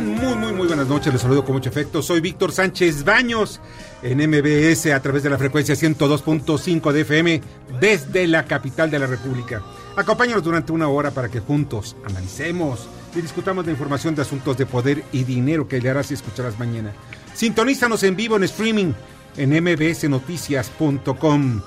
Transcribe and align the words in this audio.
Muy, 0.00 0.34
muy, 0.34 0.52
muy 0.52 0.66
buenas 0.66 0.88
noches. 0.88 1.12
Les 1.12 1.20
saludo 1.20 1.44
con 1.44 1.54
mucho 1.54 1.68
efecto. 1.68 2.00
Soy 2.00 2.20
Víctor 2.20 2.52
Sánchez 2.52 3.04
Baños 3.04 3.60
en 4.02 4.18
MBS 4.18 4.86
a 4.86 5.00
través 5.02 5.22
de 5.22 5.28
la 5.28 5.36
frecuencia 5.36 5.74
102.5 5.74 6.92
de 6.92 7.00
FM 7.02 7.42
desde 7.80 8.26
la 8.26 8.46
capital 8.46 8.90
de 8.90 8.98
la 8.98 9.06
República. 9.06 9.62
Acompáñanos 9.96 10.42
durante 10.42 10.72
una 10.72 10.88
hora 10.88 11.10
para 11.10 11.28
que 11.28 11.40
juntos 11.40 11.96
analicemos 12.04 12.88
y 13.14 13.20
discutamos 13.20 13.66
de 13.66 13.72
información 13.72 14.14
de 14.14 14.22
asuntos 14.22 14.56
de 14.56 14.64
poder 14.64 15.04
y 15.12 15.24
dinero 15.24 15.68
que 15.68 15.80
le 15.80 15.90
harás 15.90 16.10
y 16.10 16.14
escucharás 16.14 16.58
mañana. 16.58 16.94
Sintonízanos 17.34 18.02
en 18.02 18.16
vivo 18.16 18.36
en 18.36 18.44
streaming 18.44 18.94
en 19.36 19.62
mbsnoticias.com. 19.62 21.60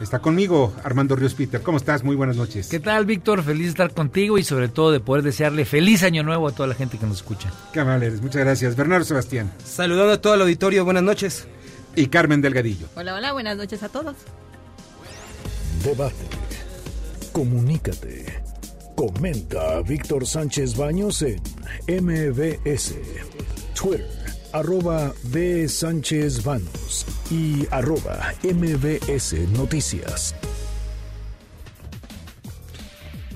Está 0.00 0.18
conmigo 0.20 0.72
Armando 0.82 1.14
Ríos 1.14 1.34
Peter. 1.34 1.60
¿Cómo 1.60 1.76
estás? 1.76 2.02
Muy 2.02 2.16
buenas 2.16 2.36
noches. 2.36 2.68
¿Qué 2.68 2.80
tal, 2.80 3.04
Víctor? 3.04 3.42
Feliz 3.42 3.64
de 3.64 3.70
estar 3.70 3.92
contigo 3.92 4.38
y 4.38 4.44
sobre 4.44 4.68
todo 4.68 4.92
de 4.92 5.00
poder 5.00 5.22
desearle 5.22 5.66
feliz 5.66 6.02
año 6.02 6.22
nuevo 6.22 6.48
a 6.48 6.52
toda 6.52 6.66
la 6.68 6.74
gente 6.74 6.96
que 6.96 7.04
nos 7.06 7.18
escucha. 7.18 7.52
Qué 7.72 7.80
eres. 7.80 8.22
Muchas 8.22 8.42
gracias. 8.42 8.76
Bernardo 8.76 9.04
Sebastián. 9.04 9.52
Saludando 9.62 10.14
a 10.14 10.20
todo 10.20 10.34
el 10.34 10.40
auditorio. 10.40 10.86
Buenas 10.86 11.02
noches. 11.02 11.46
Y 11.96 12.06
Carmen 12.06 12.40
Delgadillo. 12.40 12.86
Hola, 12.96 13.14
hola. 13.14 13.32
Buenas 13.32 13.58
noches 13.58 13.82
a 13.82 13.90
todos. 13.90 14.16
Debate. 15.84 16.14
Comunícate. 17.32 18.42
Comenta 18.96 19.76
a 19.76 19.82
Víctor 19.82 20.26
Sánchez 20.26 20.76
Baños 20.76 21.22
en 21.22 21.40
MBS. 21.86 22.94
Twitter 23.74 24.19
arroba 24.52 25.12
B. 25.24 25.68
Sánchez 25.68 26.44
Vanos 26.44 27.06
y 27.30 27.66
arroba 27.70 28.34
MBS 28.42 29.34
Noticias. 29.56 30.34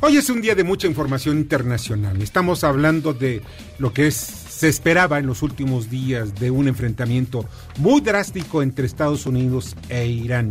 Hoy 0.00 0.18
es 0.18 0.28
un 0.28 0.42
día 0.42 0.54
de 0.54 0.64
mucha 0.64 0.86
información 0.86 1.38
internacional. 1.38 2.20
Estamos 2.20 2.62
hablando 2.62 3.14
de 3.14 3.42
lo 3.78 3.92
que 3.92 4.10
se 4.10 4.68
esperaba 4.68 5.18
en 5.18 5.26
los 5.26 5.42
últimos 5.42 5.88
días 5.88 6.34
de 6.34 6.50
un 6.50 6.68
enfrentamiento 6.68 7.46
muy 7.78 8.00
drástico 8.00 8.62
entre 8.62 8.86
Estados 8.86 9.24
Unidos 9.24 9.76
e 9.88 10.06
Irán. 10.06 10.50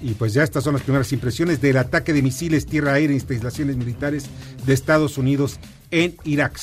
Y 0.00 0.14
pues 0.14 0.32
ya 0.32 0.42
estas 0.42 0.64
son 0.64 0.72
las 0.72 0.82
primeras 0.82 1.12
impresiones 1.12 1.60
del 1.60 1.76
ataque 1.76 2.12
de 2.12 2.22
misiles 2.22 2.66
tierra-aire 2.66 3.12
e 3.12 3.16
instalaciones 3.16 3.76
militares 3.76 4.24
de 4.66 4.72
Estados 4.72 5.18
Unidos 5.18 5.60
en 5.90 6.16
Irak. 6.24 6.58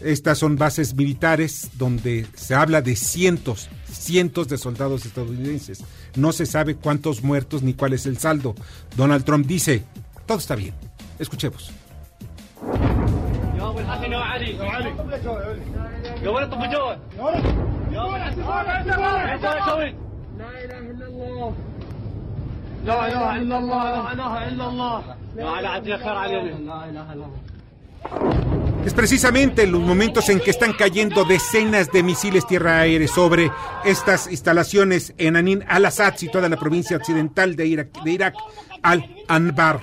Estas 0.00 0.38
son 0.38 0.56
bases 0.56 0.94
militares 0.94 1.70
donde 1.74 2.26
se 2.34 2.54
habla 2.54 2.82
de 2.82 2.94
cientos, 2.94 3.68
cientos 3.90 4.48
de 4.48 4.56
soldados 4.56 5.04
estadounidenses. 5.06 5.82
No 6.14 6.32
se 6.32 6.46
sabe 6.46 6.76
cuántos 6.76 7.22
muertos 7.22 7.62
ni 7.62 7.74
cuál 7.74 7.92
es 7.92 8.06
el 8.06 8.18
saldo. 8.18 8.54
Donald 8.96 9.24
Trump 9.24 9.46
dice, 9.46 9.84
todo 10.26 10.38
está 10.38 10.54
bien. 10.54 10.74
Escuchemos. 11.18 11.72
Es 28.88 28.94
precisamente 28.94 29.64
en 29.64 29.72
los 29.72 29.82
momentos 29.82 30.30
en 30.30 30.40
que 30.40 30.50
están 30.50 30.72
cayendo 30.72 31.26
decenas 31.26 31.92
de 31.92 32.02
misiles 32.02 32.46
tierra-aire 32.46 33.06
sobre 33.06 33.52
estas 33.84 34.30
instalaciones 34.30 35.12
en 35.18 35.36
Anin 35.36 35.62
al-Assad, 35.68 36.16
situada 36.16 36.46
en 36.46 36.52
la 36.52 36.58
provincia 36.58 36.96
occidental 36.96 37.54
de 37.54 37.66
Irak, 37.66 38.02
de 38.02 38.10
Irak 38.12 38.34
al-Anbar. 38.82 39.82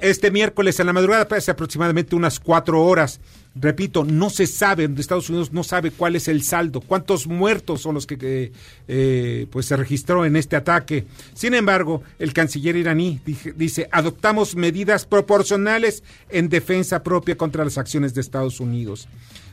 Este 0.00 0.30
miércoles 0.30 0.78
en 0.80 0.86
la 0.86 0.92
madrugada, 0.92 1.26
hace 1.36 1.50
aproximadamente 1.50 2.16
unas 2.16 2.40
cuatro 2.40 2.82
horas, 2.82 3.20
repito, 3.54 4.04
no 4.04 4.30
se 4.30 4.46
sabe, 4.46 4.88
Estados 4.98 5.28
Unidos 5.28 5.52
no 5.52 5.62
sabe 5.64 5.90
cuál 5.90 6.16
es 6.16 6.28
el 6.28 6.42
saldo, 6.42 6.80
cuántos 6.80 7.26
muertos 7.26 7.82
son 7.82 7.94
los 7.94 8.06
que 8.06 8.52
eh, 8.88 9.46
pues 9.50 9.66
se 9.66 9.76
registró 9.76 10.24
en 10.24 10.36
este 10.36 10.56
ataque. 10.56 11.06
Sin 11.34 11.54
embargo, 11.54 12.02
el 12.18 12.32
canciller 12.32 12.76
iraní 12.76 13.20
dice, 13.56 13.88
adoptamos 13.92 14.56
medidas 14.56 15.06
proporcionales 15.06 16.02
en 16.28 16.48
defensa 16.48 17.02
propia 17.02 17.36
contra 17.36 17.64
las 17.64 17.78
acciones 17.78 18.14
de 18.14 18.20
Estados 18.20 18.60
Unidos. 18.60 19.08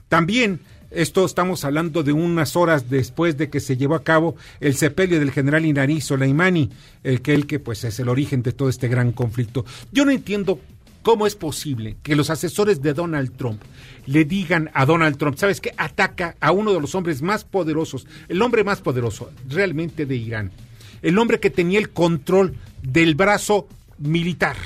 También 0.09 0.59
esto 0.91 1.25
estamos 1.25 1.63
hablando 1.65 2.03
de 2.03 2.11
unas 2.11 2.55
horas 2.55 2.89
después 2.89 3.37
de 3.37 3.49
que 3.49 3.59
se 3.59 3.77
llevó 3.77 3.95
a 3.95 4.03
cabo 4.03 4.35
el 4.59 4.75
sepelio 4.75 5.19
del 5.19 5.31
general 5.31 5.65
iraní 5.65 6.01
Soleimani, 6.01 6.69
el 7.03 7.21
que, 7.21 7.33
el 7.33 7.47
que 7.47 7.59
pues 7.59 7.83
es 7.83 7.99
el 7.99 8.09
origen 8.09 8.43
de 8.43 8.51
todo 8.51 8.69
este 8.69 8.87
gran 8.87 9.11
conflicto. 9.11 9.65
Yo 9.91 10.05
no 10.05 10.11
entiendo 10.11 10.59
¿Cómo 11.03 11.25
es 11.25 11.35
posible 11.35 11.97
que 12.03 12.15
los 12.15 12.29
asesores 12.29 12.81
de 12.83 12.93
Donald 12.93 13.35
Trump 13.35 13.59
le 14.05 14.23
digan 14.23 14.69
a 14.75 14.85
Donald 14.85 15.17
Trump, 15.17 15.35
sabes 15.35 15.59
que 15.59 15.73
ataca 15.75 16.35
a 16.39 16.51
uno 16.51 16.73
de 16.73 16.79
los 16.79 16.93
hombres 16.93 17.23
más 17.23 17.43
poderosos, 17.43 18.05
el 18.29 18.39
hombre 18.41 18.63
más 18.63 18.81
poderoso 18.81 19.31
realmente 19.49 20.05
de 20.05 20.15
Irán, 20.15 20.51
el 21.01 21.17
hombre 21.17 21.39
que 21.39 21.49
tenía 21.49 21.79
el 21.79 21.89
control 21.89 22.53
del 22.83 23.15
brazo 23.15 23.67
militar, 23.97 24.57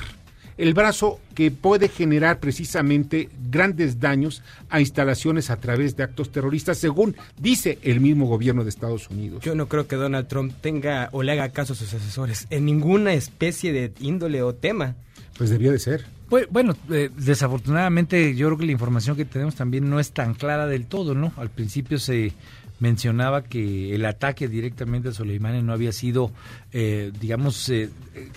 el 0.58 0.74
brazo 0.74 1.20
que 1.34 1.50
puede 1.50 1.88
generar 1.88 2.40
precisamente 2.40 3.28
grandes 3.50 4.00
daños 4.00 4.42
a 4.70 4.80
instalaciones 4.80 5.50
a 5.50 5.56
través 5.56 5.96
de 5.96 6.02
actos 6.02 6.32
terroristas, 6.32 6.78
según 6.78 7.16
dice 7.38 7.78
el 7.82 8.00
mismo 8.00 8.26
gobierno 8.26 8.64
de 8.64 8.70
Estados 8.70 9.08
Unidos. 9.10 9.42
Yo 9.42 9.54
no 9.54 9.68
creo 9.68 9.86
que 9.86 9.96
Donald 9.96 10.28
Trump 10.28 10.54
tenga 10.60 11.08
o 11.12 11.22
le 11.22 11.32
haga 11.32 11.50
caso 11.50 11.74
a 11.74 11.76
sus 11.76 11.92
asesores 11.92 12.46
en 12.50 12.64
ninguna 12.64 13.12
especie 13.14 13.72
de 13.72 13.92
índole 14.00 14.42
o 14.42 14.54
tema. 14.54 14.96
Pues 15.36 15.50
debía 15.50 15.72
de 15.72 15.78
ser. 15.78 16.06
Pues, 16.28 16.48
bueno, 16.50 16.74
eh, 16.90 17.10
desafortunadamente 17.16 18.34
yo 18.34 18.48
creo 18.48 18.58
que 18.58 18.66
la 18.66 18.72
información 18.72 19.16
que 19.16 19.24
tenemos 19.24 19.54
también 19.54 19.88
no 19.88 20.00
es 20.00 20.10
tan 20.12 20.34
clara 20.34 20.66
del 20.66 20.86
todo, 20.86 21.14
¿no? 21.14 21.32
Al 21.36 21.50
principio 21.50 21.98
se 21.98 22.32
mencionaba 22.78 23.42
que 23.42 23.94
el 23.94 24.04
ataque 24.04 24.48
directamente 24.48 25.08
a 25.08 25.12
Soleimani 25.12 25.62
no 25.62 25.72
había 25.72 25.92
sido, 25.92 26.32
eh, 26.72 27.12
digamos, 27.20 27.68
eh, 27.68 27.90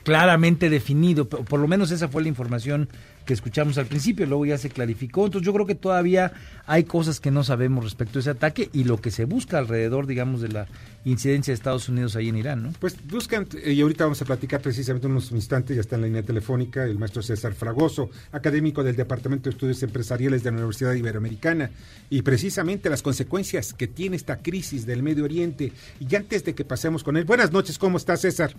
claramente 0.04 0.70
definido, 0.70 1.28
por 1.28 1.60
lo 1.60 1.68
menos 1.68 1.92
esa 1.92 2.08
fue 2.08 2.22
la 2.22 2.30
información 2.30 2.90
que 3.30 3.34
escuchamos 3.36 3.78
al 3.78 3.86
principio, 3.86 4.26
luego 4.26 4.44
ya 4.48 4.58
se 4.58 4.72
clarificó. 4.72 5.28
Entonces 5.28 5.46
yo 5.46 5.54
creo 5.54 5.68
que 5.68 5.76
todavía 5.76 6.32
hay 6.66 6.86
cosas 6.86 7.20
que 7.20 7.30
no 7.30 7.44
sabemos 7.44 7.84
respecto 7.84 8.18
a 8.18 8.22
ese 8.22 8.32
ataque 8.32 8.72
y 8.74 8.86
lo 8.86 9.00
que 9.00 9.12
se 9.12 9.26
busca 9.26 9.60
alrededor, 9.60 10.08
digamos, 10.08 10.42
de 10.42 10.48
la 10.48 10.66
incidencia 11.06 11.52
de 11.52 11.54
Estados 11.54 11.88
Unidos 11.90 12.16
ahí 12.16 12.30
en 12.30 12.38
Irán, 12.38 12.64
¿no? 12.64 12.74
Pues 12.80 12.98
buscan, 13.08 13.48
eh, 13.64 13.74
y 13.74 13.82
ahorita 13.82 14.06
vamos 14.06 14.20
a 14.24 14.26
platicar 14.26 14.62
precisamente 14.62 15.06
unos 15.06 15.32
instantes, 15.32 15.76
ya 15.76 15.82
está 15.82 15.96
en 15.96 16.02
la 16.02 16.08
línea 16.08 16.24
telefónica, 16.24 16.84
el 16.86 16.98
maestro 16.98 17.22
César 17.22 17.54
Fragoso, 17.54 18.10
académico 18.32 18.84
del 18.84 18.96
Departamento 18.96 19.44
de 19.44 19.52
Estudios 19.52 19.84
Empresariales 19.84 20.42
de 20.42 20.50
la 20.50 20.58
Universidad 20.58 20.96
Iberoamericana, 20.96 21.70
y 22.10 22.24
precisamente 22.24 22.90
las 22.90 23.04
consecuencias 23.04 23.76
que 23.76 23.86
tiene 23.86 24.16
esta 24.16 24.38
crisis 24.38 24.88
del 24.88 25.04
Medio 25.04 25.26
Oriente. 25.26 25.72
Y 26.00 26.16
antes 26.16 26.44
de 26.44 26.56
que 26.56 26.66
pasemos 26.66 27.04
con 27.04 27.16
él, 27.16 27.26
buenas 27.26 27.52
noches, 27.52 27.78
¿cómo 27.78 27.98
está 27.98 28.18
César? 28.18 28.56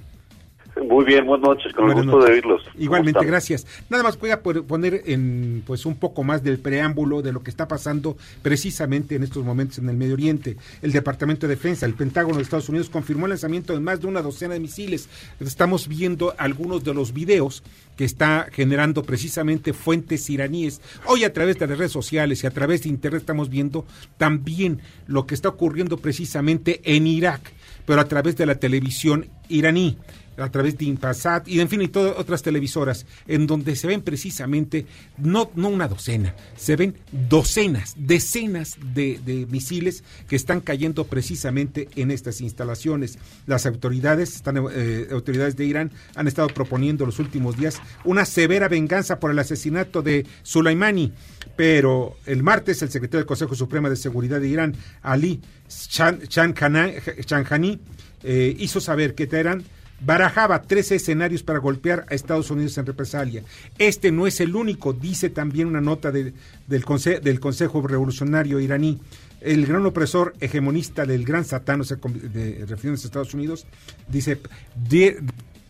Muy 0.76 1.04
bien, 1.04 1.26
buenas 1.26 1.48
noches, 1.48 1.72
con 1.72 1.88
el 1.88 1.94
gusto 1.94 2.20
de 2.20 2.32
oírlos. 2.32 2.62
Igualmente, 2.78 3.24
gracias. 3.24 3.66
Nada 3.88 4.02
más 4.02 4.18
voy 4.18 4.30
a 4.30 4.42
poner 4.42 5.02
en 5.06 5.62
pues 5.66 5.84
un 5.84 5.96
poco 5.96 6.22
más 6.22 6.42
del 6.42 6.58
preámbulo 6.58 7.22
de 7.22 7.32
lo 7.32 7.42
que 7.42 7.50
está 7.50 7.66
pasando 7.66 8.16
precisamente 8.42 9.16
en 9.16 9.22
estos 9.22 9.44
momentos 9.44 9.78
en 9.78 9.88
el 9.88 9.96
Medio 9.96 10.14
Oriente. 10.14 10.56
El 10.82 10.92
Departamento 10.92 11.46
de 11.46 11.56
Defensa, 11.56 11.86
el 11.86 11.94
Pentágono 11.94 12.36
de 12.36 12.42
Estados 12.42 12.68
Unidos 12.68 12.88
confirmó 12.88 13.26
el 13.26 13.30
lanzamiento 13.30 13.72
de 13.72 13.80
más 13.80 14.00
de 14.00 14.06
una 14.06 14.22
docena 14.22 14.54
de 14.54 14.60
misiles. 14.60 15.08
Estamos 15.40 15.88
viendo 15.88 16.34
algunos 16.38 16.84
de 16.84 16.94
los 16.94 17.12
videos 17.12 17.62
que 17.96 18.04
está 18.04 18.48
generando 18.50 19.02
precisamente 19.02 19.72
fuentes 19.72 20.30
iraníes. 20.30 20.80
Hoy 21.06 21.24
a 21.24 21.32
través 21.32 21.58
de 21.58 21.66
las 21.66 21.78
redes 21.78 21.92
sociales 21.92 22.42
y 22.42 22.46
a 22.46 22.50
través 22.50 22.82
de 22.82 22.88
internet 22.88 23.20
estamos 23.20 23.50
viendo 23.50 23.84
también 24.16 24.80
lo 25.06 25.26
que 25.26 25.34
está 25.34 25.48
ocurriendo 25.48 25.98
precisamente 25.98 26.80
en 26.84 27.06
Irak, 27.06 27.52
pero 27.84 28.00
a 28.00 28.06
través 28.06 28.36
de 28.36 28.46
la 28.46 28.54
televisión 28.54 29.28
iraní 29.48 29.98
a 30.40 30.50
través 30.50 30.76
de 30.78 30.86
Impasat 30.86 31.48
y 31.48 31.60
en 31.60 31.68
fin 31.68 31.82
y 31.82 31.88
todas 31.88 32.18
otras 32.18 32.42
televisoras 32.42 33.06
en 33.26 33.46
donde 33.46 33.76
se 33.76 33.86
ven 33.86 34.02
precisamente 34.02 34.86
no 35.18 35.50
no 35.54 35.68
una 35.68 35.88
docena, 35.88 36.34
se 36.56 36.76
ven 36.76 36.96
docenas, 37.28 37.94
decenas 37.96 38.76
de, 38.94 39.46
misiles 39.50 40.04
que 40.28 40.36
están 40.36 40.60
cayendo 40.60 41.04
precisamente 41.04 41.88
en 41.96 42.10
estas 42.10 42.40
instalaciones. 42.40 43.18
Las 43.46 43.66
autoridades 43.66 44.36
están 44.36 44.64
eh, 44.72 45.08
autoridades 45.10 45.56
de 45.56 45.64
Irán 45.64 45.90
han 46.14 46.28
estado 46.28 46.48
proponiendo 46.48 47.06
los 47.06 47.18
últimos 47.18 47.56
días 47.56 47.80
una 48.04 48.24
severa 48.24 48.68
venganza 48.68 49.18
por 49.18 49.30
el 49.30 49.38
asesinato 49.38 50.02
de 50.02 50.26
Soleimani, 50.42 51.12
pero 51.56 52.16
el 52.26 52.42
martes 52.42 52.82
el 52.82 52.90
secretario 52.90 53.20
del 53.20 53.26
Consejo 53.26 53.54
Supremo 53.54 53.88
de 53.88 53.96
Seguridad 53.96 54.40
de 54.40 54.48
Irán, 54.48 54.76
Ali 55.02 55.40
Chanjani, 55.68 57.78
eh, 58.22 58.56
hizo 58.58 58.80
saber 58.80 59.14
que 59.14 59.26
Teherán 59.26 59.64
barajaba 60.00 60.62
tres 60.62 60.90
escenarios 60.92 61.42
para 61.42 61.58
golpear 61.58 62.06
a 62.10 62.14
Estados 62.14 62.50
Unidos 62.50 62.76
en 62.78 62.86
represalia. 62.86 63.42
Este 63.78 64.10
no 64.10 64.26
es 64.26 64.40
el 64.40 64.56
único, 64.56 64.92
dice 64.92 65.30
también 65.30 65.68
una 65.68 65.80
nota 65.80 66.10
del, 66.10 66.34
del 66.66 67.40
Consejo 67.40 67.86
Revolucionario 67.86 68.60
iraní. 68.60 68.98
El 69.40 69.66
gran 69.66 69.86
opresor 69.86 70.34
hegemonista 70.40 71.06
del 71.06 71.24
gran 71.24 71.44
satán, 71.44 71.80
o 71.80 71.84
sea, 71.84 71.96
de, 71.96 72.66
a 72.68 72.92
Estados 72.94 73.32
Unidos, 73.32 73.66
dice, 74.08 74.38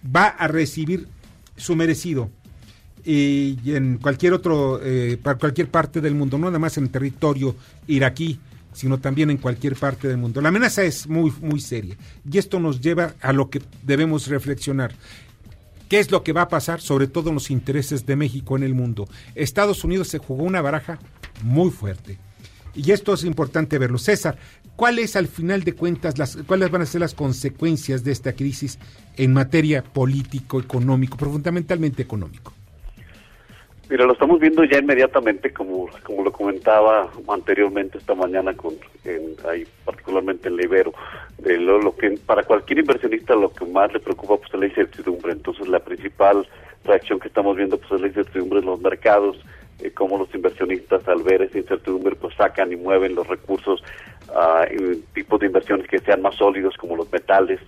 va 0.04 0.26
a 0.26 0.48
recibir 0.48 1.06
su 1.56 1.76
merecido 1.76 2.30
y, 3.04 3.58
en 3.66 3.98
cualquier 3.98 4.32
otro, 4.32 4.80
eh, 4.82 5.18
para 5.22 5.38
cualquier 5.38 5.68
parte 5.68 6.00
del 6.00 6.14
mundo, 6.14 6.38
no 6.38 6.46
nada 6.46 6.58
más 6.58 6.76
en 6.78 6.88
territorio 6.88 7.54
iraquí, 7.86 8.38
sino 8.72 8.98
también 8.98 9.30
en 9.30 9.36
cualquier 9.36 9.76
parte 9.76 10.08
del 10.08 10.16
mundo. 10.16 10.40
La 10.40 10.48
amenaza 10.48 10.82
es 10.82 11.06
muy, 11.08 11.32
muy 11.40 11.60
seria 11.60 11.96
y 12.30 12.38
esto 12.38 12.60
nos 12.60 12.80
lleva 12.80 13.14
a 13.20 13.32
lo 13.32 13.50
que 13.50 13.62
debemos 13.82 14.26
reflexionar. 14.28 14.94
¿Qué 15.88 15.98
es 15.98 16.10
lo 16.12 16.22
que 16.22 16.32
va 16.32 16.42
a 16.42 16.48
pasar, 16.48 16.80
sobre 16.80 17.08
todo 17.08 17.30
en 17.30 17.34
los 17.34 17.50
intereses 17.50 18.06
de 18.06 18.14
México 18.14 18.56
en 18.56 18.62
el 18.62 18.74
mundo? 18.74 19.08
Estados 19.34 19.82
Unidos 19.82 20.06
se 20.06 20.18
jugó 20.18 20.44
una 20.44 20.62
baraja 20.62 21.00
muy 21.42 21.70
fuerte. 21.70 22.16
Y 22.74 22.92
esto 22.92 23.12
es 23.12 23.24
importante 23.24 23.78
verlo. 23.78 23.98
César, 23.98 24.38
¿cuáles 24.76 25.16
al 25.16 25.26
final 25.26 25.64
de 25.64 25.74
cuentas, 25.74 26.16
las, 26.16 26.38
cuáles 26.46 26.70
van 26.70 26.82
a 26.82 26.86
ser 26.86 27.00
las 27.00 27.14
consecuencias 27.14 28.04
de 28.04 28.12
esta 28.12 28.34
crisis 28.34 28.78
en 29.16 29.32
materia 29.32 29.82
político-económico, 29.82 31.16
pero 31.16 31.32
fundamentalmente 31.32 32.02
económico? 32.02 32.54
Mira, 33.90 34.06
lo 34.06 34.12
estamos 34.12 34.38
viendo 34.38 34.62
ya 34.62 34.78
inmediatamente, 34.78 35.52
como, 35.52 35.88
como 36.04 36.22
lo 36.22 36.30
comentaba 36.30 37.10
anteriormente 37.26 37.98
esta 37.98 38.14
mañana, 38.14 38.54
con 38.54 38.74
ahí 39.48 39.66
particularmente 39.84 40.48
en 40.48 40.56
Libero, 40.56 40.92
de 41.38 41.58
lo, 41.58 41.96
que 41.96 42.10
para 42.24 42.44
cualquier 42.44 42.78
inversionista 42.78 43.34
lo 43.34 43.52
que 43.52 43.64
más 43.64 43.92
le 43.92 43.98
preocupa 43.98 44.36
pues 44.36 44.54
es 44.54 44.60
la 44.60 44.66
incertidumbre. 44.66 45.32
Entonces 45.32 45.66
la 45.66 45.80
principal 45.80 46.46
reacción 46.84 47.18
que 47.18 47.26
estamos 47.26 47.56
viendo 47.56 47.78
pues 47.78 47.90
es 47.90 48.00
la 48.00 48.06
incertidumbre 48.06 48.60
en 48.60 48.66
los 48.66 48.80
mercados, 48.80 49.44
eh, 49.80 49.90
cómo 49.90 50.18
los 50.18 50.32
inversionistas 50.32 51.08
al 51.08 51.24
ver 51.24 51.42
esa 51.42 51.58
incertidumbre 51.58 52.14
pues 52.14 52.36
sacan 52.36 52.72
y 52.72 52.76
mueven 52.76 53.16
los 53.16 53.26
recursos 53.26 53.82
a 54.32 54.66
tipos 55.14 55.40
de 55.40 55.46
inversiones 55.46 55.88
que 55.88 55.98
sean 55.98 56.22
más 56.22 56.36
sólidos 56.36 56.76
como 56.76 56.94
los 56.94 57.10
metales, 57.10 57.58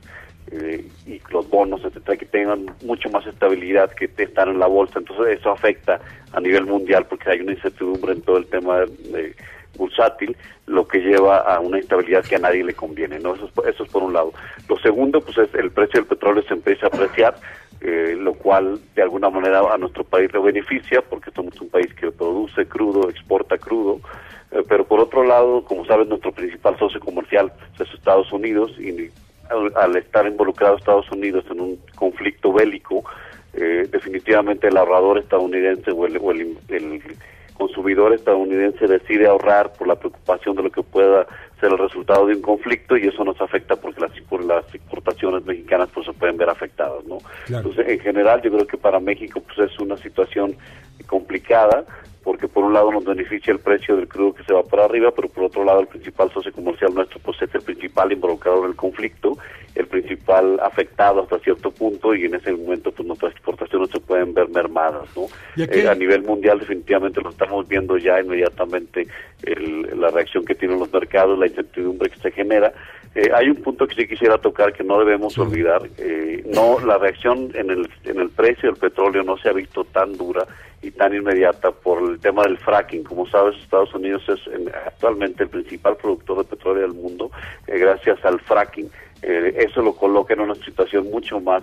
eh, 0.50 0.84
y 1.06 1.20
los 1.30 1.48
bonos, 1.48 1.84
etcétera, 1.84 2.16
que 2.16 2.26
tengan 2.26 2.66
mucho 2.82 3.08
más 3.10 3.26
estabilidad 3.26 3.90
que 3.92 4.10
están 4.18 4.50
en 4.50 4.58
la 4.58 4.66
bolsa. 4.66 4.98
Entonces 4.98 5.38
eso 5.38 5.50
afecta 5.50 6.00
a 6.32 6.40
nivel 6.40 6.66
mundial 6.66 7.06
porque 7.08 7.30
hay 7.30 7.40
una 7.40 7.52
incertidumbre 7.52 8.12
en 8.12 8.22
todo 8.22 8.38
el 8.38 8.46
tema 8.46 8.80
de, 8.80 9.34
bursátil, 9.76 10.36
lo 10.66 10.86
que 10.86 10.98
lleva 10.98 11.38
a 11.38 11.58
una 11.60 11.78
instabilidad 11.78 12.22
que 12.24 12.36
a 12.36 12.40
nadie 12.40 12.62
le 12.62 12.74
conviene. 12.74 13.18
¿no? 13.18 13.34
Eso, 13.34 13.46
es, 13.46 13.74
eso 13.74 13.84
es 13.84 13.90
por 13.90 14.02
un 14.02 14.12
lado. 14.12 14.32
Lo 14.68 14.78
segundo, 14.78 15.20
pues 15.20 15.38
es 15.38 15.54
el 15.54 15.70
precio 15.70 16.00
del 16.00 16.08
petróleo 16.08 16.42
se 16.42 16.54
empieza 16.54 16.86
a 16.86 16.88
apreciar, 16.88 17.36
eh, 17.80 18.14
lo 18.18 18.34
cual 18.34 18.78
de 18.94 19.02
alguna 19.02 19.30
manera 19.30 19.60
a 19.72 19.78
nuestro 19.78 20.04
país 20.04 20.32
le 20.32 20.40
beneficia 20.40 21.00
porque 21.02 21.30
somos 21.30 21.58
un 21.60 21.70
país 21.70 21.92
que 21.94 22.10
produce 22.10 22.66
crudo, 22.66 23.08
exporta 23.08 23.56
crudo, 23.56 24.00
eh, 24.50 24.62
pero 24.68 24.84
por 24.84 25.00
otro 25.00 25.24
lado, 25.24 25.64
como 25.64 25.84
sabes, 25.86 26.06
nuestro 26.06 26.32
principal 26.32 26.78
socio 26.78 27.00
comercial 27.00 27.52
es 27.80 27.92
Estados 27.94 28.30
Unidos 28.32 28.72
y 28.78 29.10
al, 29.74 29.96
estar 29.96 30.26
involucrado 30.26 30.76
Estados 30.76 31.10
Unidos 31.10 31.44
en 31.50 31.60
un 31.60 31.78
conflicto 31.94 32.52
bélico, 32.52 33.04
eh, 33.54 33.86
definitivamente 33.90 34.68
el 34.68 34.76
ahorrador 34.76 35.18
estadounidense 35.18 35.90
o, 35.90 36.06
el, 36.06 36.56
el, 36.68 37.02
consumidor 37.54 38.12
estadounidense 38.12 38.88
decide 38.88 39.28
ahorrar 39.28 39.72
por 39.74 39.86
la 39.86 39.94
preocupación 39.94 40.56
de 40.56 40.64
lo 40.64 40.70
que 40.70 40.82
pueda 40.82 41.26
ser 41.60 41.70
el 41.70 41.78
resultado 41.78 42.26
de 42.26 42.34
un 42.34 42.42
conflicto 42.42 42.96
y 42.96 43.06
eso 43.06 43.22
nos 43.24 43.40
afecta 43.40 43.76
porque 43.76 44.00
las, 44.00 44.10
por 44.22 44.42
las 44.42 44.64
exportaciones 44.74 45.44
mexicanas 45.44 45.88
pues 45.94 46.06
se 46.06 46.12
pueden 46.12 46.36
ver 46.38 46.48
afectadas, 46.48 47.04
¿no? 47.04 47.18
Entonces, 47.46 47.86
en 47.88 48.00
general 48.00 48.42
yo 48.42 48.50
creo 48.50 48.66
que 48.66 48.78
para 48.78 48.98
México 48.98 49.40
pues 49.40 49.70
es 49.70 49.78
una 49.78 49.96
situación 49.96 50.56
complicada 51.06 51.84
porque 52.22 52.48
por 52.48 52.64
un 52.64 52.72
lado 52.72 52.92
nos 52.92 53.04
beneficia 53.04 53.52
el 53.52 53.58
precio 53.58 53.96
del 53.96 54.08
crudo 54.08 54.34
que 54.34 54.44
se 54.44 54.52
va 54.52 54.62
para 54.62 54.84
arriba, 54.84 55.10
pero 55.14 55.28
por 55.28 55.44
otro 55.44 55.64
lado 55.64 55.80
el 55.80 55.86
principal 55.86 56.30
socio 56.32 56.52
comercial 56.52 56.94
nuestro 56.94 57.18
pues 57.20 57.40
es 57.42 57.54
el 57.54 57.62
principal 57.62 58.12
involucrado 58.12 58.64
en 58.64 58.70
el 58.70 58.76
conflicto, 58.76 59.36
el 59.74 59.86
principal 59.86 60.60
afectado 60.60 61.22
hasta 61.22 61.38
cierto 61.40 61.70
punto 61.70 62.14
y 62.14 62.24
en 62.24 62.34
ese 62.34 62.52
momento 62.52 62.92
pues 62.92 63.06
nuestras 63.06 63.32
exportaciones 63.32 63.90
se 63.90 64.00
pueden 64.00 64.34
ver 64.34 64.48
mermadas, 64.48 65.08
¿no? 65.16 65.26
Eh, 65.56 65.88
a 65.88 65.94
nivel 65.94 66.22
mundial 66.22 66.58
definitivamente 66.58 67.20
lo 67.20 67.30
estamos 67.30 67.66
viendo 67.66 67.96
ya 67.96 68.20
inmediatamente 68.20 69.06
la 69.96 70.08
reacción 70.10 70.44
que 70.44 70.54
tienen 70.54 70.78
los 70.78 70.92
mercados, 70.92 71.38
la 71.38 71.46
incertidumbre 71.46 72.10
que 72.10 72.18
se 72.18 72.30
genera. 72.30 72.72
Eh, 73.14 73.30
hay 73.34 73.50
un 73.50 73.56
punto 73.56 73.86
que 73.86 73.94
sí 73.94 74.08
quisiera 74.08 74.38
tocar 74.38 74.72
que 74.72 74.82
no 74.82 74.98
debemos 74.98 75.36
olvidar, 75.36 75.82
eh, 75.98 76.42
no 76.46 76.80
la 76.80 76.96
reacción 76.96 77.50
en 77.54 77.70
el 77.70 77.90
en 78.04 78.20
el 78.20 78.30
precio 78.30 78.70
del 78.70 78.78
petróleo 78.80 79.22
no 79.22 79.36
se 79.36 79.50
ha 79.50 79.52
visto 79.52 79.84
tan 79.84 80.16
dura 80.16 80.46
y 80.80 80.90
tan 80.90 81.14
inmediata 81.14 81.70
por 81.70 82.02
el 82.02 82.18
tema 82.18 82.42
del 82.42 82.58
fracking. 82.58 83.04
Como 83.04 83.26
sabes, 83.26 83.56
Estados 83.56 83.94
Unidos 83.94 84.22
es 84.28 84.40
actualmente 84.86 85.44
el 85.44 85.50
principal 85.50 85.96
productor 85.96 86.38
de 86.38 86.44
petróleo 86.44 86.82
del 86.82 86.94
mundo 86.94 87.30
eh, 87.66 87.78
gracias 87.78 88.24
al 88.24 88.40
fracking. 88.40 88.90
Eh, 89.22 89.66
eso 89.68 89.82
lo 89.82 89.94
coloca 89.94 90.34
en 90.34 90.40
una 90.40 90.54
situación 90.56 91.08
mucho 91.10 91.40
más 91.40 91.62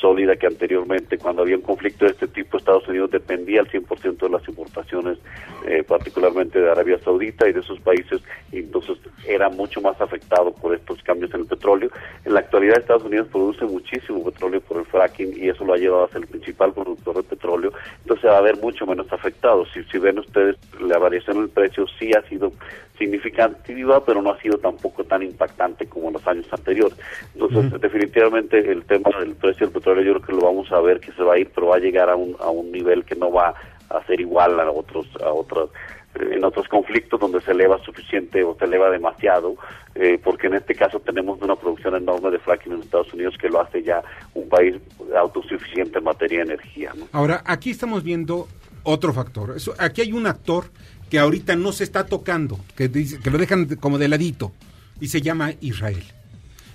sólida 0.00 0.36
que 0.36 0.46
anteriormente. 0.46 1.18
Cuando 1.18 1.42
había 1.42 1.56
un 1.56 1.62
conflicto 1.62 2.04
de 2.04 2.12
este 2.12 2.28
tipo, 2.28 2.56
Estados 2.56 2.86
Unidos 2.86 3.10
dependía 3.10 3.60
al 3.60 3.68
100% 3.68 4.18
de 4.18 4.28
las 4.28 4.46
importaciones, 4.48 5.18
eh, 5.66 5.82
particularmente 5.82 6.60
de 6.60 6.70
Arabia 6.70 6.98
Saudita 6.98 7.48
y 7.48 7.52
de 7.52 7.60
esos 7.60 7.80
países, 7.80 8.20
y 8.52 8.58
entonces 8.58 8.98
era 9.26 9.48
mucho 9.48 9.80
más 9.80 10.00
afectado 10.00 10.52
por 10.52 10.74
estos 10.74 11.02
cambios 11.02 11.32
en 11.34 11.40
el 11.40 11.46
petróleo. 11.46 11.90
En 12.24 12.34
la 12.34 12.40
actualidad, 12.40 12.78
Estados 12.78 13.04
Unidos 13.04 13.28
produce 13.28 13.64
muchísimo 13.64 14.24
petróleo 14.24 14.60
por 14.60 14.78
el 14.78 14.84
fracking 14.86 15.32
y 15.36 15.48
eso 15.48 15.64
lo 15.64 15.74
ha 15.74 15.78
llevado 15.78 16.04
a 16.04 16.08
ser 16.08 16.22
el 16.22 16.28
principal 16.28 16.72
productor 16.72 17.16
de 17.16 17.22
petróleo, 17.22 17.72
entonces 18.02 18.30
va 18.30 18.36
a 18.36 18.38
haber 18.38 18.56
mucho 18.58 18.86
menos 18.86 19.10
afectado. 19.12 19.64
Si, 19.72 19.82
si 19.84 19.98
ven 19.98 20.18
ustedes, 20.18 20.56
la 20.80 20.98
variación 20.98 21.38
en 21.38 21.42
el 21.44 21.48
precio 21.48 21.86
sí 21.98 22.12
ha 22.12 22.22
sido 22.28 22.52
significativa, 23.00 24.04
pero 24.04 24.20
no 24.20 24.30
ha 24.30 24.40
sido 24.40 24.58
tampoco 24.58 25.02
tan 25.04 25.22
impactante 25.22 25.86
como 25.86 26.08
en 26.08 26.12
los 26.14 26.26
años 26.26 26.46
anteriores. 26.52 26.96
Entonces, 27.34 27.80
definitivamente 27.80 28.58
el 28.70 28.84
tema 28.84 29.10
del 29.18 29.34
precio 29.34 29.66
del 29.66 29.74
petróleo 29.74 30.04
yo 30.04 30.12
creo 30.20 30.26
que 30.26 30.32
lo 30.34 30.46
vamos 30.46 30.70
a 30.70 30.80
ver 30.80 31.00
que 31.00 31.12
se 31.12 31.22
va 31.22 31.34
a 31.34 31.38
ir, 31.38 31.50
pero 31.54 31.68
va 31.68 31.76
a 31.76 31.80
llegar 31.80 32.10
a 32.10 32.16
un, 32.16 32.36
a 32.38 32.50
un 32.50 32.70
nivel 32.70 33.04
que 33.04 33.16
no 33.16 33.32
va 33.32 33.54
a 33.88 34.04
ser 34.06 34.20
igual 34.20 34.60
a 34.60 34.70
otros 34.70 35.06
a 35.20 35.32
otros 35.32 35.70
eh, 36.14 36.34
en 36.34 36.44
otros 36.44 36.68
conflictos 36.68 37.18
donde 37.18 37.40
se 37.40 37.52
eleva 37.52 37.82
suficiente 37.84 38.44
o 38.44 38.54
se 38.56 38.64
eleva 38.66 38.90
demasiado, 38.90 39.56
eh, 39.94 40.20
porque 40.22 40.48
en 40.48 40.54
este 40.54 40.74
caso 40.74 41.00
tenemos 41.00 41.40
una 41.40 41.56
producción 41.56 41.96
enorme 41.96 42.30
de 42.30 42.38
fracking 42.38 42.72
en 42.72 42.80
Estados 42.80 43.12
Unidos 43.14 43.34
que 43.40 43.48
lo 43.48 43.60
hace 43.60 43.82
ya 43.82 44.02
un 44.34 44.48
país 44.48 44.76
autosuficiente 45.16 45.98
en 45.98 46.04
materia 46.04 46.38
de 46.38 46.44
energía. 46.54 46.92
Ahora, 47.12 47.42
aquí 47.46 47.70
estamos 47.70 48.04
viendo 48.04 48.46
otro 48.82 49.12
factor. 49.12 49.54
aquí 49.78 50.00
hay 50.00 50.12
un 50.12 50.26
actor 50.26 50.64
que 51.10 51.18
ahorita 51.18 51.56
no 51.56 51.72
se 51.72 51.84
está 51.84 52.06
tocando, 52.06 52.58
que, 52.76 52.90
que 52.90 53.30
lo 53.30 53.38
dejan 53.38 53.66
como 53.76 53.98
de 53.98 54.08
ladito, 54.08 54.52
y 55.00 55.08
se 55.08 55.20
llama 55.20 55.52
Israel. 55.60 56.04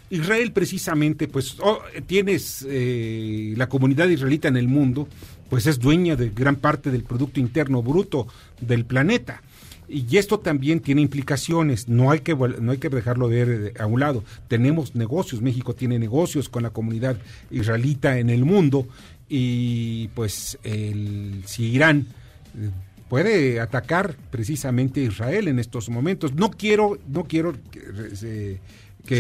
Israel 0.10 0.52
precisamente, 0.52 1.28
pues 1.28 1.58
oh, 1.62 1.80
tienes 2.06 2.66
eh, 2.70 3.54
la 3.58 3.70
comunidad 3.70 4.08
israelita 4.08 4.48
en 4.48 4.58
el 4.58 4.68
mundo, 4.68 5.08
pues 5.50 5.66
es 5.68 5.80
dueña 5.80 6.16
de 6.16 6.30
gran 6.30 6.58
parte 6.58 6.92
del 6.92 7.04
Producto 7.04 7.40
Interno 7.40 7.82
Bruto 7.82 8.28
del 8.60 8.86
planeta. 8.86 9.42
Y 9.88 10.18
esto 10.18 10.40
también 10.40 10.80
tiene 10.80 11.02
implicaciones, 11.02 11.88
no 11.88 12.10
hay 12.10 12.22
que, 12.22 12.36
no 12.36 12.72
hay 12.72 12.80
que 12.80 12.90
dejarlo 12.90 13.30
de, 13.30 13.72
a 13.80 13.86
un 13.86 14.00
lado. 14.00 14.24
Tenemos 14.48 14.96
negocios, 14.96 15.44
México 15.44 15.76
tiene 15.76 16.00
negocios 16.00 16.50
con 16.50 16.64
la 16.64 16.72
comunidad 16.72 17.18
israelita 17.52 18.18
en 18.18 18.32
el 18.32 18.46
mundo 18.46 18.88
y 19.30 20.08
pues 20.10 20.58
si 21.46 21.66
Irán 21.66 22.08
puede 23.10 23.60
atacar 23.60 24.16
precisamente 24.32 25.02
a 25.02 25.04
Israel 25.04 25.48
en 25.48 25.60
estos 25.60 25.90
momentos. 25.90 26.34
No 26.34 26.52
quiero, 26.52 26.98
no 27.08 27.24
quiero 27.24 27.54
que, 27.72 28.60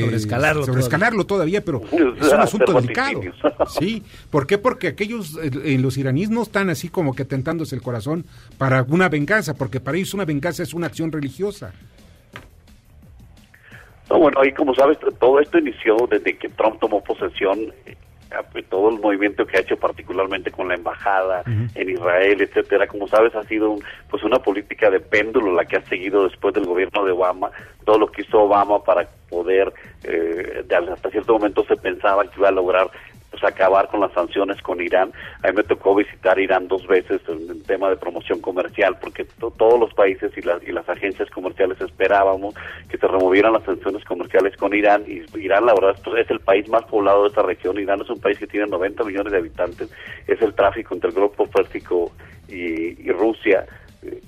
sobreescalarlo, 0.01 0.65
sobreescalarlo 0.65 1.25
todavía. 1.25 1.63
pero 1.63 1.81
es 1.83 2.33
un 2.33 2.39
asunto 2.39 2.73
delicado. 2.73 3.21
Sí, 3.67 4.03
¿por 4.29 4.47
qué? 4.47 4.57
Porque 4.57 4.87
aquellos 4.87 5.37
en 5.41 5.81
los 5.81 5.97
iraníes 5.97 6.29
no 6.29 6.43
están 6.43 6.69
así 6.69 6.89
como 6.89 7.15
que 7.15 7.25
tentándose 7.25 7.75
el 7.75 7.81
corazón 7.81 8.25
para 8.57 8.83
una 8.83 9.09
venganza, 9.09 9.53
porque 9.53 9.79
para 9.79 9.97
ellos 9.97 10.13
una 10.13 10.25
venganza 10.25 10.63
es 10.63 10.73
una 10.73 10.87
acción 10.87 11.11
religiosa. 11.11 11.73
No, 14.09 14.19
bueno, 14.19 14.39
ahí 14.39 14.51
como 14.53 14.73
sabes, 14.75 14.97
todo 15.19 15.39
esto 15.39 15.57
inició 15.57 15.95
desde 16.09 16.37
que 16.37 16.49
Trump 16.49 16.79
tomó 16.79 17.03
posesión 17.03 17.73
todo 18.69 18.89
el 18.89 18.99
movimiento 18.99 19.45
que 19.45 19.57
ha 19.57 19.61
hecho 19.61 19.77
particularmente 19.77 20.51
con 20.51 20.67
la 20.67 20.75
embajada 20.75 21.43
en 21.45 21.89
Israel, 21.89 22.41
etcétera, 22.41 22.87
como 22.87 23.07
sabes 23.07 23.35
ha 23.35 23.43
sido 23.43 23.77
pues 24.09 24.23
una 24.23 24.39
política 24.39 24.89
de 24.89 24.99
péndulo 24.99 25.53
la 25.53 25.65
que 25.65 25.77
ha 25.77 25.81
seguido 25.85 26.23
después 26.27 26.53
del 26.53 26.65
gobierno 26.65 27.05
de 27.05 27.11
Obama, 27.11 27.51
todo 27.85 27.99
lo 27.99 28.11
que 28.11 28.23
hizo 28.23 28.41
Obama 28.41 28.83
para 28.83 29.07
poder 29.29 29.71
eh, 30.03 30.63
hasta 30.91 31.09
cierto 31.09 31.33
momento 31.33 31.63
se 31.65 31.75
pensaba 31.75 32.23
que 32.23 32.39
iba 32.39 32.49
a 32.49 32.51
lograr 32.51 32.89
pues, 33.39 33.53
acabar 33.53 33.87
con 33.89 33.99
las 33.99 34.13
sanciones 34.13 34.61
con 34.61 34.81
Irán. 34.81 35.11
A 35.43 35.47
mí 35.47 35.53
me 35.55 35.63
tocó 35.63 35.95
visitar 35.95 36.39
Irán 36.39 36.67
dos 36.67 36.85
veces 36.87 37.21
en 37.27 37.49
el 37.49 37.63
tema 37.63 37.89
de 37.89 37.97
promoción 37.97 38.39
comercial, 38.39 38.97
porque 38.99 39.25
todos 39.39 39.79
los 39.79 39.93
países 39.93 40.31
y, 40.37 40.69
y 40.69 40.71
las 40.71 40.87
agencias 40.87 41.29
comerciales 41.29 41.79
esperábamos 41.81 42.55
que 42.89 42.97
se 42.97 43.07
removieran 43.07 43.53
las 43.53 43.63
sanciones 43.63 44.03
comerciales 44.05 44.55
con 44.57 44.73
Irán. 44.73 45.03
Y 45.07 45.23
Irán, 45.39 45.65
la 45.65 45.73
verdad, 45.73 45.95
es 46.17 46.29
el 46.29 46.39
país 46.39 46.67
más 46.69 46.83
poblado 46.85 47.23
de 47.23 47.29
esta 47.29 47.43
región. 47.43 47.77
Irán 47.79 48.01
es 48.01 48.09
un 48.09 48.19
país 48.19 48.39
que 48.39 48.47
tiene 48.47 48.67
90 48.67 49.03
millones 49.03 49.31
de 49.31 49.39
habitantes. 49.39 49.91
Es 50.27 50.41
el 50.41 50.53
tráfico 50.53 50.93
entre 50.93 51.09
el 51.09 51.15
Grupo 51.15 51.47
Pérsico 51.47 52.11
y 52.47 53.11
Rusia 53.11 53.65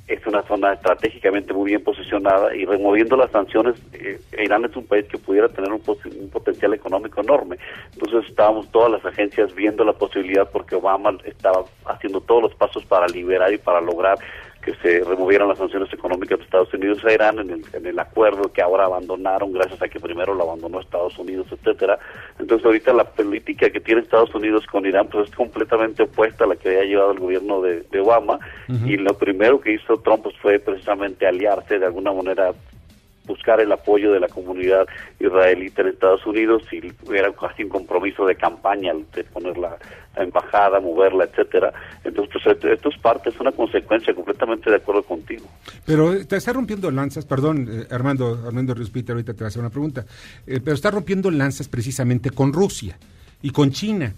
es 0.07 0.25
una 0.25 0.41
zona 0.43 0.73
estratégicamente 0.73 1.53
muy 1.53 1.71
bien 1.71 1.83
posicionada 1.83 2.55
y 2.55 2.65
removiendo 2.65 3.15
las 3.17 3.31
sanciones, 3.31 3.75
eh, 3.93 4.19
Irán 4.43 4.65
es 4.65 4.75
un 4.75 4.85
país 4.85 5.05
que 5.05 5.17
pudiera 5.17 5.49
tener 5.49 5.71
un, 5.71 5.81
un, 5.87 6.29
potencial 6.29 6.73
económico 6.73 7.21
enorme. 7.21 7.57
Entonces 7.93 8.29
estábamos 8.29 8.69
todas 8.71 8.91
las 8.91 9.05
agencias 9.05 9.53
viendo 9.53 9.83
la 9.83 9.93
posibilidad 9.93 10.49
porque 10.49 10.75
Obama 10.75 11.17
estaba 11.25 11.65
haciendo 11.85 12.21
todos 12.21 12.43
los 12.43 12.55
pasos 12.55 12.85
para 12.85 13.07
liberar 13.07 13.53
y 13.53 13.57
para 13.57 13.81
lograr 13.81 14.17
que 14.67 14.75
se 14.81 15.01
removieran 15.05 15.47
las 15.47 15.57
sanciones 15.57 15.91
económicas 15.93 16.39
de 16.39 16.43
Estados 16.43 16.73
Unidos 16.73 16.99
a 17.05 17.13
Irán 17.13 17.39
en 17.39 17.51
el, 17.51 17.65
en 17.71 17.85
el 17.85 17.97
acuerdo 17.97 18.51
que 18.51 18.61
ahora 18.61 18.83
abandonaron 18.83 19.53
gracias 19.53 19.81
a 19.81 19.87
que 19.87 19.97
primero 19.97 20.33
lo 20.33 20.43
abandonó 20.43 20.81
Estados 20.81 21.17
Unidos, 21.17 21.47
etcétera. 21.51 21.97
Entonces 22.37 22.65
ahorita 22.65 22.91
la 22.91 23.05
política 23.05 23.69
que 23.69 23.79
tiene 23.79 24.01
Estados 24.01 24.35
Unidos 24.35 24.65
con 24.69 24.85
Irán 24.85 25.07
pues 25.07 25.29
es 25.29 25.35
completamente 25.37 26.03
opuesta 26.03 26.43
a 26.43 26.47
la 26.47 26.57
que 26.57 26.67
había 26.67 26.83
llevado 26.83 27.13
el 27.13 27.19
gobierno 27.19 27.61
de, 27.61 27.85
Obama 27.97 28.39
y 28.67 28.97
lo 28.97 29.17
primero 29.17 29.59
que 29.59 29.73
hizo 29.73 29.97
Trump 30.01 30.23
pues, 30.23 30.35
fue 30.37 30.59
precisamente 30.59 31.25
aliarse 31.25 31.79
de 31.79 31.85
alguna 31.85 32.11
manera 32.11 32.53
buscar 33.25 33.59
el 33.59 33.71
apoyo 33.71 34.11
de 34.11 34.19
la 34.19 34.27
comunidad 34.27 34.87
israelita 35.19 35.81
en 35.81 35.89
Estados 35.89 36.25
Unidos 36.25 36.63
y 36.71 36.91
era 37.13 37.31
casi 37.33 37.63
un 37.63 37.69
compromiso 37.69 38.25
de 38.25 38.35
campaña 38.35 38.93
de 39.13 39.23
poner 39.25 39.57
la, 39.57 39.77
embajada, 40.23 40.79
moverla, 40.79 41.25
etcétera. 41.25 41.73
Entonces, 42.03 42.41
pues, 42.43 42.57
esto 42.63 42.89
es 42.89 42.95
es 43.25 43.39
una 43.39 43.51
consecuencia, 43.51 44.13
completamente 44.13 44.69
de 44.69 44.77
acuerdo 44.77 45.03
contigo. 45.03 45.45
Pero 45.85 46.25
te 46.25 46.37
está 46.37 46.53
rompiendo 46.53 46.91
lanzas, 46.91 47.25
perdón, 47.25 47.67
eh, 47.69 47.87
Armando, 47.91 48.43
Armando 48.45 48.75
Peter, 48.91 49.13
ahorita 49.13 49.33
te 49.33 49.39
voy 49.39 49.45
a 49.45 49.47
hacer 49.47 49.61
una 49.61 49.69
pregunta, 49.69 50.05
eh, 50.45 50.59
pero 50.63 50.75
está 50.75 50.91
rompiendo 50.91 51.31
lanzas 51.31 51.67
precisamente 51.67 52.29
con 52.29 52.53
Rusia 52.53 52.97
y 53.41 53.51
con 53.51 53.71
China. 53.71 54.13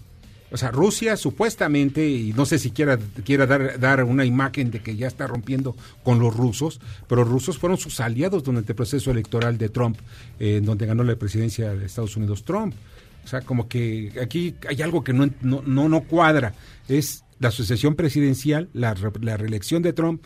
O 0.52 0.56
sea, 0.56 0.70
Rusia 0.72 1.16
supuestamente, 1.16 2.06
y 2.08 2.32
no 2.32 2.44
sé 2.44 2.58
si 2.58 2.72
quiera, 2.72 2.98
quiera 3.24 3.46
dar, 3.46 3.78
dar 3.78 4.02
una 4.02 4.24
imagen 4.24 4.70
de 4.70 4.80
que 4.80 4.96
ya 4.96 5.06
está 5.06 5.26
rompiendo 5.26 5.76
con 6.02 6.18
los 6.18 6.36
rusos, 6.36 6.80
pero 7.08 7.22
los 7.22 7.30
rusos 7.30 7.58
fueron 7.58 7.78
sus 7.78 8.00
aliados 8.00 8.42
durante 8.42 8.72
el 8.72 8.76
proceso 8.76 9.12
electoral 9.12 9.58
de 9.58 9.68
Trump, 9.68 9.98
eh, 10.40 10.56
en 10.56 10.64
donde 10.64 10.86
ganó 10.86 11.04
la 11.04 11.14
presidencia 11.14 11.72
de 11.72 11.86
Estados 11.86 12.16
Unidos 12.16 12.42
Trump. 12.42 12.74
O 13.24 13.28
sea, 13.28 13.42
como 13.42 13.68
que 13.68 14.12
aquí 14.20 14.56
hay 14.68 14.82
algo 14.82 15.04
que 15.04 15.12
no, 15.12 15.30
no, 15.42 15.88
no, 15.88 16.00
cuadra. 16.02 16.54
Es 16.88 17.24
la 17.38 17.50
sucesión 17.50 17.94
presidencial, 17.94 18.68
la, 18.72 18.96
la 19.20 19.36
reelección 19.36 19.82
de 19.82 19.92
Trump, 19.92 20.24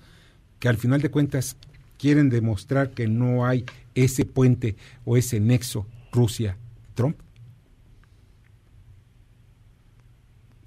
que 0.58 0.68
al 0.68 0.76
final 0.76 1.02
de 1.02 1.10
cuentas 1.10 1.56
quieren 1.98 2.30
demostrar 2.30 2.90
que 2.90 3.06
no 3.06 3.46
hay 3.46 3.64
ese 3.94 4.24
puente 4.24 4.76
o 5.04 5.16
ese 5.16 5.40
nexo 5.40 5.86
Rusia-Trump. 6.12 7.18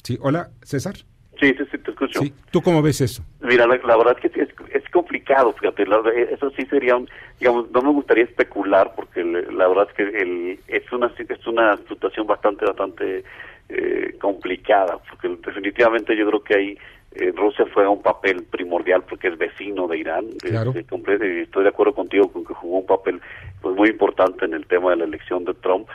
Sí, 0.04 0.18
hola, 0.22 0.52
César. 0.64 1.07
Sí, 1.40 1.54
sí, 1.54 1.64
sí, 1.72 1.78
te 1.78 1.92
escucho. 1.92 2.20
¿Tú 2.52 2.62
cómo 2.62 2.82
ves 2.82 3.02
eso? 3.02 3.24
Mira, 3.42 3.68
la, 3.68 3.78
verdad 3.78 4.18
es 4.22 4.32
que 4.32 4.42
es, 4.42 4.90
complicado, 4.90 5.54
fíjate, 5.54 5.84
eso 6.32 6.50
sí 6.52 6.66
sería 6.66 6.96
un, 6.96 7.08
digamos, 7.40 7.70
no 7.72 7.82
me 7.82 7.92
gustaría 7.92 8.24
especular 8.24 8.94
porque 8.96 9.24
la 9.24 9.68
verdad 9.68 9.88
es 9.90 9.96
que 9.96 10.04
el, 10.04 10.60
es 10.68 10.92
una 10.92 11.12
es 11.18 11.48
una 11.48 11.78
situación 11.78 12.26
bastante, 12.26 12.66
bastante 12.66 13.24
eh, 13.70 14.16
complicada, 14.20 14.98
porque 15.10 15.30
definitivamente 15.46 16.18
yo 16.18 16.26
creo 16.28 16.44
que 16.44 16.56
ahí 16.56 16.78
eh, 17.14 17.32
Rusia 17.36 17.66
fue 17.72 17.88
un 17.88 18.02
papel 18.02 18.44
primordial 18.44 19.04
porque 19.04 19.28
es 19.28 19.38
vecino 19.38 19.88
de 19.88 20.00
Irán. 20.00 20.26
Claro. 20.40 20.74
estoy 20.76 21.64
de 21.64 21.70
acuerdo 21.70 21.94
contigo 21.94 22.32
con 22.32 22.46
que 22.46 22.56
jugó 22.56 22.80
un 22.80 22.86
papel 22.88 23.22
pues 23.62 23.76
muy 23.76 23.90
importante 23.90 24.46
en 24.46 24.54
el 24.54 24.66
tema 24.66 24.92
de 24.92 24.98
la 24.98 25.06
elección 25.06 25.46
de 25.46 25.54
Trump 25.54 25.88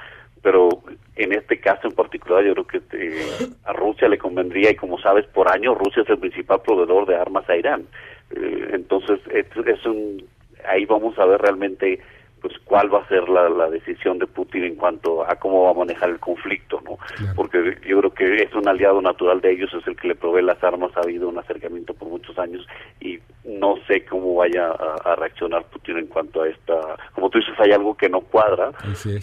pero 0.43 0.69
en 1.23 1.33
este 1.33 1.61
caso 1.61 1.89
en 1.89 1.95
particular 1.95 2.45
yo 2.45 2.55
creo 2.55 2.67
que 2.67 2.81
eh, 2.93 3.49
a 3.65 3.73
Rusia 3.73 4.09
le 4.09 4.19
convendría 4.19 4.71
y 4.71 4.77
como 4.77 4.99
sabes 4.99 5.27
por 5.27 5.51
año 5.51 5.75
Rusia 5.75 6.03
es 6.03 6.09
el 6.11 6.19
principal 6.19 6.61
proveedor 6.63 7.07
de 7.07 7.17
armas 7.17 7.49
a 7.49 7.57
Irán 7.57 7.87
eh, 8.31 8.71
entonces 8.73 9.21
es, 9.31 9.47
un 9.87 10.25
ahí 10.69 10.85
vamos 10.87 11.19
a 11.19 11.27
ver 11.27 11.41
realmente 11.41 12.01
pues 12.41 12.55
cuál 12.65 12.93
va 12.93 13.01
a 13.01 13.09
ser 13.09 13.29
la, 13.29 13.49
la, 13.49 13.71
decisión 13.71 14.19
de 14.19 14.27
Putin 14.27 14.65
en 14.65 14.75
cuanto 14.75 15.25
a 15.25 15.37
cómo 15.37 15.63
va 15.63 15.71
a 15.71 15.75
manejar 15.75 16.11
el 16.11 16.19
conflicto, 16.19 16.81
¿no? 16.85 16.99
Porque 17.37 17.79
yo 17.87 18.01
creo 18.01 18.13
que 18.13 18.43
es 18.43 18.53
un 18.53 18.67
aliado 18.67 19.01
natural 19.01 19.41
de 19.41 19.53
ellos, 19.53 19.73
es 19.73 19.87
el 19.87 19.95
que 19.95 20.09
le 20.09 20.17
provee 20.17 20.43
las 20.43 20.63
armas, 20.65 20.91
ha 20.97 21.03
habido 21.03 21.29
un 21.29 21.39
acercamiento 21.39 21.95
por 21.95 22.09
muchos 22.09 22.37
años 22.41 22.67
y 23.01 23.21
no 23.45 23.75
sé 23.89 24.05
cómo 24.05 24.37
vaya 24.37 24.71
a, 24.71 25.17
reaccionar 25.17 25.65
Putin 25.65 25.99
en 25.99 26.07
cuanto 26.07 26.43
a 26.43 26.49
esta, 26.49 26.75
como 27.13 27.29
tú 27.29 27.39
dices, 27.39 27.55
hay 27.59 27.73
algo 27.73 27.97
que 27.97 28.09
no 28.09 28.21
cuadra, 28.21 28.71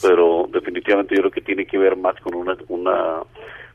pero 0.02 0.48
definitivamente 0.52 1.16
yo 1.16 1.22
creo 1.22 1.32
que 1.32 1.42
tiene 1.42 1.66
que 1.66 1.78
ver 1.78 1.96
más 1.96 2.20
con 2.22 2.36
una, 2.36 2.58
una 2.68 3.22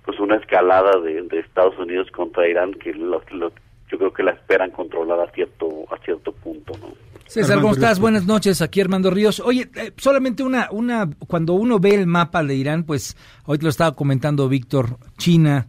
pues 0.05 0.21
una 0.21 0.37
escalada 0.37 1.01
de, 1.01 1.23
de 1.23 1.41
Estados 1.41 1.79
Unidos 1.79 2.11
contra 2.11 2.47
Irán 2.47 2.75
que 2.75 2.93
lo, 2.93 3.23
yo 3.31 3.99
creo 3.99 4.13
que 4.13 4.23
la 4.23 4.33
esperan 4.33 4.71
controlar 4.71 5.21
a 5.21 5.33
cierto 5.33 5.69
a 5.91 5.97
cierto 6.05 6.33
punto, 6.33 6.75
¿no? 6.81 6.93
César, 7.27 7.61
¿cómo 7.61 7.73
estás? 7.73 7.99
Buenas 7.99 8.27
noches, 8.27 8.61
aquí 8.61 8.83
Armando 8.83 9.11
Ríos. 9.11 9.41
Oye, 9.41 9.71
eh, 9.77 9.93
solamente 9.97 10.43
una, 10.43 10.69
una, 10.71 11.09
cuando 11.27 11.55
uno 11.55 11.81
ve 11.81 11.95
el 11.95 12.07
mapa 12.07 12.45
de 12.45 12.55
Irán, 12.55 12.85
pues 12.85 13.17
hoy 13.47 13.57
te 13.57 13.65
lo 13.65 13.71
estaba 13.71 13.97
comentando 13.97 14.47
Víctor, 14.47 14.99
China, 15.17 15.67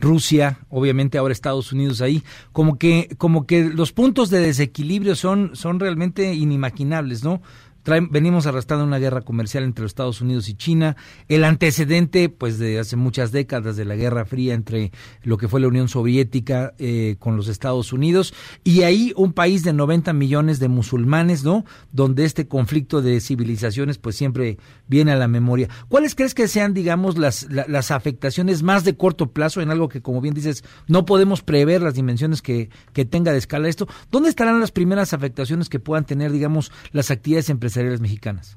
Rusia, 0.00 0.58
obviamente 0.70 1.18
ahora 1.18 1.32
Estados 1.32 1.72
Unidos 1.72 2.00
ahí, 2.00 2.22
como 2.52 2.78
que, 2.78 3.14
como 3.18 3.46
que 3.46 3.64
los 3.64 3.92
puntos 3.92 4.30
de 4.30 4.40
desequilibrio 4.40 5.14
son, 5.14 5.50
son 5.54 5.78
realmente 5.78 6.34
inimaginables, 6.34 7.22
¿no? 7.22 7.42
Venimos 8.10 8.46
arrastrando 8.46 8.84
una 8.84 8.98
guerra 8.98 9.22
comercial 9.22 9.64
entre 9.64 9.82
los 9.82 9.90
Estados 9.90 10.20
Unidos 10.20 10.48
y 10.48 10.54
China, 10.54 10.96
el 11.28 11.44
antecedente 11.44 12.28
pues 12.28 12.58
de 12.58 12.78
hace 12.78 12.96
muchas 12.96 13.32
décadas 13.32 13.76
de 13.76 13.84
la 13.84 13.96
Guerra 13.96 14.24
Fría 14.24 14.54
entre 14.54 14.92
lo 15.22 15.38
que 15.38 15.48
fue 15.48 15.60
la 15.60 15.68
Unión 15.68 15.88
Soviética 15.88 16.74
eh, 16.78 17.16
con 17.18 17.36
los 17.36 17.48
Estados 17.48 17.92
Unidos 17.92 18.34
y 18.64 18.82
ahí 18.82 19.12
un 19.16 19.32
país 19.32 19.64
de 19.64 19.72
90 19.72 20.12
millones 20.12 20.58
de 20.58 20.68
musulmanes, 20.68 21.44
¿no? 21.44 21.64
Donde 21.92 22.24
este 22.24 22.46
conflicto 22.46 23.02
de 23.02 23.20
civilizaciones 23.20 23.98
pues 23.98 24.16
siempre 24.16 24.58
viene 24.86 25.12
a 25.12 25.16
la 25.16 25.28
memoria. 25.28 25.68
¿Cuáles 25.88 26.14
crees 26.14 26.34
que 26.34 26.48
sean, 26.48 26.74
digamos, 26.74 27.16
las, 27.18 27.48
las 27.50 27.90
afectaciones 27.90 28.62
más 28.62 28.84
de 28.84 28.96
corto 28.96 29.32
plazo 29.32 29.60
en 29.60 29.70
algo 29.70 29.88
que, 29.88 30.02
como 30.02 30.20
bien 30.20 30.34
dices, 30.34 30.64
no 30.86 31.04
podemos 31.04 31.42
prever 31.42 31.82
las 31.82 31.94
dimensiones 31.94 32.42
que, 32.42 32.68
que 32.92 33.04
tenga 33.04 33.32
de 33.32 33.38
escala 33.38 33.68
esto? 33.68 33.88
¿Dónde 34.10 34.28
estarán 34.28 34.60
las 34.60 34.72
primeras 34.72 35.12
afectaciones 35.12 35.68
que 35.68 35.80
puedan 35.80 36.04
tener, 36.04 36.32
digamos, 36.32 36.72
las 36.92 37.10
actividades 37.10 37.48
empresariales 37.48 37.69
mexicanas? 38.00 38.56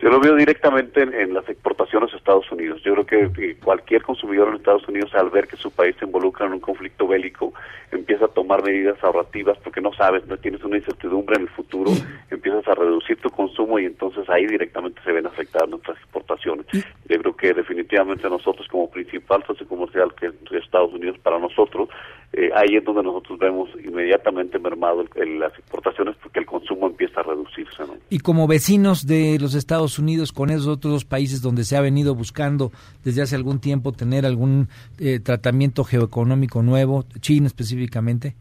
Yo 0.00 0.10
lo 0.10 0.20
veo 0.20 0.36
directamente 0.36 1.02
en, 1.02 1.34
las 1.34 1.48
exportaciones 1.48 2.14
a 2.14 2.16
Estados 2.16 2.50
Unidos. 2.52 2.80
Yo 2.84 2.94
creo 2.94 3.32
que 3.32 3.56
cualquier 3.56 4.02
consumidor 4.02 4.48
en 4.48 4.54
Estados 4.54 4.86
Unidos, 4.86 5.12
al 5.14 5.30
ver 5.30 5.48
que 5.48 5.56
su 5.56 5.72
país 5.72 5.96
se 5.98 6.04
involucra 6.04 6.46
en 6.46 6.52
un 6.52 6.60
conflicto 6.60 7.08
bélico, 7.08 7.52
empieza 7.90 8.26
a 8.26 8.28
tomar 8.28 8.62
medidas 8.62 9.02
ahorrativas 9.02 9.58
porque 9.58 9.80
no 9.80 9.92
sabes, 9.94 10.24
no 10.26 10.36
tienes 10.36 10.62
una 10.62 10.76
incertidumbre 10.76 11.36
en 11.36 11.42
el 11.42 11.48
futuro, 11.48 11.90
empiezas 12.30 12.66
a 12.68 12.74
reducir 12.74 13.16
tu 13.20 13.30
consumo 13.30 13.78
y 13.80 13.86
entonces 13.86 14.28
ahí 14.28 14.46
directamente 14.46 15.00
se 15.02 15.10
ven 15.10 15.26
afectadas 15.26 15.68
nuestras 15.68 15.98
exportaciones. 15.98 16.66
Yo 16.72 17.18
creo 17.18 17.36
que 17.36 17.52
definitivamente 17.54 18.28
nosotros 18.30 18.68
como 18.68 18.88
principal 18.90 19.42
socio 19.46 19.66
comercial 19.66 20.14
que 20.14 20.26
es 20.26 20.34
Estados 20.52 20.92
Unidos 20.92 21.18
para 21.22 21.38
nosotros, 21.38 21.88
eh, 22.32 22.50
ahí 22.54 22.76
es 22.76 22.84
donde 22.84 23.02
nosotros 23.02 23.38
vemos 23.38 23.70
inmediatamente 23.82 24.58
mermado 24.58 25.02
las 25.16 25.58
exportaciones 25.58 26.14
porque 26.22 26.40
el 26.40 26.46
consumo 26.46 26.86
empieza 26.86 27.20
a 27.20 27.22
reducirse. 27.22 27.82
Y 28.10 28.18
como 28.18 28.46
vecinos 28.46 29.06
de 29.06 29.38
los 29.40 29.54
Estados 29.54 29.87
Unidos 29.96 30.32
con 30.32 30.50
esos 30.50 30.66
otros 30.66 31.04
países 31.04 31.40
donde 31.40 31.64
se 31.64 31.76
ha 31.76 31.80
venido 31.80 32.16
buscando 32.16 32.72
desde 33.04 33.22
hace 33.22 33.36
algún 33.36 33.60
tiempo 33.60 33.92
tener 33.92 34.26
algún 34.26 34.68
eh, 34.98 35.20
tratamiento 35.20 35.84
geoeconómico 35.84 36.64
nuevo, 36.64 37.06
China 37.20 37.46
específicamente. 37.46 38.34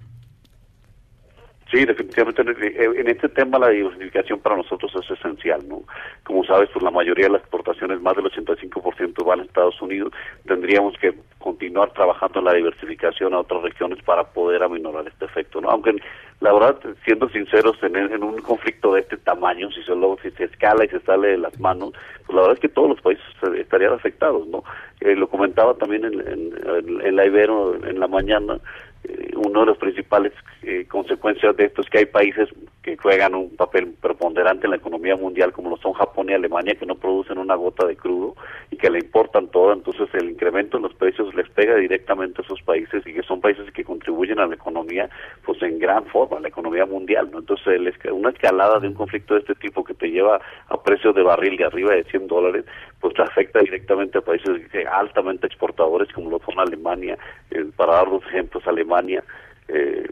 Sí, 1.72 1.84
definitivamente 1.84 2.44
en 2.44 3.08
este 3.10 3.28
tema 3.28 3.60
la 3.60 3.70
diversificación 3.70 4.40
para 4.40 4.56
nosotros 4.56 4.90
es 4.96 5.12
esencial, 5.12 5.68
¿no? 5.68 5.82
Como 6.24 6.46
sabes, 6.46 6.70
pues 6.72 6.82
la 6.82 6.92
mayoría 6.92 7.26
de 7.26 7.34
las 7.34 7.42
exportaciones, 7.42 8.02
más 8.02 8.16
del 8.16 8.26
85% 8.26 9.26
van 9.26 9.42
a 9.42 9.44
Estados 9.44 9.82
Unidos. 9.82 10.14
Tendríamos 10.46 10.98
que 10.98 11.14
continuar 11.40 11.92
trabajando 11.92 12.40
en 12.40 12.46
la 12.46 12.54
diversificación 12.54 13.34
a 13.34 13.40
otras 13.40 13.64
regiones 13.64 14.02
para 14.04 14.24
poder 14.24 14.64
aminorar 14.64 15.08
este 15.08 15.26
efecto, 15.26 15.60
¿no? 15.60 15.70
Aunque 15.70 15.96
la 16.40 16.54
verdad, 16.54 16.78
siendo 17.04 17.28
sinceros, 17.30 17.78
en, 17.82 18.24
un 18.24 18.38
conflicto 18.42 18.94
de 18.94 19.02
este 19.02 19.18
tamaño, 19.18 19.72
si 19.72 19.82
solo 19.84 20.18
si 20.22 20.30
se 20.32 20.44
escala 20.46 20.86
y 20.86 20.90
se 20.90 21.00
sale 21.00 21.30
de 21.30 21.38
las 21.38 21.60
manos, 21.60 21.94
pues 22.26 22.36
la 22.36 22.42
verdad 22.42 22.54
es 22.54 22.60
que 22.60 22.70
todos 22.70 22.90
los 22.90 23.02
países 23.02 23.26
estarían 23.58 23.94
afectados, 23.94 24.48
¿no? 24.48 24.64
Eh, 25.00 25.16
lo 25.16 25.28
comentaba 25.28 25.74
también 25.74 26.06
en, 26.06 26.20
en, 26.28 27.02
en, 27.02 27.16
la 27.16 27.26
Ibero 27.26 27.76
en 27.84 28.00
la 28.00 28.08
mañana, 28.08 28.60
eh, 29.08 29.32
uno 29.36 29.62
de 29.62 29.66
los 29.68 29.78
principales 29.78 30.34
eh, 30.64 30.86
consecuencias 30.88 31.56
de 31.56 31.66
esto 31.66 31.82
es 31.82 31.90
que 31.90 32.00
hay 32.00 32.06
países 32.06 32.50
que 32.84 32.98
juegan 32.98 33.36
un 33.36 33.56
papel 33.56 33.94
preponderante 34.02 34.66
en 34.66 34.72
la 34.72 34.78
economía 34.78 35.16
mundial, 35.16 35.52
como 35.52 35.70
lo 35.70 35.78
son 35.78 35.94
Japón 35.94 36.30
y 36.30 36.34
Alemania, 36.34 36.76
que 36.76 36.86
no 36.86 36.96
producen 36.96 37.38
una 37.38 37.56
gota 37.56 37.86
de 37.86 37.96
crudo 37.96 38.36
y 38.72 38.78
que 38.78 38.90
le 38.90 39.00
importan 39.00 39.48
todo, 39.48 39.74
entonces 39.74 40.08
el 40.14 40.30
incremento 40.30 40.78
en 40.78 40.84
los 40.84 40.94
precios 40.94 41.34
les 41.36 41.50
pega 41.50 41.76
directamente 41.76 42.42
a 42.42 42.46
esos 42.46 42.62
países 42.62 43.06
y 43.06 43.14
que 43.14 43.24
son 43.24 43.42
países 43.42 43.70
que 43.72 43.84
contribuyen 43.84 44.40
a 44.40 44.48
la 44.48 44.56
economía, 44.56 45.10
pues 45.46 45.62
en 45.62 45.80
gran 45.80 46.06
forma, 46.06 46.38
a 46.38 46.40
la 46.40 46.48
economía 46.48 46.86
mundial, 46.86 47.30
¿no? 47.32 47.40
Entonces 47.40 47.80
una 48.12 48.30
escalada 48.30 48.80
de 48.80 48.88
un 48.88 48.94
conflicto 48.94 49.34
de 49.34 49.42
este 49.42 49.56
tipo 49.56 49.84
que 49.84 49.94
te 49.94 50.10
lleva 50.10 50.40
a 50.70 50.82
precios 50.82 51.14
de 51.16 51.24
barril 51.24 51.58
de 51.58 51.66
arriba 51.66 51.94
de 51.94 52.04
100 52.06 52.28
dólares, 52.28 52.66
pues 53.00 53.20
afecta 53.20 53.60
directamente 53.60 54.18
a 54.18 54.22
países 54.22 54.62
altamente 54.92 55.48
exportadores 55.48 56.12
como 56.14 56.30
lo 56.30 56.40
son 56.40 56.60
Alemania, 56.60 57.18
eh, 57.52 57.66
para 57.76 57.94
dar 57.94 58.10
dos 58.10 58.24
ejemplos, 58.28 58.66
Alemania, 58.68 59.24
eh, 59.68 60.08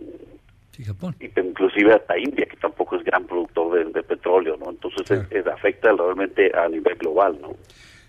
y 0.77 1.39
inclusive 1.39 1.93
hasta 1.93 2.17
India, 2.17 2.45
que 2.45 2.57
tampoco 2.57 2.97
es 2.97 3.03
gran 3.05 3.25
productor 3.25 3.93
de, 3.93 4.03
petróleo, 4.03 4.57
¿no? 4.57 4.71
Entonces 4.71 5.09
afecta 5.47 5.93
realmente 5.93 6.51
a 6.53 6.67
nivel 6.67 6.95
global, 6.95 7.37
¿no? 7.41 7.55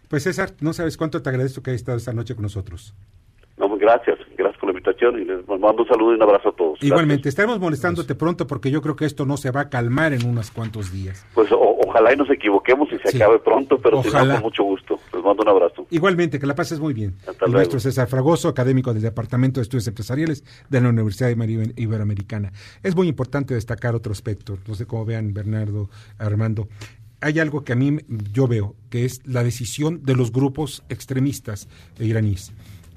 Pues 0.09 0.25
César, 0.25 0.50
no 0.61 0.73
sabes 0.73 0.97
cuánto 0.97 1.23
te 1.23 1.28
agradezco 1.28 1.62
que 1.62 1.71
hayas 1.71 1.83
estado 1.83 1.99
esta 1.99 2.12
noche 2.12 2.35
con 2.35 2.42
nosotros. 2.42 2.95
No, 3.56 3.68
pues, 3.68 3.80
gracias, 3.80 4.18
gracias 4.37 4.61
invitación 4.87 5.21
y 5.21 5.25
les 5.25 5.47
mando 5.49 5.83
un 5.83 5.88
saludo 5.88 6.12
y 6.12 6.16
un 6.16 6.23
abrazo 6.23 6.50
a 6.50 6.52
todos. 6.52 6.83
Igualmente, 6.83 7.28
estaremos 7.28 7.59
molestándote 7.59 8.14
pronto 8.14 8.47
porque 8.47 8.71
yo 8.71 8.81
creo 8.83 8.97
que 8.97 9.05
esto 9.05 9.26
no 9.26 9.37
se 9.37 9.50
va 9.50 9.62
a 9.62 9.69
calmar 9.69 10.12
en 10.12 10.26
unos 10.26 10.50
cuantos 10.50 10.93
días. 10.93 11.26
Pues 11.35 11.50
ojalá 11.52 12.12
y 12.12 12.16
nos 12.16 12.31
equivoquemos 12.31 12.88
y 12.93 12.99
se 12.99 13.16
acabe 13.16 13.38
pronto, 13.38 13.78
pero 13.78 14.02
si 14.02 14.11
no, 14.11 14.19
con 14.19 14.43
mucho 14.43 14.62
gusto. 14.64 14.99
Les 15.12 15.23
mando 15.23 15.43
un 15.43 15.49
abrazo. 15.49 15.87
Igualmente, 15.90 16.38
que 16.38 16.47
la 16.47 16.55
pases 16.55 16.81
muy 16.81 16.95
bien. 16.95 17.14
Hasta 17.26 17.47
nuestro 17.47 17.81
César 17.81 18.09
Fragoso, 18.09 18.49
académico 18.49 18.93
del 18.93 19.02
Departamento 19.02 19.61
de 19.61 19.62
Estudios 19.62 19.87
Empresariales 19.88 20.45
de 20.69 20.81
la 20.81 20.88
Universidad 20.88 21.31
Iberoamericana. 21.76 22.52
Es 22.83 22.95
muy 22.95 23.09
importante 23.09 23.55
destacar 23.55 23.95
otro 23.95 24.12
aspecto, 24.12 24.59
no 24.66 24.75
sé 24.75 24.87
cómo 24.87 25.05
vean 25.05 25.33
Bernardo, 25.33 25.88
Armando 26.19 26.69
hay 27.23 27.40
algo 27.40 27.64
que 27.64 27.73
a 27.73 27.76
mí 27.76 27.97
yo 28.33 28.47
veo, 28.47 28.76
que 28.90 29.07
es 29.07 29.26
la 29.26 29.43
decisión 29.43 30.02
de 30.05 30.14
los 30.14 30.33
grupos 30.33 30.85
extremistas 30.90 31.66
iraníes 31.99 32.52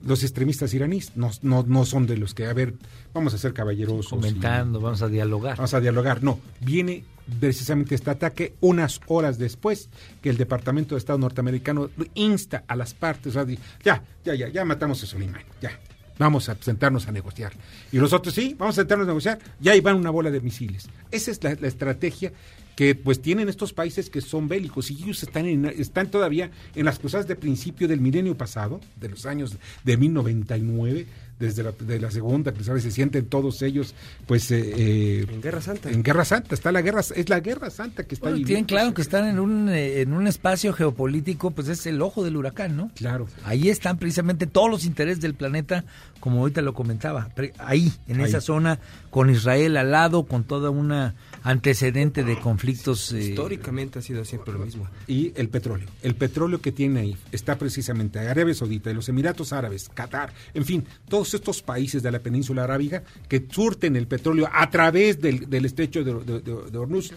los 0.06 0.24
extremistas 0.24 0.74
iraníes 0.74 1.16
no, 1.16 1.32
no, 1.42 1.64
no 1.68 1.86
son 1.86 2.08
de 2.08 2.18
los 2.18 2.34
que, 2.34 2.46
a 2.46 2.54
ver, 2.54 2.74
vamos 3.14 3.34
a 3.34 3.38
ser 3.38 3.54
caballerosos. 3.54 4.08
Comentando, 4.08 4.80
vamos 4.80 5.02
a 5.02 5.08
dialogar. 5.08 5.58
Vamos 5.58 5.74
a 5.74 5.80
dialogar, 5.80 6.24
no. 6.24 6.40
Viene 6.62 7.04
precisamente 7.40 7.96
este 7.96 8.10
ataque 8.10 8.54
unas 8.62 9.02
horas 9.08 9.38
después 9.38 9.90
que 10.22 10.30
el 10.30 10.38
Departamento 10.38 10.96
de 10.96 11.00
Estado 11.00 11.20
norteamericano 11.20 11.90
insta 12.16 12.64
a 12.68 12.76
las 12.76 12.94
partes, 12.94 13.36
o 13.36 13.46
ya, 13.84 14.04
ya, 14.24 14.36
ya, 14.36 14.50
ya 14.50 14.66
matamos 14.66 15.04
a 15.04 15.06
Soleimán, 15.06 15.44
ya, 15.62 15.80
vamos 16.18 16.50
a 16.50 16.56
sentarnos 16.60 17.08
a 17.08 17.12
negociar. 17.12 17.54
Y 17.92 17.98
los 17.98 18.14
otros, 18.14 18.34
sí, 18.34 18.56
vamos 18.58 18.78
a 18.78 18.82
sentarnos 18.82 19.06
a 19.06 19.10
negociar, 19.10 19.40
ya 19.60 19.74
ahí 19.74 19.82
van 19.82 19.96
una 19.96 20.10
bola 20.10 20.32
de 20.32 20.42
misiles. 20.42 20.90
Esa 21.12 21.32
es 21.32 21.44
la, 21.44 21.56
la 21.60 21.68
estrategia 21.68 22.32
que 22.80 22.96
pues 22.96 23.22
tienen 23.22 23.50
estos 23.50 23.74
países 23.74 24.10
que 24.10 24.22
son 24.22 24.48
bélicos 24.48 24.90
y 24.90 25.04
ellos 25.04 25.22
están, 25.22 25.46
están 25.66 26.10
todavía 26.10 26.50
en 26.76 26.86
las 26.86 26.98
cosas 26.98 27.28
de 27.28 27.36
principio 27.36 27.90
del 27.90 28.00
milenio 28.00 28.38
pasado, 28.38 28.80
de 29.02 29.10
los 29.10 29.26
años 29.26 29.58
de 29.84 29.98
1099, 29.98 31.06
desde 31.40 31.64
la, 31.64 31.74
de 31.74 32.00
la 32.00 32.10
segunda, 32.10 32.54
sabes, 32.62 32.84
se 32.84 32.92
sienten 32.92 33.26
todos 33.26 33.62
ellos, 33.64 33.96
pues... 34.28 34.50
Eh, 34.52 34.74
eh, 34.78 35.26
en 35.30 35.42
Guerra 35.42 35.60
Santa. 35.60 35.90
En 35.90 36.04
Guerra 36.04 36.24
Santa, 36.24 36.56
está 36.56 36.72
la 36.72 36.82
Guerra, 36.82 37.02
es 37.02 37.28
la 37.28 37.42
Guerra 37.42 37.70
Santa 37.70 38.06
que 38.06 38.16
está 38.16 38.30
bueno, 38.30 38.46
Tienen 38.46 38.64
claro 38.64 38.94
que 38.94 39.02
están 39.02 39.28
en 39.28 39.40
un, 39.40 39.68
eh, 39.68 40.00
en 40.00 40.14
un 40.14 40.26
espacio 40.28 40.72
geopolítico, 40.72 41.52
pues 41.52 41.68
es 41.68 41.86
el 41.86 42.02
ojo 42.02 42.24
del 42.24 42.38
huracán, 42.38 42.78
¿no? 42.78 42.92
Claro. 42.96 43.28
Ahí 43.44 43.68
están 43.68 43.98
precisamente 43.98 44.48
todos 44.48 44.70
los 44.70 44.86
intereses 44.86 45.20
del 45.20 45.34
planeta, 45.34 45.84
como 46.22 46.40
ahorita 46.40 46.62
lo 46.62 46.74
comentaba, 46.74 47.30
ahí, 47.58 47.92
en 48.08 48.22
esa 48.22 48.40
zona, 48.40 48.80
con 49.10 49.30
Israel 49.30 49.76
al 49.76 49.92
lado, 49.92 50.24
con 50.24 50.46
toda 50.46 50.70
una 50.70 51.16
antecedente 51.44 52.24
de 52.24 52.40
conflictos. 52.40 53.12
Eh, 53.14 53.30
Históricamente 53.30 54.00
ha 54.00 54.02
sido 54.02 54.26
siempre 54.26 54.54
lo 54.54 54.60
mismo. 54.60 54.88
Y 55.08 55.34
el 55.36 55.50
petróleo. 55.50 55.88
El 56.02 56.16
petróleo 56.16 56.62
que 56.62 56.72
tiene 56.72 57.02
ahí 57.02 57.18
está 57.32 57.58
precisamente 57.58 58.20
Arabia 58.20 58.54
Saudita, 58.54 58.92
los 58.94 59.10
Emiratos 59.10 59.54
Árabes, 59.54 59.90
Qatar, 59.94 60.34
en 60.54 60.66
fin, 60.66 60.86
todos 61.08 61.34
estos 61.34 61.62
países 61.62 62.04
de 62.04 62.12
la 62.12 62.20
península 62.20 62.64
arábiga 62.64 63.04
que 63.28 63.46
surten 63.50 63.96
el 63.96 64.08
petróleo 64.08 64.50
a 64.52 64.70
través 64.70 65.20
del, 65.22 65.66
estrecho 65.66 66.04
de, 66.04 66.42
de, 66.42 66.78
Hormuz. 66.78 67.12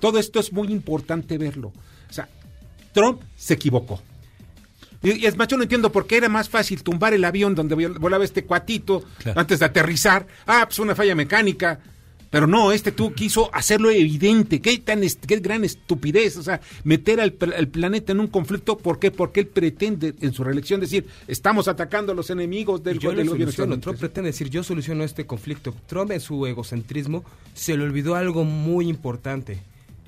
Todo 0.00 0.18
esto 0.18 0.40
es 0.40 0.52
muy 0.52 0.68
importante 0.68 1.38
verlo. 1.38 1.72
O 2.08 2.12
sea, 2.12 2.28
Trump 2.92 3.22
se 3.36 3.54
equivocó. 3.54 4.02
Y 5.02 5.26
es 5.26 5.36
más, 5.36 5.48
yo 5.48 5.58
no 5.58 5.64
entiendo 5.64 5.92
por 5.92 6.06
qué 6.06 6.16
era 6.16 6.30
más 6.30 6.48
fácil 6.48 6.82
tumbar 6.82 7.12
el 7.12 7.24
avión 7.24 7.54
donde 7.54 7.74
volaba 7.74 8.24
este 8.24 8.44
cuatito 8.44 9.04
antes 9.36 9.58
de 9.58 9.66
aterrizar. 9.66 10.26
Ah, 10.46 10.64
pues 10.66 10.78
una 10.78 10.94
falla 10.94 11.14
mecánica. 11.14 11.78
Pero 12.34 12.48
no, 12.48 12.72
este 12.72 12.90
tú 12.90 13.12
quiso 13.12 13.48
hacerlo 13.54 13.90
evidente. 13.90 14.60
Qué 14.60 14.76
tan 14.78 15.02
qué 15.24 15.36
gran 15.36 15.62
estupidez, 15.62 16.36
o 16.36 16.42
sea, 16.42 16.60
meter 16.82 17.20
al, 17.20 17.32
planeta 17.32 18.10
en 18.10 18.18
un 18.18 18.26
conflicto. 18.26 18.76
¿Por 18.76 18.98
qué? 18.98 19.12
Porque 19.12 19.38
él 19.38 19.46
pretende 19.46 20.16
en 20.20 20.32
su 20.32 20.42
reelección 20.42 20.80
decir, 20.80 21.06
estamos 21.28 21.68
atacando 21.68 22.10
a 22.10 22.14
los 22.16 22.30
enemigos 22.30 22.82
del, 22.82 22.98
yo 22.98 23.12
del 23.12 23.28
gobierno. 23.28 23.78
Trump 23.78 24.00
pretende 24.00 24.32
decir, 24.32 24.50
yo 24.50 24.64
soluciono 24.64 25.04
este 25.04 25.26
conflicto. 25.26 25.72
Trump 25.86 26.10
en 26.10 26.18
su 26.18 26.44
egocentrismo 26.44 27.22
se 27.54 27.76
le 27.76 27.84
olvidó 27.84 28.16
algo 28.16 28.42
muy 28.42 28.88
importante. 28.88 29.60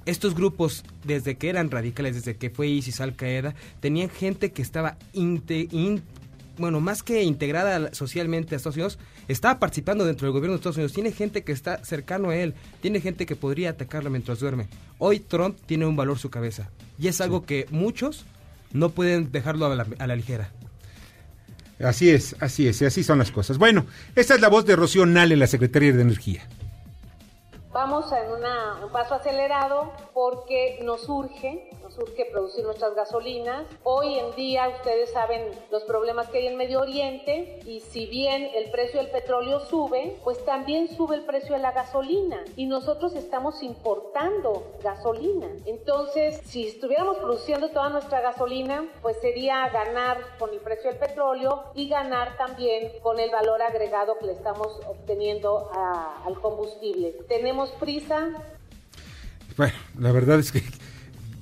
Estos 0.05 0.35
grupos, 0.35 0.83
desde 1.05 1.37
que 1.37 1.49
eran 1.49 1.71
radicales, 1.71 2.17
desde 2.17 2.37
que 2.37 2.51
fue 2.51 2.67
ISIS, 2.67 3.01
Al 3.01 3.15
Qaeda, 3.15 3.55
tenían 3.79 4.09
gente 4.09 4.51
que 4.51 4.63
estaba 4.63 4.99
bueno, 6.59 6.81
más 6.81 7.03
que 7.03 7.23
integrada 7.23 7.93
socialmente 7.93 8.55
a 8.55 8.57
Estados 8.57 8.77
Unidos, 8.77 8.99
estaba 9.29 9.59
participando 9.59 10.05
dentro 10.05 10.27
del 10.27 10.33
gobierno 10.33 10.53
de 10.53 10.57
Estados 10.57 10.77
Unidos. 10.77 10.93
Tiene 10.93 11.13
gente 11.13 11.45
que 11.45 11.53
está 11.53 11.85
cercano 11.85 12.31
a 12.31 12.37
él, 12.37 12.55
tiene 12.81 13.01
gente 13.01 13.27
que 13.27 13.37
podría 13.37 13.71
atacarlo 13.71 14.11
mientras 14.11 14.41
duerme. 14.41 14.69
Hoy 14.99 15.21
Trump 15.21 15.59
tiene 15.67 15.87
un 15.87 15.97
valor 15.97 16.19
su 16.19 16.31
cabeza 16.31 16.71
y 16.99 17.09
es 17.09 17.21
algo 17.21 17.45
que 17.45 17.67
muchos 17.71 18.25
no 18.73 18.91
pueden 18.91 19.33
dejarlo 19.33 19.67
a 19.67 20.07
la, 20.07 20.17
ligera. 20.17 20.51
Así 21.83 22.11
es, 22.11 22.37
así 22.41 22.69
es, 22.69 22.81
y 22.81 22.87
así 22.87 23.03
son 23.03 23.19
las 23.19 23.31
cosas. 23.31 23.59
Bueno, 23.59 23.87
esta 24.15 24.35
es 24.35 24.41
la 24.41 24.49
voz 24.49 24.65
de 24.65 24.77
Rocío 24.77 25.05
Nale, 25.07 25.37
la 25.37 25.47
secretaria 25.47 25.93
de 25.93 26.03
Energía. 26.03 26.47
Vamos 27.73 28.07
en 28.11 28.85
un 28.85 28.91
paso 28.91 29.17
acelerado 29.17 29.93
porque 30.15 30.81
nos 30.83 31.07
urge 31.11 31.69
surge 31.91 32.27
producir 32.31 32.65
nuestras 32.65 32.95
gasolinas. 32.95 33.67
Hoy 33.85 34.19
en 34.19 34.35
día 34.35 34.69
ustedes 34.69 35.11
saben 35.13 35.51
los 35.71 35.85
problemas 35.85 36.29
que 36.29 36.39
hay 36.39 36.47
en 36.49 36.57
Medio 36.57 36.81
Oriente 36.81 37.61
y 37.65 37.81
si 37.81 38.07
bien 38.07 38.49
el 38.55 38.71
precio 38.71 39.01
del 39.01 39.11
petróleo 39.11 39.61
sube, 39.61 40.17
pues 40.25 40.45
también 40.45 40.89
sube 40.89 41.17
el 41.17 41.25
precio 41.25 41.55
de 41.55 41.63
la 41.63 41.73
gasolina 41.73 42.45
y 42.57 42.67
nosotros 42.67 43.15
estamos 43.15 43.63
importando 43.63 44.63
gasolina. 44.83 45.49
Entonces, 45.65 46.41
si 46.45 46.67
estuviéramos 46.67 47.19
produciendo 47.19 47.71
toda 47.71 47.89
nuestra 47.89 48.21
gasolina, 48.21 48.87
pues 49.03 49.17
sería 49.21 49.69
ganar 49.69 50.19
con 50.39 50.51
el 50.51 50.61
precio 50.61 50.91
del 50.91 50.99
petróleo 50.99 51.65
y 51.75 51.89
ganar 51.89 52.37
también 52.37 52.93
con 53.03 53.21
el 53.21 53.31
valor 53.31 53.63
agregado 53.63 54.19
que 54.19 54.27
le 54.27 54.33
estamos 54.33 54.69
obteniendo 54.87 55.71
al 55.73 56.41
combustible. 56.41 57.13
¿Tenemos 57.29 57.71
prisa? 57.73 58.31
Bueno, 59.57 59.75
la 59.99 60.13
verdad 60.13 60.39
es 60.39 60.53
que 60.53 60.63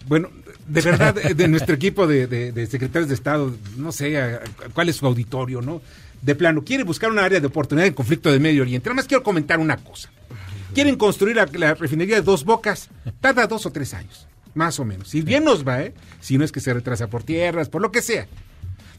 bueno, 0.07 0.31
de 0.67 0.81
verdad, 0.81 1.15
de 1.15 1.49
nuestro 1.49 1.75
equipo 1.75 2.07
de, 2.07 2.67
secretarios 2.71 3.09
de 3.09 3.15
Estado, 3.15 3.55
no 3.77 3.93
sé 3.93 4.39
cuál 4.73 4.89
es 4.89 4.97
su 4.97 5.07
auditorio, 5.07 5.61
¿no? 5.61 5.83
De 6.23 6.35
plano, 6.35 6.65
quiere 6.65 6.85
buscar 6.85 7.11
una 7.11 7.25
área 7.25 7.41
de 7.41 7.47
oportunidad 7.47 7.87
en 7.87 7.95
conflicto 7.95 8.31
del 8.31 8.41
Medio 8.41 8.63
Oriente. 8.63 8.89
Nada 8.89 8.97
más 8.97 9.07
quiero 9.07 9.23
comentar 9.23 9.59
una 9.59 9.77
cosa. 9.77 10.11
Quieren 10.73 10.97
construir 10.97 11.37
la, 11.37 11.75
refinería 11.75 12.17
de 12.17 12.23
dos 12.23 12.45
bocas, 12.45 12.89
tarda 13.21 13.47
dos 13.47 13.67
o 13.67 13.73
tres 13.73 13.95
años, 13.95 14.27
más 14.55 14.81
o 14.81 14.85
menos. 14.85 15.09
Si 15.09 15.21
bien 15.21 15.45
nos 15.45 15.67
va, 15.67 15.83
¿eh? 15.83 15.95
Si 16.21 16.39
no 16.39 16.45
es 16.45 16.51
que 16.51 16.61
se 16.61 16.73
retrasa 16.73 17.09
por 17.09 17.23
tierras, 17.23 17.69
por 17.69 17.83
lo 17.83 17.93
que 17.93 18.03
sea. 18.03 18.27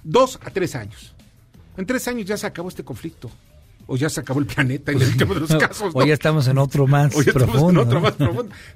Dos 0.04 0.40
a 0.44 0.52
tres 0.52 0.76
años. 0.76 1.14
En 1.78 1.86
tres 1.86 2.08
años 2.08 2.26
ya 2.26 2.38
se 2.38 2.48
acabó 2.48 2.70
este 2.70 2.84
conflicto 2.84 3.32
o 3.88 3.98
ya 3.98 4.10
se 4.10 4.22
acabó 4.22 4.40
el 4.40 4.46
planeta 4.46 4.92
en 4.92 5.02
el 5.02 5.18
de 5.18 5.26
los 5.26 5.56
casos. 5.56 5.92
O 5.94 6.06
ya 6.06 6.14
estamos 6.14 6.48
en 6.48 6.58
otro 6.58 6.88
más 6.88 7.14
profundo. 7.14 7.88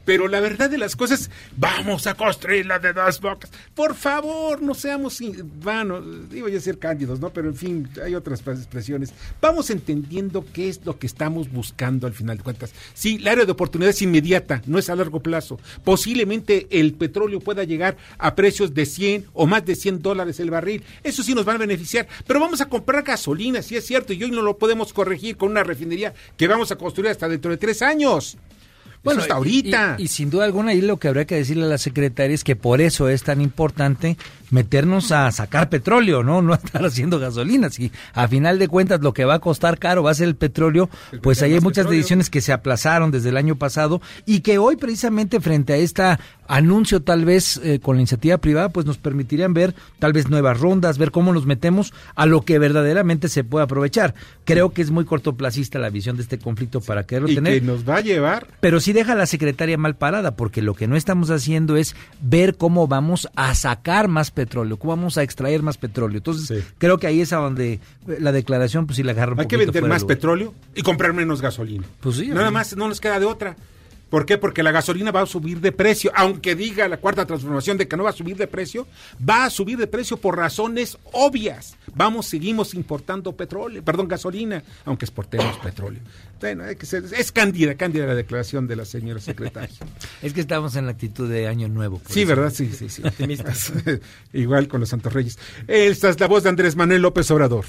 Pero 0.05 0.27
la 0.27 0.39
verdad 0.39 0.69
de 0.69 0.77
las 0.77 0.95
cosas, 0.95 1.29
vamos 1.57 2.07
a 2.07 2.13
construir 2.13 2.65
la 2.65 2.79
de 2.79 2.93
dos 2.93 3.19
bocas. 3.21 3.49
Por 3.73 3.95
favor, 3.95 4.61
no 4.61 4.73
seamos, 4.73 5.19
bueno, 5.61 6.01
iba 6.31 6.49
a 6.49 6.59
ser 6.59 6.79
cándidos, 6.79 7.19
¿no? 7.19 7.29
Pero 7.31 7.49
en 7.49 7.55
fin, 7.55 7.89
hay 8.03 8.15
otras 8.15 8.41
expresiones. 8.41 9.13
Vamos 9.41 9.69
entendiendo 9.69 10.45
qué 10.53 10.69
es 10.69 10.85
lo 10.85 10.97
que 10.97 11.07
estamos 11.07 11.51
buscando 11.51 12.07
al 12.07 12.13
final 12.13 12.37
de 12.37 12.43
cuentas. 12.43 12.71
Sí, 12.93 13.17
la 13.17 13.31
área 13.31 13.45
de 13.45 13.51
oportunidad 13.51 13.91
es 13.91 14.01
inmediata, 14.01 14.61
no 14.65 14.79
es 14.79 14.89
a 14.89 14.95
largo 14.95 15.21
plazo. 15.21 15.59
Posiblemente 15.83 16.67
el 16.71 16.93
petróleo 16.93 17.39
pueda 17.39 17.63
llegar 17.63 17.97
a 18.17 18.35
precios 18.35 18.73
de 18.73 18.85
100 18.85 19.25
o 19.33 19.47
más 19.47 19.65
de 19.65 19.75
100 19.75 20.01
dólares 20.01 20.39
el 20.39 20.51
barril. 20.51 20.83
Eso 21.03 21.23
sí 21.23 21.33
nos 21.33 21.45
van 21.45 21.57
a 21.57 21.59
beneficiar. 21.59 22.07
Pero 22.25 22.39
vamos 22.39 22.61
a 22.61 22.67
comprar 22.67 23.03
gasolina, 23.03 23.61
sí 23.61 23.75
es 23.75 23.85
cierto, 23.85 24.13
y 24.13 24.23
hoy 24.23 24.31
no 24.31 24.41
lo 24.41 24.57
podemos 24.57 24.93
corregir 24.99 25.37
con 25.37 25.51
una 25.51 25.63
refinería 25.63 26.13
que 26.35 26.45
vamos 26.45 26.73
a 26.73 26.75
construir 26.75 27.09
hasta 27.09 27.29
dentro 27.29 27.51
de 27.51 27.55
tres 27.55 27.81
años. 27.81 28.37
Bueno, 29.01 29.21
hasta 29.21 29.35
ahorita. 29.35 29.95
Y, 29.97 30.09
sin 30.09 30.29
duda 30.29 30.43
alguna, 30.43 30.71
ahí 30.71 30.81
lo 30.81 30.97
que 30.97 31.07
habría 31.07 31.23
que 31.23 31.35
decirle 31.35 31.63
a 31.63 31.67
la 31.67 31.77
secretaria 31.77 32.35
es 32.35 32.43
que 32.43 32.57
por 32.57 32.81
eso 32.81 33.07
es 33.07 33.23
tan 33.23 33.39
importante 33.39 34.17
meternos 34.51 35.11
a 35.11 35.31
sacar 35.31 35.69
petróleo, 35.69 36.23
¿no? 36.23 36.41
No 36.41 36.53
estar 36.53 36.85
haciendo 36.85 37.19
gasolina. 37.19 37.69
Si 37.69 37.91
a 38.13 38.27
final 38.27 38.59
de 38.59 38.67
cuentas 38.67 39.01
lo 39.01 39.13
que 39.13 39.25
va 39.25 39.35
a 39.35 39.39
costar 39.39 39.77
caro 39.79 40.03
va 40.03 40.11
a 40.11 40.15
ser 40.15 40.27
el 40.27 40.35
petróleo, 40.35 40.89
pues 41.21 41.41
ahí 41.41 41.53
hay 41.53 41.61
muchas 41.61 41.89
decisiones 41.89 42.29
que 42.29 42.41
se 42.41 42.53
aplazaron 42.53 43.11
desde 43.11 43.29
el 43.29 43.37
año 43.37 43.55
pasado 43.55 44.01
y 44.25 44.41
que 44.41 44.57
hoy 44.57 44.75
precisamente 44.75 45.39
frente 45.39 45.73
a 45.73 45.77
este 45.77 46.03
anuncio 46.47 47.01
tal 47.01 47.25
vez 47.25 47.61
eh, 47.63 47.79
con 47.79 47.95
la 47.95 48.01
iniciativa 48.01 48.37
privada, 48.39 48.69
pues 48.69 48.85
nos 48.85 48.97
permitirían 48.97 49.53
ver 49.53 49.75
tal 49.99 50.13
vez 50.13 50.29
nuevas 50.29 50.59
rondas, 50.59 50.97
ver 50.97 51.11
cómo 51.11 51.31
nos 51.31 51.45
metemos 51.45 51.93
a 52.15 52.25
lo 52.25 52.41
que 52.41 52.57
verdaderamente 52.57 53.29
se 53.29 53.43
puede 53.43 53.65
aprovechar. 53.65 54.15
Creo 54.45 54.71
que 54.71 54.81
es 54.81 54.89
muy 54.89 55.05
cortoplacista 55.05 55.77
la 55.77 55.89
visión 55.89 56.17
de 56.17 56.23
este 56.23 56.39
conflicto 56.39 56.81
para 56.81 57.05
quererlo 57.05 57.29
y 57.29 57.35
tener. 57.35 57.59
Que 57.59 57.65
nos 57.65 57.87
va 57.87 57.97
a 57.97 58.01
llevar. 58.01 58.47
Pero 58.59 58.79
sí 58.79 58.93
deja 58.93 59.13
a 59.13 59.15
la 59.15 59.27
secretaria 59.27 59.77
mal 59.77 59.95
parada, 59.95 60.35
porque 60.35 60.61
lo 60.61 60.73
que 60.73 60.87
no 60.87 60.95
estamos 60.95 61.29
haciendo 61.29 61.77
es 61.77 61.95
ver 62.19 62.55
cómo 62.55 62.87
vamos 62.87 63.29
a 63.35 63.53
sacar 63.53 64.07
más 64.07 64.31
petróleo, 64.31 64.38
cómo 64.47 64.95
vamos 64.95 65.17
a 65.17 65.23
extraer 65.23 65.61
más 65.63 65.77
petróleo. 65.77 66.17
Entonces, 66.17 66.63
creo 66.77 66.97
que 66.97 67.07
ahí 67.07 67.21
es 67.21 67.33
a 67.33 67.37
donde 67.37 67.73
eh, 67.73 67.79
la 68.19 68.31
declaración, 68.31 68.85
pues 68.85 68.97
sí 68.97 69.03
la 69.03 69.11
agarra 69.11 69.33
un 69.33 69.39
Hay 69.39 69.47
que 69.47 69.57
vender 69.57 69.85
más 69.85 70.05
petróleo 70.05 70.53
y 70.75 70.81
comprar 70.81 71.13
menos 71.13 71.41
gasolina. 71.41 71.85
Pues 71.99 72.17
sí. 72.17 72.27
Nada 72.27 72.51
más, 72.51 72.75
no 72.75 72.87
nos 72.87 72.99
queda 72.99 73.19
de 73.19 73.25
otra. 73.25 73.55
¿Por 74.09 74.25
qué? 74.25 74.37
Porque 74.37 74.63
la 74.63 74.71
gasolina 74.71 75.11
va 75.11 75.21
a 75.21 75.25
subir 75.25 75.59
de 75.59 75.71
precio, 75.71 76.11
aunque 76.15 76.55
diga 76.55 76.87
la 76.87 76.97
cuarta 76.97 77.25
transformación 77.25 77.77
de 77.77 77.87
que 77.87 77.95
no 77.95 78.03
va 78.03 78.09
a 78.09 78.13
subir 78.13 78.37
de 78.37 78.47
precio, 78.47 78.87
va 79.27 79.45
a 79.45 79.49
subir 79.49 79.77
de 79.77 79.87
precio 79.87 80.17
por 80.17 80.37
razones 80.37 80.97
obvias. 81.11 81.77
Vamos, 81.93 82.25
seguimos 82.25 82.73
importando 82.73 83.35
petróleo, 83.35 83.83
perdón, 83.83 84.07
gasolina, 84.07 84.63
aunque 84.85 85.05
exportemos 85.05 85.57
petróleo. 85.59 86.01
Bueno, 86.39 86.63
hay 86.63 86.75
que 86.75 86.85
ser, 86.85 87.03
es 87.15 87.31
cándida, 87.31 87.75
cándida 87.75 88.05
la 88.07 88.15
declaración 88.15 88.67
de 88.67 88.75
la 88.75 88.85
señora 88.85 89.19
secretaria. 89.19 89.75
es 90.21 90.33
que 90.33 90.41
estamos 90.41 90.75
en 90.75 90.85
la 90.85 90.91
actitud 90.91 91.29
de 91.29 91.47
año 91.47 91.67
nuevo. 91.67 92.01
Sí, 92.09 92.25
¿verdad? 92.25 92.51
Sí, 92.51 92.71
sí, 92.71 92.89
sí, 92.89 93.01
optimistas. 93.05 93.73
Igual 94.33 94.67
con 94.67 94.79
los 94.79 94.89
Santos 94.89 95.13
Reyes. 95.13 95.37
Esta 95.67 96.09
es 96.09 96.19
la 96.19 96.27
voz 96.27 96.43
de 96.43 96.49
Andrés 96.49 96.75
Manuel 96.75 97.01
López 97.01 97.29
Obrador. 97.31 97.65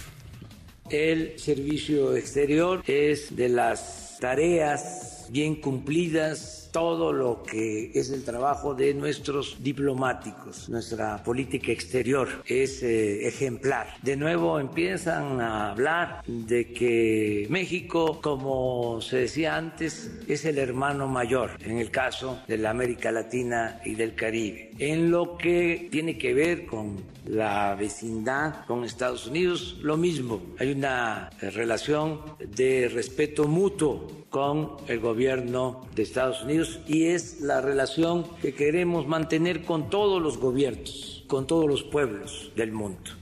El 0.89 1.39
servicio 1.39 2.17
exterior 2.17 2.83
es 2.87 3.37
de 3.37 3.49
las 3.49 4.19
tareas 4.21 5.10
bien 5.31 5.57
cumplidas 5.57 6.69
todo 6.73 7.13
lo 7.13 7.43
que 7.43 7.91
es 7.95 8.11
el 8.11 8.25
trabajo 8.25 8.75
de 8.75 8.95
nuestros 8.95 9.63
diplomáticos. 9.63 10.69
Nuestra 10.69 11.23
política 11.23 11.73
exterior 11.73 12.29
es 12.47 12.83
eh, 12.83 13.27
ejemplar. 13.27 13.95
De 14.03 14.17
nuevo 14.17 14.61
empiezan 14.61 15.41
a 15.41 15.71
hablar 15.71 16.23
de 16.27 16.73
que 16.73 17.47
México, 17.51 18.21
como 18.21 19.01
se 19.01 19.19
decía 19.19 19.57
antes, 19.57 20.11
es 20.29 20.45
el 20.45 20.59
hermano 20.59 21.09
mayor 21.09 21.51
en 21.65 21.79
el 21.79 21.91
caso 21.91 22.41
de 22.47 22.59
la 22.59 22.71
América 22.71 23.11
Latina 23.11 23.81
y 23.85 23.95
del 23.95 24.15
Caribe. 24.15 24.71
En 24.79 25.11
lo 25.11 25.37
que 25.37 25.89
tiene 25.91 26.19
que 26.19 26.35
ver 26.35 26.67
con 26.67 27.03
la 27.31 27.77
vecindad 27.77 28.65
con 28.67 28.85
Estados 28.85 29.29
Unidos, 29.29 29.77
lo 29.83 29.97
mismo. 29.97 30.43
Hay 30.59 30.73
una 30.73 31.31
eh, 31.41 31.51
relación 31.51 32.21
de 32.57 32.91
respeto 32.93 33.47
mutuo 33.47 34.27
con 34.31 34.73
el 34.89 34.99
gobierno 34.99 35.87
de 35.95 36.03
Estados 36.03 36.43
Unidos 36.43 36.81
y 36.89 37.05
es 37.05 37.41
la 37.41 37.61
relación 37.61 38.25
que 38.43 38.53
queremos 38.53 39.07
mantener 39.07 39.65
con 39.65 39.91
todos 39.91 40.21
los 40.21 40.39
gobiernos, 40.39 41.25
con 41.29 41.47
todos 41.47 41.69
los 41.69 41.85
pueblos 41.85 42.51
del 42.57 42.73
mundo. 42.73 43.13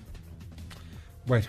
Bueno, 1.27 1.47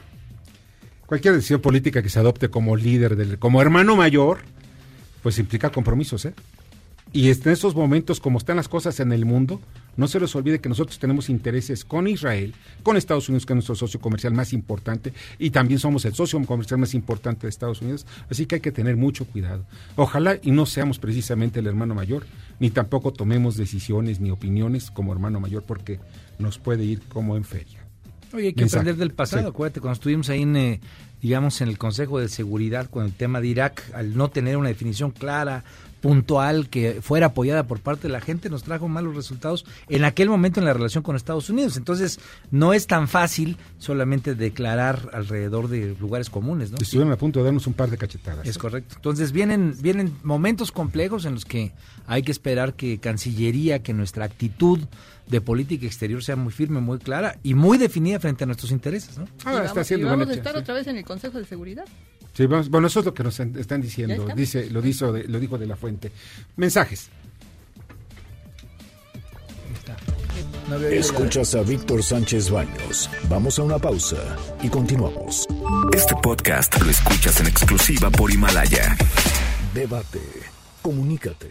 cualquier 1.05 1.35
decisión 1.35 1.61
política 1.61 2.03
que 2.03 2.09
se 2.09 2.19
adopte 2.19 2.49
como 2.49 2.75
líder, 2.75 3.39
como 3.39 3.61
hermano 3.61 3.95
mayor, 3.95 4.39
pues 5.23 5.39
implica 5.39 5.71
compromisos, 5.71 6.25
¿eh? 6.25 6.33
Y 7.11 7.31
en 7.31 7.49
estos 7.49 7.73
momentos, 7.73 8.19
como 8.19 8.37
están 8.37 8.57
las 8.57 8.67
cosas 8.67 8.99
en 8.99 9.11
el 9.11 9.25
mundo, 9.25 9.59
no 9.97 10.07
se 10.07 10.19
les 10.19 10.35
olvide 10.35 10.59
que 10.59 10.69
nosotros 10.69 10.99
tenemos 10.99 11.29
intereses 11.29 11.83
con 11.85 12.07
Israel, 12.07 12.53
con 12.83 12.97
Estados 12.97 13.29
Unidos, 13.29 13.45
que 13.45 13.53
es 13.53 13.55
nuestro 13.55 13.75
socio 13.75 13.99
comercial 13.99 14.33
más 14.33 14.53
importante, 14.53 15.13
y 15.37 15.49
también 15.51 15.79
somos 15.79 16.05
el 16.05 16.13
socio 16.13 16.39
comercial 16.45 16.79
más 16.79 16.93
importante 16.93 17.47
de 17.47 17.49
Estados 17.49 17.81
Unidos, 17.81 18.05
así 18.29 18.45
que 18.45 18.55
hay 18.55 18.61
que 18.61 18.71
tener 18.71 18.95
mucho 18.95 19.25
cuidado. 19.25 19.65
Ojalá 19.95 20.37
y 20.41 20.51
no 20.51 20.65
seamos 20.65 20.99
precisamente 20.99 21.59
el 21.59 21.67
hermano 21.67 21.95
mayor, 21.95 22.25
ni 22.59 22.69
tampoco 22.69 23.13
tomemos 23.13 23.57
decisiones 23.57 24.19
ni 24.19 24.31
opiniones 24.31 24.91
como 24.91 25.13
hermano 25.13 25.39
mayor, 25.39 25.63
porque 25.63 25.99
nos 26.37 26.57
puede 26.57 26.83
ir 26.83 27.01
como 27.09 27.35
en 27.35 27.43
feria. 27.43 27.79
Oye, 28.33 28.47
hay 28.47 28.53
que 28.53 28.65
aprender 28.65 28.95
del 28.95 29.11
pasado. 29.11 29.49
Acuérdate, 29.49 29.81
cuando 29.81 29.93
estuvimos 29.93 30.29
ahí 30.29 30.43
en, 30.43 30.55
eh, 30.55 30.79
digamos, 31.21 31.61
en 31.61 31.69
el 31.69 31.77
Consejo 31.77 32.19
de 32.19 32.29
Seguridad 32.29 32.89
con 32.89 33.05
el 33.05 33.13
tema 33.13 33.41
de 33.41 33.47
Irak, 33.47 33.83
al 33.93 34.15
no 34.15 34.29
tener 34.29 34.57
una 34.57 34.69
definición 34.69 35.11
clara, 35.11 35.63
puntual 36.01 36.69
que 36.69 37.01
fuera 37.01 37.27
apoyada 37.27 37.63
por 37.63 37.79
parte 37.79 38.07
de 38.07 38.13
la 38.13 38.21
gente 38.21 38.49
nos 38.49 38.63
trajo 38.63 38.87
malos 38.87 39.15
resultados 39.15 39.65
en 39.87 40.05
aquel 40.05 40.29
momento 40.29 40.59
en 40.59 40.65
la 40.65 40.73
relación 40.73 41.03
con 41.03 41.15
Estados 41.15 41.49
Unidos. 41.49 41.77
Entonces, 41.77 42.19
no 42.51 42.73
es 42.73 42.87
tan 42.87 43.07
fácil 43.07 43.57
solamente 43.77 44.35
declarar 44.35 45.09
alrededor 45.13 45.67
de 45.67 45.95
lugares 45.99 46.29
comunes, 46.29 46.71
¿no? 46.71 46.77
Estuvieron 46.79 47.11
a 47.11 47.17
punto 47.17 47.39
de 47.39 47.45
darnos 47.45 47.67
un 47.67 47.73
par 47.73 47.89
de 47.89 47.97
cachetadas. 47.97 48.47
Es 48.47 48.57
correcto. 48.57 48.95
Entonces, 48.95 49.31
vienen 49.31 49.75
vienen 49.81 50.15
momentos 50.23 50.71
complejos 50.71 51.25
en 51.25 51.33
los 51.33 51.45
que 51.45 51.71
hay 52.07 52.23
que 52.23 52.31
esperar 52.31 52.73
que 52.73 52.99
Cancillería, 52.99 53.83
que 53.83 53.93
nuestra 53.93 54.25
actitud 54.25 54.79
de 55.27 55.41
política 55.41 55.85
exterior 55.85 56.23
sea 56.23 56.35
muy 56.35 56.51
firme, 56.51 56.79
muy 56.79 56.97
clara 56.97 57.37
y 57.43 57.53
muy 57.53 57.77
definida 57.77 58.19
frente 58.19 58.43
a 58.43 58.47
nuestros 58.47 58.71
intereses, 58.71 59.17
¿no? 59.17 59.27
Ah, 59.45 59.63
está 59.63 59.81
haciendo 59.81 60.07
y 60.07 60.09
vamos 60.09 60.29
a 60.29 60.33
estar 60.33 60.57
otra 60.57 60.73
vez 60.73 60.87
en 60.87 60.97
el 60.97 61.05
Consejo 61.05 61.37
de 61.37 61.45
Seguridad 61.45 61.85
bueno, 62.47 62.87
eso 62.87 62.99
es 62.99 63.05
lo 63.05 63.13
que 63.13 63.23
nos 63.23 63.39
están 63.39 63.81
diciendo, 63.81 64.27
dice, 64.35 64.69
lo, 64.69 64.81
dijo 64.81 65.11
de, 65.11 65.25
lo 65.25 65.39
dijo 65.39 65.57
de 65.57 65.67
la 65.67 65.75
fuente. 65.75 66.11
Mensajes. 66.55 67.09
Escuchas 70.91 71.55
a 71.55 71.63
Víctor 71.63 72.03
Sánchez 72.03 72.51
Baños. 72.51 73.09
Vamos 73.27 73.57
a 73.57 73.63
una 73.63 73.79
pausa 73.79 74.37
y 74.61 74.69
continuamos. 74.69 75.47
Este 75.93 76.15
podcast 76.21 76.79
lo 76.81 76.91
escuchas 76.91 77.39
en 77.39 77.47
exclusiva 77.47 78.11
por 78.11 78.31
Himalaya. 78.31 78.95
Debate, 79.73 80.21
comunícate, 80.81 81.49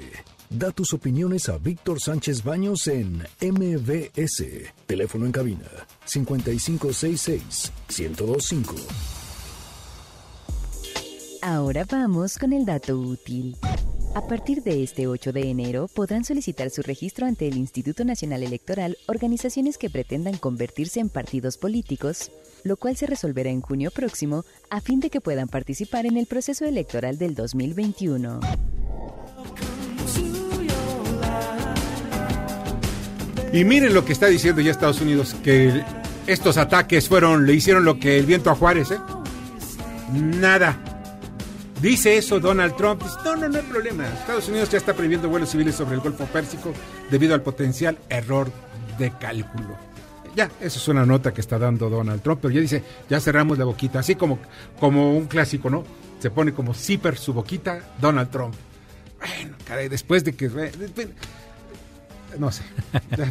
da 0.49 0.71
tus 0.71 0.93
opiniones 0.93 1.49
a 1.49 1.59
Víctor 1.59 2.01
Sánchez 2.01 2.45
Baños 2.45 2.87
en 2.87 3.25
MBS. 3.41 4.45
Teléfono 4.87 5.27
en 5.27 5.33
cabina 5.33 5.69
5566 6.05 7.73
1025. 7.89 9.18
Ahora 11.51 11.87
vamos 11.91 12.37
con 12.37 12.53
el 12.53 12.67
dato 12.67 12.99
útil. 12.99 13.57
A 14.15 14.21
partir 14.27 14.63
de 14.63 14.83
este 14.83 15.07
8 15.07 15.33
de 15.33 15.49
enero 15.49 15.89
podrán 15.89 16.23
solicitar 16.23 16.69
su 16.69 16.83
registro 16.83 17.25
ante 17.25 17.49
el 17.49 17.57
Instituto 17.57 18.05
Nacional 18.05 18.43
Electoral 18.43 18.99
organizaciones 19.07 19.79
que 19.79 19.89
pretendan 19.89 20.37
convertirse 20.37 21.01
en 21.01 21.09
partidos 21.09 21.57
políticos, 21.57 22.31
lo 22.65 22.77
cual 22.77 22.99
se 22.99 23.07
resolverá 23.07 23.49
en 23.49 23.63
junio 23.63 23.91
próximo 23.91 24.45
a 24.69 24.83
fin 24.83 25.01
de 25.01 25.09
que 25.09 25.23
puedan 25.23 25.49
participar 25.49 26.05
en 26.05 26.19
el 26.19 26.27
proceso 26.27 26.67
electoral 26.67 27.17
del 27.17 27.35
2021. 27.35 28.41
Y 33.55 33.65
miren 33.65 33.95
lo 33.95 34.05
que 34.05 34.13
está 34.13 34.27
diciendo 34.27 34.61
ya 34.61 34.73
Estados 34.73 35.01
Unidos, 35.01 35.35
que 35.43 35.83
estos 36.27 36.59
ataques 36.59 37.09
fueron, 37.09 37.47
le 37.47 37.55
hicieron 37.55 37.87
lo 37.87 37.99
que 37.99 38.19
el 38.19 38.27
viento 38.27 38.51
a 38.51 38.55
Juárez, 38.55 38.91
¿eh? 38.91 38.99
Nada. 40.13 40.98
Dice 41.81 42.17
eso 42.17 42.41
Donald 42.41 42.75
Trump. 42.77 43.03
no, 43.25 43.37
no, 43.37 43.49
no 43.49 43.59
hay 43.59 43.65
problema. 43.65 44.07
Estados 44.09 44.49
Unidos 44.49 44.69
ya 44.71 44.79
está 44.79 44.95
prohibiendo 44.95 45.29
vuelos 45.29 45.51
civiles 45.51 45.77
sobre 45.77 45.95
el 45.95 46.01
Golfo 46.01 46.25
Pérsico 46.27 46.73
debido 47.11 47.35
al 47.35 47.43
potencial 47.43 47.97
error 48.09 48.51
de 48.99 49.13
cálculo. 49.13 49.77
Ya, 50.35 50.51
eso 50.61 50.79
es 50.79 50.89
una 50.89 51.07
nota 51.07 51.33
que 51.33 51.41
está 51.41 51.59
dando 51.59 51.89
Donald 51.89 52.23
Trump, 52.23 52.41
pero 52.43 52.53
ya 52.53 52.61
dice, 52.61 52.83
ya 53.09 53.21
cerramos 53.21 53.59
la 53.59 53.65
boquita, 53.65 54.01
así 54.01 54.15
como, 54.15 54.39
como 54.79 55.17
un 55.17 55.27
clásico, 55.27 55.71
¿no? 55.71 55.85
Se 56.21 56.31
pone 56.31 56.53
como 56.53 56.75
zipper 56.75 57.17
su 57.17 57.33
boquita, 57.33 57.81
Donald 58.01 58.31
Trump. 58.31 58.55
Bueno, 59.19 59.57
caray, 59.65 59.89
después 59.89 60.25
de 60.25 60.35
que 60.35 60.49
no 62.39 62.51
sé, 62.51 62.63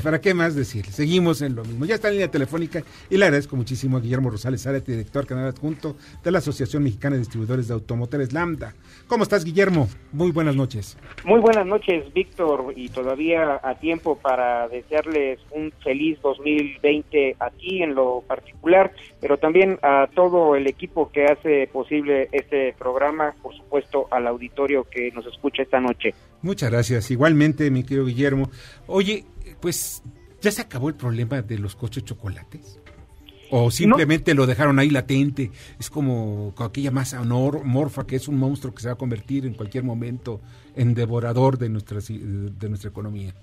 ¿para 0.04 0.20
qué 0.22 0.34
más 0.34 0.56
decir? 0.56 0.86
Seguimos 0.86 1.42
en 1.42 1.56
lo 1.56 1.64
mismo. 1.64 1.86
Ya 1.86 1.96
está 1.96 2.08
en 2.08 2.16
línea 2.16 2.32
telefónica 2.32 2.84
y 3.10 3.18
le 3.18 3.26
agradezco 3.26 3.56
muchísimo 3.56 3.98
a 3.98 4.00
Guillermo 4.00 4.30
Rosales 4.30 4.64
Zárate, 4.64 4.92
director 4.92 5.26
canal 5.26 5.48
adjunto 5.48 5.96
de 6.24 6.32
la 6.32 6.40
Asociación 6.40 6.84
Mexicana 6.84 7.16
de 7.16 7.20
Distribuidores 7.20 7.68
de 7.68 7.74
Automotores 7.74 8.34
Lambda. 8.34 8.74
¿Cómo 9.08 9.24
estás, 9.24 9.44
Guillermo? 9.44 9.88
Muy 10.12 10.32
buenas 10.32 10.56
noches. 10.56 10.98
Muy 11.24 11.40
buenas 11.40 11.66
noches, 11.66 12.12
Víctor, 12.14 12.74
y 12.76 12.90
todavía 12.90 13.60
a 13.64 13.76
tiempo 13.76 14.18
para 14.18 14.68
desearles 14.68 15.40
un 15.52 15.72
feliz 15.84 16.20
2020 16.22 17.38
aquí 17.40 17.84
en 17.84 17.96
lo 17.96 18.24
particular, 18.28 18.92
pero 19.22 19.38
también 19.38 19.80
a 19.82 20.08
todo 20.14 20.56
el 20.56 20.68
equipo 20.68 21.12
que 21.12 21.26
hace 21.26 21.68
posible 21.72 22.30
este 22.32 22.74
programa, 22.78 23.34
por 23.42 23.56
supuesto 23.56 24.08
al 24.12 24.28
auditorio 24.28 24.86
que 24.90 25.12
nos 25.12 25.26
escucha 25.26 25.64
esta 25.64 25.80
noche. 25.80 26.14
Muchas 26.42 26.70
gracias. 26.70 27.10
Igualmente, 27.10 27.72
mi 27.72 27.84
querido 27.84 28.06
Guillermo. 28.06 28.50
Oye, 28.88 29.26
pues, 29.62 30.02
¿ya 30.42 30.52
se 30.52 30.62
acabó 30.62 30.90
el 30.90 30.96
problema 30.96 31.42
de 31.42 31.58
los 31.60 31.76
coches 31.76 32.04
chocolates? 32.06 32.80
O 33.50 33.72
simplemente 33.72 34.34
lo 34.34 34.46
dejaron 34.46 34.80
ahí 34.80 34.90
latente. 34.90 35.52
Es 35.80 35.90
como 35.90 36.54
aquella 36.60 36.92
masa 36.92 37.22
morfa 37.24 38.06
que 38.06 38.18
es 38.18 38.28
un 38.28 38.38
monstruo 38.38 38.74
que 38.74 38.82
se 38.82 38.88
va 38.88 38.94
a 38.94 38.98
convertir 38.98 39.46
en 39.46 39.54
cualquier 39.54 39.84
momento 39.84 40.42
en 40.76 40.94
devorador 40.94 41.58
de 41.58 41.70
nuestra, 41.70 42.00
de 42.00 42.70
nuestra 42.70 42.90
economía. 42.90 43.34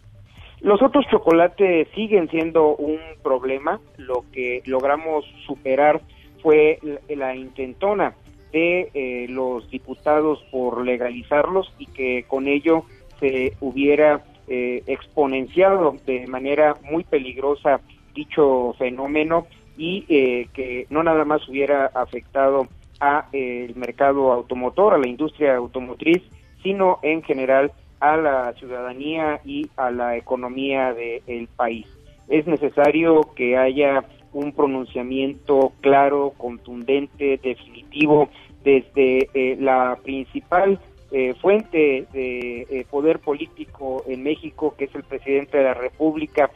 Los 0.61 0.83
otros 0.83 1.07
chocolates 1.11 1.89
siguen 1.95 2.29
siendo 2.31 2.77
un 2.77 2.99
problema. 3.23 3.81
Lo 3.97 4.25
que 4.33 4.63
logramos 4.67 5.25
superar 5.47 6.03
fue 6.43 6.79
la 7.09 7.35
intentona 7.35 8.15
de 8.53 8.91
eh, 8.95 9.27
los 9.29 9.69
diputados 9.71 10.39
por 10.51 10.85
legalizarlos 10.85 11.73
y 11.79 11.87
que 11.87 12.25
con 12.29 12.47
ello 12.47 12.85
se 13.19 13.57
hubiera 13.61 14.23
eh, 14.49 14.83
exponenciado 14.87 15.97
de 16.07 16.27
manera 16.27 16.77
muy 16.83 17.05
peligrosa 17.05 17.81
dicho 18.15 18.75
fenómeno 18.79 19.47
y 19.77 20.05
eh, 20.09 20.49
que 20.55 20.87
no 20.91 21.03
nada 21.03 21.25
más 21.25 21.49
hubiera 21.49 21.87
afectado 21.87 22.69
a 23.01 23.27
el 23.33 23.75
mercado 23.75 24.33
automotor, 24.33 24.95
a 24.95 24.99
la 24.99 25.09
industria 25.09 25.57
automotriz, 25.57 26.23
sino 26.63 26.99
en 27.03 27.23
general 27.23 27.73
a 28.01 28.17
la 28.17 28.53
ciudadanía 28.55 29.41
y 29.45 29.69
a 29.77 29.91
la 29.91 30.17
economía 30.17 30.95
del 30.95 31.49
país. 31.49 31.87
Es 32.29 32.47
necesario 32.47 33.23
que 33.35 33.57
haya 33.57 34.05
un 34.33 34.53
pronunciamiento 34.53 35.73
claro, 35.81 36.33
contundente, 36.37 37.39
definitivo, 37.43 38.29
desde 38.65 39.29
eh, 39.35 39.57
la 39.61 39.99
principal 40.03 40.79
eh, 41.17 41.33
fuente 41.41 42.09
de 42.13 42.63
eh, 42.63 42.87
poder 42.91 43.21
político 43.21 44.03
en 44.09 44.25
México, 44.25 44.75
que 44.77 44.87
es 44.87 44.95
el 44.97 45.05
presidente 45.05 45.59
de 45.59 45.63
la 45.63 45.75
República, 45.75 46.51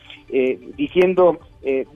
diciendo 0.76 1.38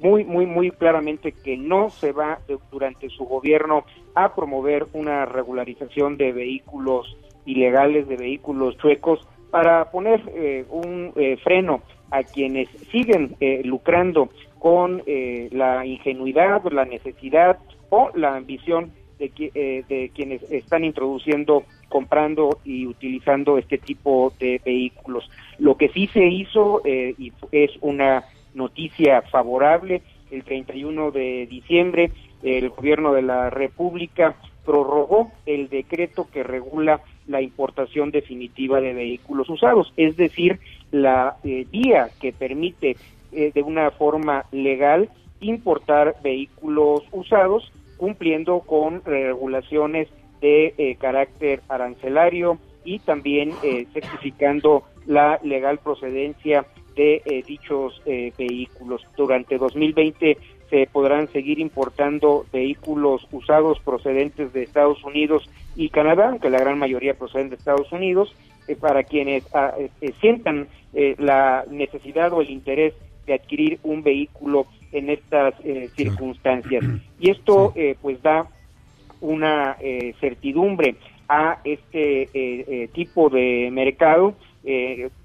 muy, 0.00 0.24
muy, 0.24 0.46
muy 0.46 0.70
claramente 0.70 1.32
que 1.32 1.56
no 1.56 1.90
se 1.90 2.12
va 2.12 2.38
durante 2.70 3.08
su 3.08 3.24
gobierno 3.24 3.84
a 4.14 4.32
promover 4.34 4.86
una 4.92 5.26
regularización 5.26 6.16
de 6.16 6.30
vehículos 6.30 7.16
ilegales, 7.46 8.06
de 8.06 8.16
vehículos 8.16 8.78
chuecos, 8.78 9.26
para 9.50 9.90
poner 9.90 10.22
un 10.70 11.12
freno 11.42 11.82
a 12.10 12.22
quienes 12.22 12.68
siguen 12.92 13.36
lucrando 13.64 14.30
con 14.60 15.02
la 15.50 15.84
ingenuidad, 15.84 16.62
la 16.70 16.84
necesidad 16.84 17.58
o 17.90 18.10
la 18.14 18.36
ambición 18.36 18.92
eh, 19.22 19.84
de, 19.88 20.10
quienes 20.12 20.42
están 20.50 20.84
introduciendo, 20.84 21.62
comprando 21.92 22.58
y 22.64 22.86
utilizando 22.86 23.58
este 23.58 23.76
tipo 23.76 24.32
de 24.40 24.62
vehículos. 24.64 25.30
Lo 25.58 25.76
que 25.76 25.90
sí 25.90 26.06
se 26.06 26.26
hizo 26.26 26.80
eh, 26.86 27.14
y 27.18 27.34
es 27.52 27.70
una 27.82 28.24
noticia 28.54 29.20
favorable, 29.20 30.00
el 30.30 30.42
31 30.42 31.10
de 31.10 31.46
diciembre 31.46 32.10
el 32.42 32.70
gobierno 32.70 33.12
de 33.12 33.20
la 33.22 33.50
República 33.50 34.34
prorrogó 34.64 35.30
el 35.44 35.68
decreto 35.68 36.26
que 36.32 36.42
regula 36.42 37.02
la 37.28 37.42
importación 37.42 38.10
definitiva 38.10 38.80
de 38.80 38.94
vehículos 38.94 39.50
usados, 39.50 39.92
es 39.96 40.16
decir, 40.16 40.58
la 40.90 41.36
eh, 41.44 41.66
vía 41.70 42.08
que 42.20 42.32
permite 42.32 42.96
de 43.30 43.62
una 43.62 43.90
forma 43.90 44.44
legal 44.52 45.08
importar 45.40 46.16
vehículos 46.22 47.02
usados 47.12 47.72
cumpliendo 47.96 48.60
con 48.60 49.02
regulaciones 49.04 50.08
de 50.42 50.74
eh, 50.76 50.96
carácter 50.96 51.62
arancelario 51.68 52.58
y 52.84 52.98
también 52.98 53.52
eh, 53.62 53.86
certificando 53.94 54.82
la 55.06 55.38
legal 55.42 55.78
procedencia 55.78 56.66
de 56.94 57.22
eh, 57.24 57.42
dichos 57.46 58.02
vehículos. 58.04 59.06
Durante 59.16 59.56
2020 59.56 60.36
se 60.68 60.88
podrán 60.92 61.28
seguir 61.28 61.58
importando 61.58 62.44
vehículos 62.52 63.26
usados 63.32 63.80
procedentes 63.80 64.52
de 64.52 64.64
Estados 64.64 65.02
Unidos 65.04 65.48
y 65.74 65.88
Canadá, 65.88 66.28
aunque 66.28 66.50
la 66.50 66.58
gran 66.58 66.78
mayoría 66.78 67.14
proceden 67.14 67.48
de 67.48 67.56
Estados 67.56 67.90
Unidos, 67.92 68.34
para 68.80 69.04
quienes 69.04 69.44
ah, 69.54 69.74
sientan 70.20 70.68
la 71.18 71.64
necesidad 71.70 72.32
o 72.32 72.42
el 72.42 72.50
interés 72.50 72.94
de 73.26 73.34
adquirir 73.34 73.78
un 73.82 74.02
vehículo 74.02 74.66
en 74.92 75.10
estas 75.10 75.54
eh, 75.64 75.88
circunstancias. 75.96 76.84
Y 77.18 77.30
esto 77.30 77.72
eh, 77.74 77.96
pues 78.00 78.22
da 78.22 78.46
una 79.22 79.76
eh, 79.80 80.14
certidumbre 80.20 80.96
a 81.28 81.60
este 81.64 82.90
tipo 82.92 83.30
de 83.30 83.70
mercado, 83.72 84.34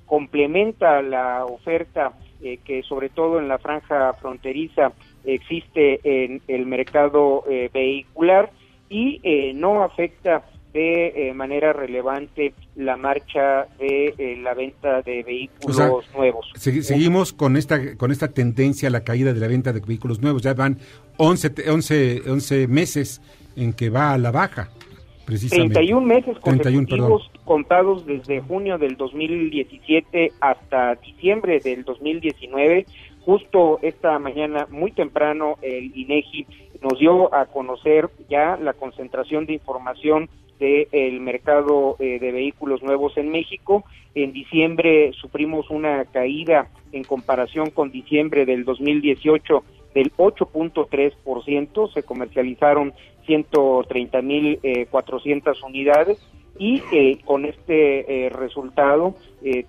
complementa 0.05 1.01
la 1.01 1.43
oferta 1.43 2.13
que 2.39 2.81
sobre 2.83 3.09
todo 3.09 3.39
en 3.39 3.49
la 3.49 3.57
franja 3.57 4.13
fronteriza 4.13 4.93
existe 5.25 5.99
en 6.03 6.41
el 6.47 6.65
mercado 6.65 7.43
vehicular 7.73 8.51
y 8.89 9.19
no 9.53 9.83
afecta 9.83 10.45
de 10.77 11.31
manera 11.33 11.73
relevante 11.73 12.53
la 12.75 12.97
marcha 12.97 13.67
de 13.79 14.13
eh, 14.17 14.37
la 14.41 14.53
venta 14.53 15.01
de 15.01 15.23
vehículos 15.23 16.05
nuevos. 16.13 16.51
seguimos 16.55 17.33
con 17.33 17.57
esta 17.57 17.95
con 17.95 18.11
esta 18.11 18.27
tendencia 18.27 18.89
a 18.89 18.91
la 18.91 19.03
caída 19.03 19.33
de 19.33 19.39
la 19.39 19.47
venta 19.47 19.73
de 19.73 19.79
vehículos 19.79 20.21
nuevos. 20.21 20.43
Ya 20.43 20.53
van 20.53 20.77
11, 21.17 21.69
11, 21.69 22.21
11 22.29 22.67
meses 22.67 23.21
en 23.57 23.73
que 23.73 23.89
va 23.89 24.13
a 24.13 24.17
la 24.17 24.31
baja. 24.31 24.69
Precisamente. 25.25 25.73
31 25.73 26.07
meses 26.07 26.37
consecutivos 26.39 27.29
contados 27.43 28.05
desde 28.05 28.39
junio 28.39 28.77
del 28.77 28.95
2017 28.95 30.31
hasta 30.39 30.95
diciembre 30.95 31.59
del 31.59 31.83
2019. 31.83 32.85
Justo 33.25 33.79
esta 33.81 34.17
mañana, 34.19 34.67
muy 34.69 34.93
temprano, 34.93 35.57
el 35.61 35.91
INEGI 35.93 36.47
nos 36.81 36.97
dio 36.97 37.33
a 37.35 37.47
conocer 37.47 38.09
ya 38.29 38.55
la 38.55 38.71
concentración 38.71 39.45
de 39.45 39.53
información 39.53 40.29
del 40.59 41.19
mercado 41.19 41.97
eh, 41.99 42.19
de 42.19 42.31
vehículos 42.31 42.81
nuevos 42.81 43.17
en 43.17 43.29
México. 43.29 43.83
En 44.15 44.31
diciembre 44.31 45.11
sufrimos 45.19 45.69
una 45.69 46.05
caída 46.05 46.69
en 46.93 47.03
comparación 47.03 47.69
con 47.69 47.91
diciembre 47.91 48.45
del 48.45 48.63
2018 48.63 49.63
del 49.93 50.13
8.3%, 50.13 51.93
se 51.93 52.03
comercializaron 52.03 52.93
130.400 53.27 54.59
eh, 54.63 54.87
unidades 55.65 56.17
y 56.59 56.81
eh, 56.91 57.19
con 57.23 57.45
este 57.45 58.31
resultado 58.33 59.13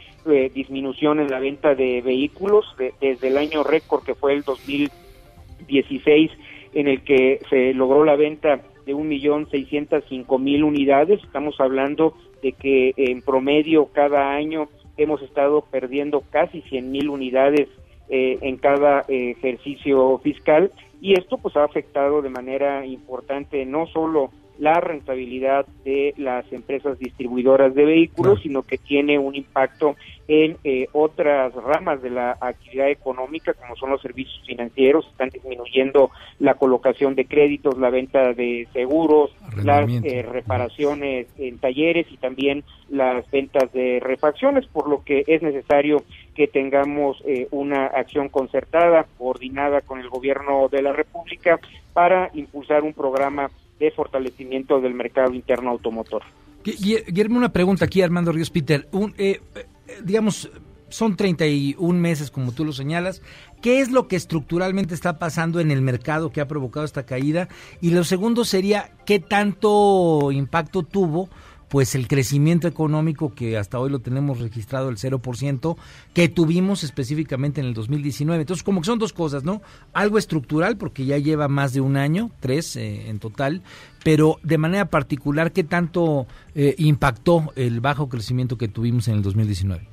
disminución 0.54 1.20
en 1.20 1.30
la 1.30 1.38
venta 1.38 1.74
de 1.74 2.02
vehículos 2.02 2.66
desde 3.00 3.28
el 3.28 3.38
año 3.38 3.62
récord 3.62 4.04
que 4.04 4.14
fue 4.14 4.34
el 4.34 4.42
2016 4.42 6.30
en 6.74 6.88
el 6.88 7.02
que 7.02 7.40
se 7.48 7.72
logró 7.72 8.04
la 8.04 8.16
venta 8.16 8.60
de 8.84 8.94
1.605.000 8.94 10.64
unidades. 10.64 11.22
Estamos 11.22 11.58
hablando 11.60 12.14
de 12.42 12.52
que 12.52 12.94
en 12.96 13.22
promedio 13.22 13.86
cada 13.86 14.32
año 14.32 14.68
hemos 14.96 15.22
estado 15.22 15.62
perdiendo 15.62 16.22
casi 16.30 16.60
100 16.62 16.90
mil 16.90 17.08
unidades 17.08 17.68
eh, 18.08 18.38
en 18.42 18.56
cada 18.56 19.04
eh, 19.08 19.30
ejercicio 19.38 20.18
fiscal 20.18 20.72
y 21.00 21.14
esto 21.14 21.38
pues 21.38 21.56
ha 21.56 21.64
afectado 21.64 22.20
de 22.20 22.30
manera 22.30 22.84
importante 22.84 23.64
no 23.64 23.86
solo 23.86 24.30
la 24.58 24.80
rentabilidad 24.80 25.66
de 25.84 26.14
las 26.16 26.50
empresas 26.52 26.98
distribuidoras 26.98 27.74
de 27.74 27.84
vehículos, 27.84 28.40
sino 28.42 28.62
que 28.62 28.76
tiene 28.76 29.18
un 29.18 29.36
impacto 29.36 29.94
en 30.26 30.58
eh, 30.64 30.88
otras 30.92 31.54
ramas 31.54 32.02
de 32.02 32.10
la 32.10 32.36
actividad 32.40 32.90
económica, 32.90 33.54
como 33.54 33.76
son 33.76 33.90
los 33.90 34.02
servicios 34.02 34.42
financieros, 34.46 35.06
están 35.06 35.30
disminuyendo 35.30 36.10
la 36.38 36.54
colocación 36.54 37.14
de 37.14 37.24
créditos, 37.24 37.78
la 37.78 37.90
venta 37.90 38.34
de 38.34 38.68
seguros, 38.72 39.30
las 39.64 39.88
eh, 39.88 40.22
reparaciones 40.22 41.28
en 41.38 41.58
talleres 41.58 42.06
y 42.10 42.16
también 42.16 42.64
las 42.90 43.30
ventas 43.30 43.72
de 43.72 44.00
refacciones, 44.00 44.66
por 44.66 44.88
lo 44.88 45.02
que 45.04 45.24
es 45.26 45.40
necesario 45.40 46.02
que 46.34 46.48
tengamos 46.48 47.22
eh, 47.26 47.46
una 47.50 47.86
acción 47.86 48.28
concertada, 48.28 49.06
coordinada 49.16 49.80
con 49.80 50.00
el 50.00 50.08
gobierno 50.08 50.68
de 50.68 50.82
la 50.82 50.92
República 50.92 51.58
para 51.92 52.30
impulsar 52.34 52.82
un 52.82 52.92
programa 52.92 53.50
de 53.78 53.90
fortalecimiento 53.90 54.80
del 54.80 54.94
mercado 54.94 55.32
interno 55.34 55.70
automotor. 55.70 56.22
Guillermo, 56.64 57.38
una 57.38 57.52
pregunta 57.52 57.84
aquí, 57.84 58.02
Armando 58.02 58.32
Ríos 58.32 58.50
Peter. 58.50 58.88
Un, 58.92 59.14
eh, 59.16 59.40
eh, 59.54 59.66
digamos, 60.04 60.50
son 60.88 61.16
31 61.16 61.98
meses, 61.98 62.30
como 62.30 62.52
tú 62.52 62.64
lo 62.64 62.72
señalas. 62.72 63.22
¿Qué 63.62 63.80
es 63.80 63.90
lo 63.90 64.08
que 64.08 64.16
estructuralmente 64.16 64.94
está 64.94 65.18
pasando 65.18 65.60
en 65.60 65.70
el 65.70 65.82
mercado 65.82 66.30
que 66.30 66.40
ha 66.40 66.48
provocado 66.48 66.84
esta 66.84 67.06
caída? 67.06 67.48
Y 67.80 67.90
lo 67.90 68.04
segundo 68.04 68.44
sería, 68.44 68.92
¿qué 69.04 69.18
tanto 69.18 70.30
impacto 70.32 70.82
tuvo 70.82 71.28
pues 71.68 71.94
el 71.94 72.09
crecimiento 72.09 72.66
económico 72.68 73.35
que 73.35 73.57
hasta 73.59 73.78
hoy 73.78 73.90
lo 73.90 74.00
tenemos 74.00 74.40
registrado 74.40 74.88
el 74.88 74.96
0% 74.96 75.76
que 76.14 76.28
tuvimos 76.28 76.85
específicamente 76.85 77.61
en 77.61 77.66
el 77.66 77.74
2019. 77.74 78.40
Entonces, 78.40 78.64
como 78.64 78.81
que 78.81 78.87
son 78.87 78.98
dos 78.98 79.12
cosas, 79.12 79.44
¿no? 79.44 79.61
Algo 79.92 80.18
estructural 80.18 80.76
porque 80.76 81.04
ya 81.04 81.18
lleva 81.18 81.48
más 81.48 81.72
de 81.72 81.81
un 81.81 81.96
año, 81.96 82.31
tres 82.40 82.76
eh, 82.76 83.09
en 83.09 83.18
total, 83.18 83.62
pero 84.04 84.37
de 84.42 84.59
manera 84.59 84.87
particular, 84.87 85.52
¿qué 85.52 85.64
tanto 85.64 86.26
eh, 86.54 86.74
impactó 86.78 87.52
el 87.57 87.81
bajo 87.81 88.09
crecimiento 88.09 88.57
que 88.57 88.68
tuvimos 88.68 89.09
en 89.09 89.16
el 89.16 89.22
2019? 89.22 89.87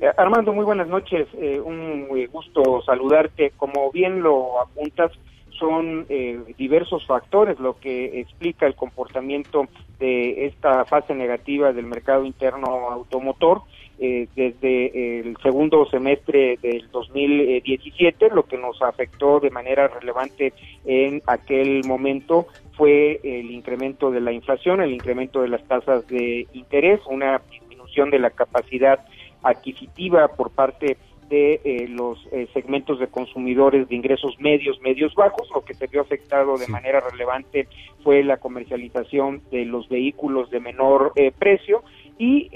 Eh, 0.00 0.06
Armando, 0.16 0.52
muy 0.52 0.64
buenas 0.64 0.88
noches. 0.88 1.28
un 1.64 2.08
gusto 2.30 2.82
saludarte. 2.84 3.52
Como 3.56 3.90
bien 3.90 4.22
lo 4.22 4.60
apuntas, 4.60 5.12
son 5.58 6.06
eh, 6.08 6.40
diversos 6.58 7.06
factores 7.06 7.58
lo 7.58 7.78
que 7.78 8.20
explica 8.20 8.66
el 8.66 8.74
comportamiento 8.74 9.66
de 9.98 10.46
esta 10.46 10.84
fase 10.84 11.14
negativa 11.14 11.72
del 11.72 11.86
mercado 11.86 12.24
interno 12.24 12.90
automotor 12.90 13.62
eh, 13.98 14.26
desde 14.34 15.20
el 15.20 15.36
segundo 15.42 15.86
semestre 15.86 16.58
del 16.60 16.90
2017 16.90 18.30
lo 18.30 18.44
que 18.44 18.58
nos 18.58 18.82
afectó 18.82 19.38
de 19.38 19.50
manera 19.50 19.88
relevante 19.88 20.52
en 20.84 21.22
aquel 21.26 21.82
momento 21.84 22.46
fue 22.76 23.20
el 23.22 23.52
incremento 23.52 24.10
de 24.10 24.20
la 24.20 24.32
inflación, 24.32 24.80
el 24.80 24.92
incremento 24.92 25.42
de 25.42 25.48
las 25.48 25.62
tasas 25.64 26.06
de 26.08 26.48
interés, 26.52 27.00
una 27.06 27.40
disminución 27.50 28.10
de 28.10 28.18
la 28.18 28.30
capacidad 28.30 28.98
adquisitiva 29.42 30.28
por 30.28 30.50
parte 30.50 30.86
de 30.86 30.96
eh, 31.30 31.86
los 31.88 32.26
eh, 32.32 32.48
segmentos 32.52 32.98
de 32.98 33.08
consumidores 33.08 33.88
de 33.88 33.94
ingresos 33.94 34.38
medios, 34.38 34.80
medios 34.80 35.14
bajos. 35.14 35.48
Lo 35.54 35.64
que 35.64 35.74
se 35.74 35.86
vio 35.86 36.02
afectado 36.02 36.56
de 36.56 36.68
manera 36.68 37.00
relevante 37.00 37.68
fue 38.02 38.22
la 38.22 38.36
comercialización 38.36 39.42
de 39.50 39.64
los 39.64 39.88
vehículos 39.88 40.50
de 40.50 40.60
menor 40.60 41.12
eh, 41.16 41.32
precio 41.36 41.82
y 42.16 42.48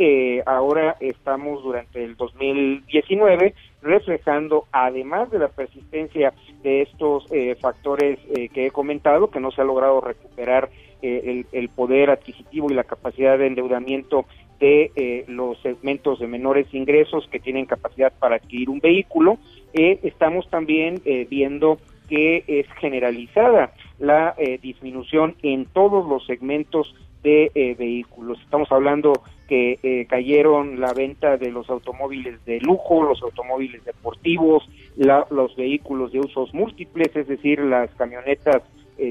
ahora 0.46 0.96
estamos 1.00 1.64
durante 1.64 2.04
el 2.04 2.16
2019 2.16 3.54
reflejando, 3.82 4.66
además 4.70 5.32
de 5.32 5.40
la 5.40 5.48
persistencia 5.48 6.32
de 6.62 6.82
estos 6.82 7.24
factores 7.60 8.20
que 8.54 8.66
he 8.66 8.70
comentado, 8.70 9.32
que 9.32 9.40
no 9.40 9.50
se 9.50 9.60
ha 9.60 9.64
logrado 9.64 10.00
recuperar 10.00 10.70
el, 11.02 11.44
el, 11.50 11.68
poder 11.70 12.10
adquisitivo 12.10 12.70
y 12.70 12.74
la 12.74 12.84
capacidad 12.84 13.36
de 13.36 13.48
endeudamiento 13.48 14.26
de 14.58 14.90
eh, 14.96 15.24
los 15.28 15.60
segmentos 15.62 16.18
de 16.18 16.26
menores 16.26 16.66
ingresos 16.72 17.28
que 17.30 17.38
tienen 17.38 17.66
capacidad 17.66 18.12
para 18.18 18.36
adquirir 18.36 18.70
un 18.70 18.80
vehículo. 18.80 19.38
Eh, 19.72 20.00
estamos 20.02 20.48
también 20.50 21.00
eh, 21.04 21.26
viendo 21.30 21.78
que 22.08 22.42
es 22.46 22.66
generalizada 22.80 23.74
la 23.98 24.34
disminución 24.62 25.34
en 25.42 25.66
todos 25.66 26.08
los 26.08 26.24
segmentos 26.24 26.94
de 27.22 27.76
vehículos. 27.78 28.40
Estamos 28.40 28.72
hablando 28.72 29.12
que 29.46 30.06
cayeron 30.08 30.80
la 30.80 30.94
venta 30.94 31.36
de 31.36 31.50
los 31.50 31.68
automóviles 31.68 32.42
de 32.46 32.60
lujo, 32.60 33.02
los 33.02 33.20
automóviles 33.22 33.84
deportivos, 33.84 34.66
los 34.96 35.54
vehículos 35.54 36.12
de 36.12 36.20
usos 36.20 36.54
múltiples, 36.54 37.14
es 37.14 37.28
decir, 37.28 37.60
las 37.60 37.90
camionetas 37.96 38.62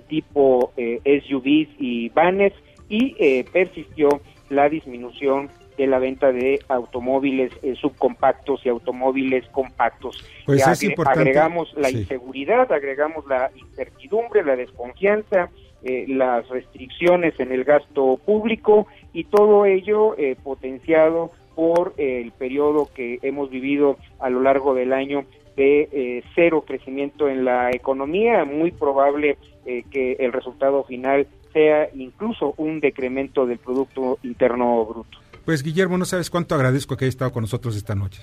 tipo 0.08 0.74
SUVs 0.76 1.70
y 1.78 2.10
vanes, 2.10 2.54
y 2.90 3.44
persistió 3.44 4.10
la 4.50 4.70
disminución 4.70 5.50
de 5.78 5.88
la 5.88 6.00
venta 6.00 6.32
de 6.32 6.60
automóviles 6.68 7.52
eh, 7.62 7.76
subcompactos 7.76 8.66
y 8.66 8.70
automóviles 8.70 9.48
compactos. 9.50 10.26
Pues 10.46 10.68
Agregamos 11.06 11.74
la 11.78 11.92
inseguridad, 11.92 12.72
agregamos 12.72 13.26
la 13.28 13.52
incertidumbre, 13.56 14.44
la 14.44 14.56
desconfianza, 14.56 15.50
eh, 15.84 16.06
las 16.08 16.50
restricciones 16.50 17.40
en 17.40 17.52
el 17.52 17.64
gasto 17.64 18.20
público 18.26 18.88
y 19.14 19.26
todo 19.26 19.66
ello 19.66 20.18
eh, 20.18 20.36
potenciado 20.44 21.32
por 21.56 21.94
el 21.98 22.32
periodo 22.32 22.90
que 22.94 23.20
hemos 23.22 23.50
vivido 23.50 23.98
a 24.20 24.30
lo 24.30 24.42
largo 24.42 24.74
del 24.74 24.94
año 24.94 25.26
de 25.56 26.24
cero 26.36 26.64
crecimiento 26.68 27.28
en 27.30 27.44
la 27.44 27.72
economía, 27.72 28.46
muy 28.46 28.70
probable 28.70 29.40
que 29.66 30.16
el 30.20 30.32
resultado 30.32 30.84
final 30.84 31.26
sea 31.58 31.90
incluso 31.96 32.54
un 32.58 32.80
decremento 32.80 33.48
del 33.48 33.58
Producto 33.58 34.20
Interno 34.22 34.86
Bruto. 34.86 35.18
Pues 35.44 35.64
Guillermo, 35.64 35.98
no 35.98 36.06
sabes 36.06 36.30
cuánto 36.30 36.54
agradezco 36.54 36.96
que 36.96 37.06
haya 37.06 37.10
estado 37.10 37.32
con 37.32 37.42
nosotros 37.42 37.76
esta 37.76 37.96
noche. 37.96 38.22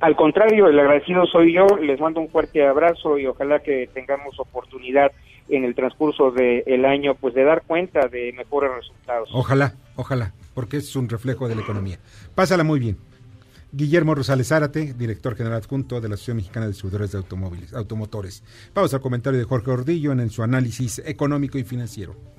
Al 0.00 0.16
contrario, 0.16 0.66
el 0.66 0.78
agradecido 0.78 1.24
soy 1.26 1.54
yo, 1.54 1.66
les 1.80 2.00
mando 2.00 2.20
un 2.20 2.28
fuerte 2.28 2.66
abrazo 2.66 3.16
y 3.16 3.26
ojalá 3.26 3.60
que 3.60 3.88
tengamos 3.94 4.38
oportunidad 4.40 5.12
en 5.48 5.64
el 5.64 5.74
transcurso 5.74 6.32
del 6.32 6.84
año 6.84 7.14
pues 7.14 7.34
de 7.34 7.44
dar 7.44 7.62
cuenta 7.62 8.08
de 8.08 8.32
mejores 8.32 8.72
resultados. 8.74 9.28
Ojalá, 9.32 9.74
ojalá, 9.94 10.32
porque 10.52 10.78
es 10.78 10.96
un 10.96 11.08
reflejo 11.08 11.48
de 11.48 11.54
la 11.54 11.62
economía. 11.62 11.98
Pásala 12.34 12.64
muy 12.64 12.80
bien. 12.80 12.98
Guillermo 13.70 14.14
Rosales 14.14 14.48
Zárate, 14.48 14.94
director 14.94 15.36
general 15.36 15.58
adjunto 15.58 16.00
de 16.00 16.08
la 16.08 16.14
Asociación 16.14 16.38
Mexicana 16.38 16.66
de 16.66 16.72
Distribuidores 16.72 17.12
de 17.12 17.18
Automóviles, 17.18 17.72
Automotores. 17.72 18.42
Vamos 18.74 18.94
al 18.94 19.00
comentario 19.00 19.38
de 19.38 19.46
Jorge 19.46 19.70
Ordillo 19.70 20.12
en 20.12 20.30
su 20.30 20.42
análisis 20.42 21.00
económico 21.04 21.58
y 21.58 21.64
financiero. 21.64 22.33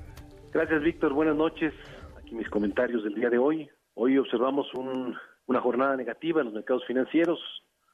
Gracias, 0.56 0.84
Víctor. 0.84 1.12
Buenas 1.12 1.36
noches. 1.36 1.74
Aquí 2.18 2.34
mis 2.34 2.50
comentarios 2.50 3.04
del 3.04 3.14
día 3.14 3.30
de 3.30 3.38
hoy. 3.38 3.70
Hoy 3.94 4.18
observamos 4.18 4.66
una 4.74 5.60
jornada 5.60 5.98
negativa 5.98 6.40
en 6.40 6.46
los 6.46 6.54
mercados 6.54 6.86
financieros, 6.86 7.42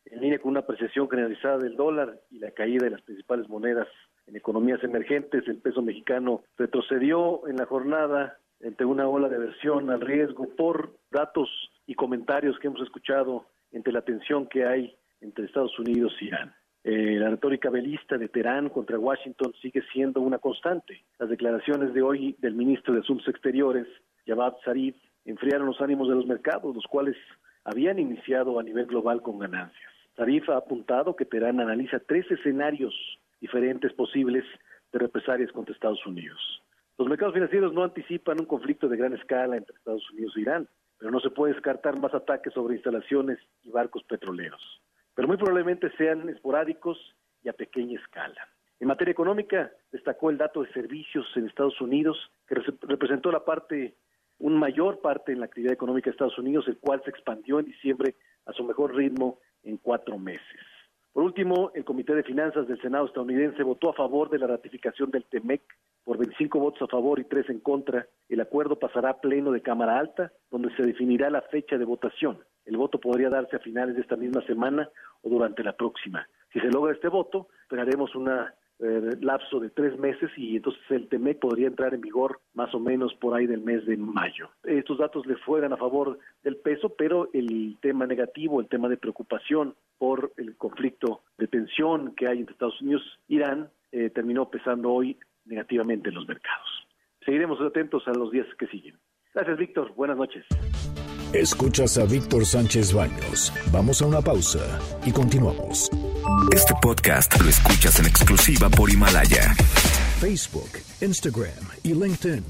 en 0.06 0.22
línea 0.22 0.38
con 0.38 0.52
una 0.52 0.60
apreciación 0.60 1.10
generalizada 1.10 1.58
del 1.58 1.76
dólar 1.76 2.20
y 2.30 2.38
la 2.38 2.52
caída 2.52 2.84
de 2.84 2.92
las 2.92 3.02
principales 3.02 3.50
monedas 3.50 3.88
en 4.28 4.36
economías 4.36 4.84
emergentes. 4.84 5.48
El 5.48 5.58
peso 5.58 5.82
mexicano 5.82 6.44
retrocedió 6.56 7.48
en 7.48 7.58
la 7.58 7.66
jornada 7.66 8.38
entre 8.60 8.86
una 8.86 9.08
ola 9.08 9.28
de 9.28 9.38
aversión 9.38 9.90
al 9.90 10.02
riesgo 10.02 10.48
por 10.56 10.94
datos 11.10 11.50
y 11.88 11.96
comentarios 11.96 12.60
que 12.60 12.68
hemos 12.68 12.82
escuchado 12.84 13.48
entre 13.72 13.92
la 13.92 14.04
tensión 14.04 14.46
que 14.46 14.68
hay 14.68 14.96
entre 15.20 15.46
Estados 15.46 15.80
Unidos 15.80 16.14
y 16.22 16.26
Irán. 16.26 16.54
Eh, 16.84 17.18
la 17.20 17.30
retórica 17.30 17.70
belista 17.70 18.18
de 18.18 18.28
Teherán 18.28 18.70
contra 18.70 18.98
Washington 18.98 19.54
sigue 19.62 19.84
siendo 19.94 20.20
una 20.22 20.40
constante. 20.40 21.04
Las 21.20 21.30
declaraciones 21.30 21.94
de 21.94 22.02
hoy 22.02 22.36
del 22.40 22.56
ministro 22.56 22.94
de 22.94 23.02
Asuntos 23.02 23.28
Exteriores, 23.28 23.88
Javad 24.26 24.56
Zarif, 24.66 24.96
enfriaron 25.26 25.68
los 25.68 25.80
ánimos 25.80 26.10
de 26.10 26.16
los 26.16 26.26
mercados, 26.26 26.76
los 26.76 26.88
cuales 26.88 27.16
habían 27.66 28.00
iniciado 28.00 28.60
a 28.60 28.64
nivel 28.64 28.88
global 28.88 29.22
con 29.22 29.38
ganancias. 29.38 29.92
Zarif 30.16 30.50
ha 30.50 30.58
apuntado 30.58 31.16
que 31.16 31.26
Teherán 31.26 31.60
analiza 31.60 32.00
tres 32.00 32.30
escenarios 32.32 32.96
diferentes 33.40 33.94
posibles 33.94 34.44
de 34.92 35.00
represalias 35.00 35.52
contra 35.52 35.76
Estados 35.76 36.04
Unidos. 36.08 36.64
Los 36.98 37.08
mercados 37.08 37.36
financieros 37.36 37.74
no 37.74 37.84
anticipan 37.84 38.40
un 38.40 38.48
conflicto 38.48 38.88
de 38.88 38.98
gran 38.98 39.14
escala 39.14 39.56
entre 39.56 39.76
Estados 39.76 40.10
Unidos 40.12 40.34
e 40.36 40.42
Irán, 40.42 40.68
pero 40.98 41.12
no 41.12 41.20
se 41.20 41.30
puede 41.30 41.54
descartar 41.54 42.00
más 42.00 42.14
ataques 42.16 42.54
sobre 42.54 42.76
instalaciones 42.76 43.38
y 43.64 43.70
barcos 43.70 44.04
petroleros 44.04 44.82
pero 45.22 45.28
muy 45.28 45.38
probablemente 45.38 45.92
sean 45.98 46.28
esporádicos 46.30 46.98
y 47.44 47.50
a 47.50 47.54
pequeña 47.54 48.00
escala. 48.00 48.50
En 48.80 48.88
materia 48.88 49.12
económica, 49.12 49.72
destacó 49.92 50.32
el 50.32 50.40
dato 50.40 50.64
de 50.64 50.74
servicios 50.74 51.28
en 51.36 51.46
Estados 51.46 51.80
Unidos, 51.80 52.18
que 52.48 52.56
representó 52.56 53.32
la 53.32 53.46
parte, 53.46 53.98
un 54.40 54.58
mayor 54.58 55.00
parte 55.00 55.32
en 55.32 55.42
la 55.42 55.46
actividad 55.46 55.74
económica 55.74 56.06
de 56.06 56.14
Estados 56.14 56.40
Unidos, 56.40 56.68
el 56.68 56.80
cual 56.80 57.04
se 57.04 57.12
expandió 57.12 57.60
en 57.60 57.68
diciembre 57.68 58.16
a 58.48 58.54
su 58.54 58.64
mejor 58.64 58.96
ritmo 58.96 59.38
en 59.62 59.78
cuatro 59.78 60.18
meses. 60.18 60.66
Por 61.14 61.24
último, 61.24 61.72
el 61.76 61.86
Comité 61.86 62.16
de 62.16 62.24
Finanzas 62.24 62.68
del 62.68 62.82
Senado 62.82 63.06
estadounidense 63.06 63.62
votó 63.62 63.92
a 63.92 63.94
favor 63.94 64.32
de 64.32 64.40
la 64.40 64.48
ratificación 64.48 65.12
del 65.12 65.26
TEMEC 65.26 65.62
por 66.04 66.18
25 66.18 66.58
votos 66.58 66.82
a 66.82 66.88
favor 66.88 67.20
y 67.20 67.26
3 67.26 67.48
en 67.52 67.60
contra. 67.60 68.08
El 68.28 68.42
acuerdo 68.42 68.80
pasará 68.80 69.12
a 69.12 69.22
pleno 69.22 69.52
de 69.52 69.62
Cámara 69.62 70.00
Alta, 70.00 70.32
donde 70.50 70.76
se 70.76 70.82
definirá 70.82 71.30
la 71.30 71.44
fecha 71.44 71.78
de 71.78 71.86
votación. 71.86 72.40
El 72.66 72.78
voto 72.78 73.00
podría 73.00 73.30
darse 73.30 73.56
a 73.56 73.60
finales 73.60 73.96
de 73.96 74.02
esta 74.02 74.16
misma 74.16 74.42
semana 74.46 74.90
o 75.22 75.30
durante 75.30 75.64
la 75.64 75.74
próxima. 75.74 76.28
Si 76.52 76.60
se 76.60 76.68
logra 76.68 76.94
este 76.94 77.08
voto, 77.08 77.48
tendremos 77.70 78.14
un 78.16 78.30
eh, 78.30 79.18
lapso 79.22 79.60
de 79.60 79.70
tres 79.70 79.98
meses 80.00 80.30
y 80.36 80.58
entonces 80.58 80.82
el 80.90 81.08
TEMEC 81.08 81.40
podría 81.40 81.68
entrar 81.68 81.94
en 81.94 82.02
vigor 82.02 82.42
más 82.54 82.74
o 82.74 82.80
menos 82.80 83.14
por 83.16 83.36
ahí 83.36 83.46
del 83.46 83.62
mes 83.62 83.86
de 83.86 83.96
mayo. 83.96 84.50
Estos 84.64 84.98
datos 84.98 85.26
le 85.26 85.36
fueran 85.38 85.72
a 85.72 85.78
favor 85.78 86.20
del 86.44 86.58
peso, 86.58 86.90
pero 86.90 87.30
el 87.34 87.78
tema 87.82 88.06
negativo, 88.06 88.60
el 88.60 88.68
tema 88.68 88.90
de 88.90 88.98
preocupación 88.98 89.76
por 89.98 90.34
el 90.38 90.58
conflicto 90.58 91.22
de 91.38 91.48
tensión 91.48 92.16
que 92.16 92.28
hay 92.28 92.40
entre 92.40 92.54
Estados 92.54 92.82
Unidos 92.82 93.04
e 93.30 93.36
Irán, 93.36 93.70
eh, 93.92 94.10
terminó 94.10 94.50
pesando 94.50 94.92
hoy 94.92 95.18
negativamente 95.46 96.10
en 96.10 96.16
los 96.16 96.28
mercados. 96.28 96.68
Seguiremos 97.24 97.62
atentos 97.62 98.08
a 98.08 98.14
los 98.14 98.32
días 98.32 98.48
que 98.58 98.68
siguen. 98.68 98.98
Gracias, 99.34 99.58
Víctor. 99.58 99.94
Buenas 99.96 100.18
noches. 100.18 100.46
Escuchas 101.34 101.98
a 101.98 102.04
Víctor 102.04 102.46
Sánchez 102.46 102.92
Baños. 102.92 103.54
Vamos 103.72 104.02
a 104.02 104.06
una 104.06 104.20
pausa 104.20 104.60
y 105.06 105.14
continuamos. 105.14 105.90
Este 106.54 106.74
podcast 106.82 107.40
lo 107.40 107.50
escuchas 107.50 108.00
en 108.02 108.08
exclusiva 108.08 108.70
por 108.70 108.90
Himalaya. 108.90 109.56
Facebook, 110.20 110.70
Instagram 111.00 111.70
y 111.84 111.94
LinkedIn. 111.94 112.44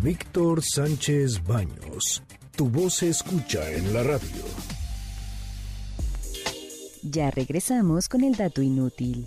Víctor 0.00 0.62
Sánchez 0.62 1.44
Baños. 1.44 2.22
Tu 2.56 2.66
voz 2.70 2.94
se 2.94 3.10
escucha 3.10 3.70
en 3.70 3.92
la 3.92 4.02
radio. 4.02 4.42
Ya 7.02 7.30
regresamos 7.30 8.08
con 8.08 8.24
el 8.24 8.34
dato 8.34 8.62
inútil. 8.62 9.26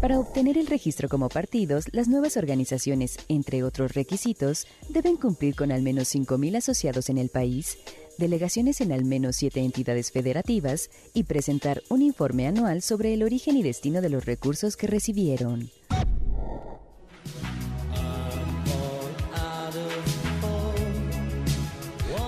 Para 0.00 0.18
obtener 0.18 0.58
el 0.58 0.66
registro 0.66 1.08
como 1.08 1.28
partidos, 1.28 1.84
las 1.92 2.08
nuevas 2.08 2.36
organizaciones, 2.36 3.18
entre 3.28 3.62
otros 3.62 3.92
requisitos, 3.94 4.66
deben 4.88 5.16
cumplir 5.16 5.54
con 5.54 5.70
al 5.70 5.82
menos 5.82 6.12
5.000 6.12 6.56
asociados 6.56 7.08
en 7.08 7.18
el 7.18 7.28
país, 7.28 7.78
delegaciones 8.18 8.80
en 8.80 8.92
al 8.92 9.04
menos 9.04 9.36
siete 9.36 9.60
entidades 9.60 10.10
federativas 10.10 10.90
y 11.14 11.24
presentar 11.24 11.82
un 11.88 12.02
informe 12.02 12.46
anual 12.46 12.82
sobre 12.82 13.14
el 13.14 13.22
origen 13.22 13.56
y 13.56 13.62
destino 13.62 14.00
de 14.00 14.10
los 14.10 14.24
recursos 14.24 14.76
que 14.76 14.86
recibieron. 14.86 15.70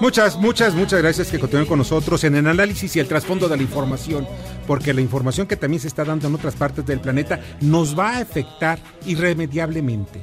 Muchas, 0.00 0.36
muchas, 0.36 0.74
muchas 0.74 1.00
gracias 1.00 1.30
que 1.30 1.38
continúen 1.38 1.66
con 1.66 1.78
nosotros 1.78 2.24
en 2.24 2.34
el 2.34 2.46
análisis 2.46 2.94
y 2.94 3.00
el 3.00 3.08
trasfondo 3.08 3.48
de 3.48 3.56
la 3.56 3.62
información, 3.62 4.26
porque 4.66 4.92
la 4.92 5.00
información 5.00 5.46
que 5.46 5.56
también 5.56 5.80
se 5.80 5.88
está 5.88 6.04
dando 6.04 6.26
en 6.28 6.34
otras 6.34 6.56
partes 6.56 6.84
del 6.84 7.00
planeta 7.00 7.40
nos 7.60 7.98
va 7.98 8.16
a 8.16 8.18
afectar 8.18 8.78
irremediablemente. 9.06 10.20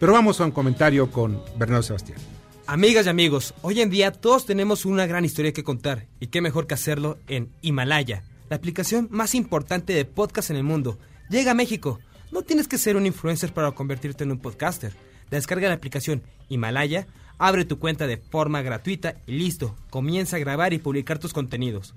Pero 0.00 0.12
vamos 0.14 0.40
a 0.40 0.46
un 0.46 0.52
comentario 0.52 1.10
con 1.10 1.40
Bernardo 1.56 1.82
Sebastián. 1.82 2.37
Amigas 2.70 3.06
y 3.06 3.08
amigos, 3.08 3.54
hoy 3.62 3.80
en 3.80 3.88
día 3.88 4.12
todos 4.12 4.44
tenemos 4.44 4.84
una 4.84 5.06
gran 5.06 5.24
historia 5.24 5.54
que 5.54 5.64
contar 5.64 6.06
y 6.20 6.26
qué 6.26 6.42
mejor 6.42 6.66
que 6.66 6.74
hacerlo 6.74 7.16
en 7.26 7.48
Himalaya, 7.62 8.24
la 8.50 8.56
aplicación 8.56 9.08
más 9.10 9.34
importante 9.34 9.94
de 9.94 10.04
podcast 10.04 10.50
en 10.50 10.56
el 10.56 10.64
mundo. 10.64 10.98
Llega 11.30 11.52
a 11.52 11.54
México. 11.54 11.98
No 12.30 12.42
tienes 12.42 12.68
que 12.68 12.76
ser 12.76 12.98
un 12.98 13.06
influencer 13.06 13.54
para 13.54 13.70
convertirte 13.70 14.24
en 14.24 14.32
un 14.32 14.38
podcaster. 14.38 14.92
Descarga 15.30 15.68
la 15.68 15.76
aplicación 15.76 16.22
Himalaya, 16.50 17.06
abre 17.38 17.64
tu 17.64 17.78
cuenta 17.78 18.06
de 18.06 18.18
forma 18.18 18.60
gratuita 18.60 19.16
y 19.26 19.38
listo, 19.38 19.74
comienza 19.88 20.36
a 20.36 20.40
grabar 20.40 20.74
y 20.74 20.78
publicar 20.78 21.18
tus 21.18 21.32
contenidos. 21.32 21.94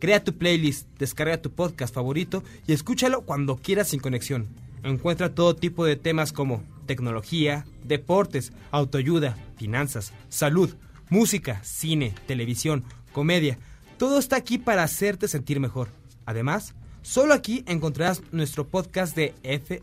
Crea 0.00 0.24
tu 0.24 0.36
playlist, 0.36 0.88
descarga 0.98 1.40
tu 1.40 1.52
podcast 1.52 1.94
favorito 1.94 2.42
y 2.66 2.72
escúchalo 2.72 3.20
cuando 3.20 3.58
quieras 3.58 3.86
sin 3.86 4.00
conexión. 4.00 4.48
Encuentra 4.82 5.36
todo 5.36 5.54
tipo 5.54 5.84
de 5.84 5.94
temas 5.94 6.32
como 6.32 6.64
tecnología, 6.90 7.64
deportes, 7.84 8.52
autoayuda, 8.72 9.36
finanzas, 9.56 10.12
salud, 10.28 10.74
música, 11.08 11.60
cine, 11.62 12.12
televisión, 12.26 12.82
comedia. 13.12 13.60
Todo 13.96 14.18
está 14.18 14.34
aquí 14.34 14.58
para 14.58 14.82
hacerte 14.82 15.28
sentir 15.28 15.60
mejor. 15.60 15.86
Además, 16.26 16.74
solo 17.02 17.32
aquí 17.32 17.62
encontrarás 17.68 18.22
nuestro 18.32 18.66
podcast 18.66 19.14
de 19.14 19.34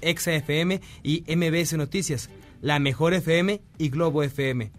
XFM 0.02 0.82
y 1.02 1.24
MBS 1.34 1.78
Noticias, 1.78 2.30
La 2.60 2.78
Mejor 2.78 3.14
FM 3.14 3.62
y 3.78 3.88
Globo 3.88 4.22
FM. 4.22 4.70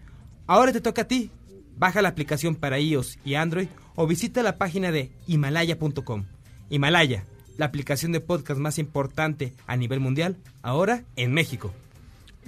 Ahora 0.46 0.72
te 0.72 0.82
toca 0.82 1.02
a 1.02 1.08
ti. 1.08 1.30
Baja 1.78 2.02
la 2.02 2.10
aplicación 2.10 2.56
para 2.56 2.78
iOS 2.78 3.18
y 3.24 3.36
Android 3.36 3.68
o 3.94 4.06
visita 4.06 4.42
la 4.42 4.58
página 4.58 4.92
de 4.92 5.12
himalaya.com. 5.26 6.26
Himalaya, 6.68 7.24
la 7.56 7.64
aplicación 7.64 8.12
de 8.12 8.20
podcast 8.20 8.60
más 8.60 8.78
importante 8.78 9.54
a 9.66 9.76
nivel 9.78 10.00
mundial, 10.00 10.36
ahora 10.60 11.04
en 11.16 11.32
México. 11.32 11.72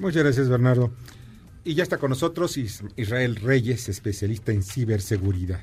Muchas 0.01 0.23
gracias, 0.23 0.49
Bernardo. 0.49 0.91
Y 1.63 1.75
ya 1.75 1.83
está 1.83 1.99
con 1.99 2.09
nosotros 2.09 2.57
Israel 2.57 3.37
Reyes, 3.37 3.91
especialista 3.91 4.51
en 4.51 4.63
ciberseguridad. 4.63 5.63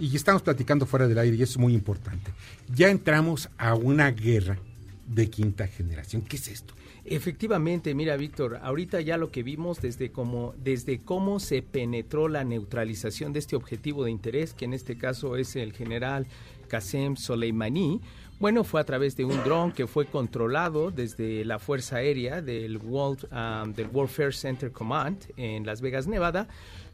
Y 0.00 0.16
estamos 0.16 0.42
platicando 0.42 0.84
fuera 0.84 1.06
del 1.06 1.16
aire 1.16 1.36
y 1.36 1.42
eso 1.42 1.52
es 1.52 1.58
muy 1.58 1.74
importante. 1.74 2.32
Ya 2.74 2.90
entramos 2.90 3.48
a 3.56 3.76
una 3.76 4.10
guerra 4.10 4.58
de 5.06 5.30
quinta 5.30 5.68
generación. 5.68 6.22
¿Qué 6.22 6.38
es 6.38 6.48
esto? 6.48 6.74
Efectivamente, 7.04 7.94
mira 7.94 8.16
Víctor, 8.16 8.58
ahorita 8.60 9.00
ya 9.00 9.16
lo 9.16 9.30
que 9.30 9.44
vimos 9.44 9.80
desde 9.80 10.10
cómo, 10.10 10.54
desde 10.58 10.98
cómo 10.98 11.38
se 11.38 11.62
penetró 11.62 12.26
la 12.26 12.42
neutralización 12.42 13.32
de 13.32 13.38
este 13.38 13.54
objetivo 13.54 14.04
de 14.04 14.10
interés, 14.10 14.54
que 14.54 14.64
en 14.64 14.74
este 14.74 14.98
caso 14.98 15.36
es 15.36 15.54
el 15.54 15.72
general 15.72 16.26
Qasem 16.66 17.16
Soleimani, 17.16 18.00
bueno, 18.40 18.64
fue 18.64 18.80
a 18.80 18.84
través 18.84 19.16
de 19.16 19.24
un 19.24 19.42
dron 19.42 19.72
que 19.72 19.86
fue 19.86 20.06
controlado 20.06 20.90
desde 20.90 21.44
la 21.44 21.58
Fuerza 21.58 21.96
Aérea 21.96 22.40
del 22.40 22.76
World, 22.76 23.26
um, 23.32 23.72
del 23.72 23.88
Warfare 23.92 24.32
Center 24.32 24.70
Command 24.70 25.24
en 25.36 25.66
Las 25.66 25.80
Vegas, 25.80 26.06
Nevada, 26.06 26.46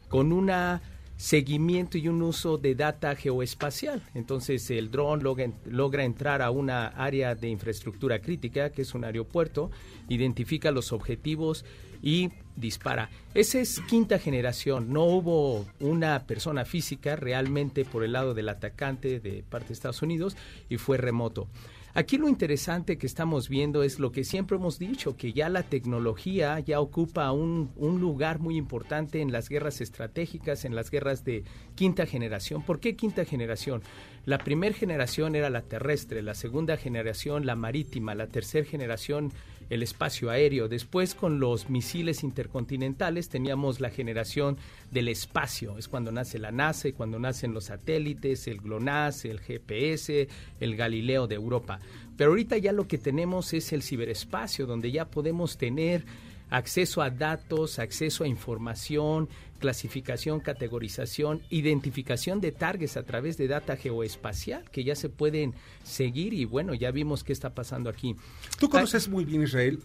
con 0.09 0.33
una 0.33 0.81
seguimiento 1.17 1.97
y 1.97 2.09
un 2.09 2.23
uso 2.23 2.59
de 2.59 2.75
data 2.75 3.15
geoespacial. 3.15 4.03
Entonces 4.15 4.69
el 4.71 4.91
dron 4.91 5.23
logra, 5.23 5.51
logra, 5.65 6.05
entrar 6.05 6.43
a 6.43 6.51
una 6.51 6.89
área 6.89 7.35
de 7.35 7.49
infraestructura 7.49 8.21
crítica, 8.21 8.71
que 8.71 8.83
es 8.83 8.95
un 8.95 9.05
aeropuerto, 9.05 9.71
identifica 10.09 10.71
los 10.71 10.93
objetivos 10.93 11.65
y 12.03 12.31
dispara. 12.57 13.11
Esa 13.35 13.59
es 13.59 13.81
quinta 13.81 14.19
generación. 14.19 14.93
No 14.93 15.05
hubo 15.05 15.67
una 15.81 16.27
persona 16.27 16.65
física 16.65 17.17
realmente 17.17 17.85
por 17.85 18.05
el 18.05 18.13
lado 18.13 18.35
del 18.35 18.49
atacante 18.49 19.21
de 19.21 19.43
parte 19.43 19.69
de 19.69 19.75
Estados 19.75 20.03
Unidos 20.03 20.37
y 20.69 20.77
fue 20.77 20.97
remoto. 20.97 21.49
Aquí 21.97 22.19
lo 22.19 22.29
interesante 22.29 22.99
que 22.99 23.07
estamos 23.07 23.49
viendo 23.49 23.85
es 23.85 24.01
lo 24.01 24.11
que 24.11 24.25
siempre 24.25 24.57
hemos 24.57 24.81
dicho, 24.81 25.17
que 25.17 25.33
ya 25.33 25.49
la 25.49 25.63
tecnología 25.63 26.59
ya 26.59 26.81
ocupa 26.81 27.31
un, 27.31 27.71
un, 27.77 28.01
lugar 28.01 28.41
muy 28.41 28.57
importante 28.57 29.21
en 29.21 29.31
las 29.31 29.49
guerras 29.49 29.81
estratégicas, 29.81 30.65
en 30.65 30.75
las 30.75 30.91
guerras 30.91 31.25
de 31.25 31.45
quinta 31.77 32.05
generación. 32.05 32.63
¿Por 32.63 32.81
qué 32.81 32.97
quinta 32.97 33.25
generación? 33.25 33.81
La 34.27 34.39
primera 34.39 34.75
generación 34.75 35.37
era 35.37 35.51
la 35.51 35.63
terrestre, 35.63 36.21
la 36.23 36.35
segunda 36.35 36.77
generación 36.77 37.47
la 37.47 37.55
marítima, 37.55 38.17
la 38.17 38.27
tercera 38.27 38.67
generación 38.67 39.33
el 39.71 39.83
espacio 39.83 40.31
aéreo. 40.31 40.69
Después 40.69 41.15
con 41.15 41.41
los 41.41 41.71
misiles 41.71 42.23
intercontinentales 42.23 43.29
teníamos 43.29 43.81
la 43.81 43.91
generación 43.91 44.57
del 44.91 45.09
espacio. 45.09 45.79
Es 45.79 45.89
cuando 45.89 46.13
nace 46.13 46.39
la 46.39 46.53
NASA 46.53 46.89
y 46.89 46.93
cuando 46.93 47.19
nacen 47.19 47.55
los 47.55 47.65
satélites, 47.65 48.47
el 48.47 48.61
GLONASS, 48.61 49.25
el 49.27 49.41
GPS, 49.41 50.29
el 50.61 50.77
Galileo 50.77 51.27
de 51.27 51.35
Europa. 51.37 51.81
Pero 52.17 52.31
ahorita 52.31 52.59
ya 52.59 52.73
lo 52.73 52.87
que 52.87 52.99
tenemos 52.99 53.53
es 53.53 53.73
el 53.73 53.83
ciberespacio, 53.83 54.67
donde 54.67 54.93
ya 54.93 55.07
podemos 55.07 55.57
tener 55.57 56.05
acceso 56.51 57.03
a 57.03 57.11
datos, 57.11 57.79
acceso 57.79 58.25
a 58.25 58.29
información, 58.29 59.29
clasificación, 59.65 60.41
categorización, 60.41 61.41
identificación 61.49 62.43
de 62.43 62.53
targets 62.53 62.99
a 62.99 63.03
través 63.03 63.39
de 63.39 63.49
data 63.49 63.77
geoespacial 63.77 64.63
que 64.71 64.85
ya 64.85 64.95
se 64.95 65.09
pueden 65.09 65.55
seguir 65.83 66.35
y 66.35 66.45
bueno, 66.45 66.75
ya 66.75 66.91
vimos 66.91 67.25
qué 67.25 67.33
está 67.33 67.55
pasando 67.55 67.89
aquí. 67.89 68.15
Tú 68.59 68.69
conoces 68.69 69.09
muy 69.09 69.25
bien 69.25 69.43
Israel 69.43 69.81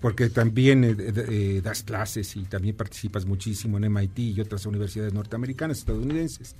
porque 0.00 0.30
también 0.30 0.82
eh, 0.82 0.96
eh, 0.98 1.60
das 1.62 1.82
clases 1.82 2.36
y 2.36 2.44
también 2.44 2.74
participas 2.74 3.26
muchísimo 3.26 3.76
en 3.76 3.92
MIT 3.92 4.18
y 4.18 4.40
otras 4.40 4.64
universidades 4.64 5.12
norteamericanas, 5.12 5.76
estadounidenses. 5.76 6.56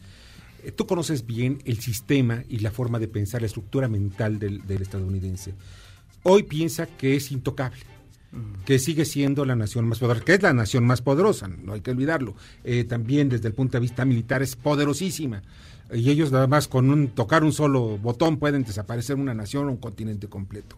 Eh, 0.63 0.71
tú 0.71 0.87
conoces 0.87 1.25
bien 1.25 1.63
el 1.65 1.81
sistema 1.81 2.45
y 2.51 2.59
la 2.59 2.71
forma 2.71 2.99
de 2.99 3.09
pensar, 3.09 3.41
la 3.41 3.47
estructura 3.47 3.89
mental 3.89 4.39
del 4.39 4.83
estadounidense. 4.83 5.55
Hoy 6.23 6.43
piensa 6.43 6.85
que 6.85 7.17
es 7.17 7.33
intocable 7.33 7.98
que 8.65 8.79
sigue 8.79 9.05
siendo 9.05 9.45
la 9.45 9.57
nación 9.57 9.87
más 9.87 9.99
poderosa, 9.99 10.25
que 10.25 10.35
es 10.35 10.43
la 10.43 10.53
nación 10.53 10.85
más 10.85 11.01
poderosa, 11.01 11.49
no 11.49 11.73
hay 11.73 11.81
que 11.81 11.91
olvidarlo. 11.91 12.35
Eh, 12.65 12.85
también 12.85 13.29
desde 13.29 13.49
el 13.49 13.55
punto 13.55 13.79
de 13.79 13.81
vista 13.81 14.05
militar 14.05 14.43
es 14.43 14.57
poderosísima. 14.57 15.43
Y 15.93 16.11
ellos 16.11 16.31
nada 16.31 16.47
más 16.47 16.69
con 16.69 16.91
un, 16.91 17.09
tocar 17.09 17.43
un 17.45 17.53
solo 17.53 17.97
botón 17.97 18.37
pueden 18.37 18.65
desaparecer 18.65 19.17
una 19.17 19.33
nación 19.33 19.69
o 19.69 19.71
un 19.71 19.79
continente 19.79 20.29
completo. 20.29 20.77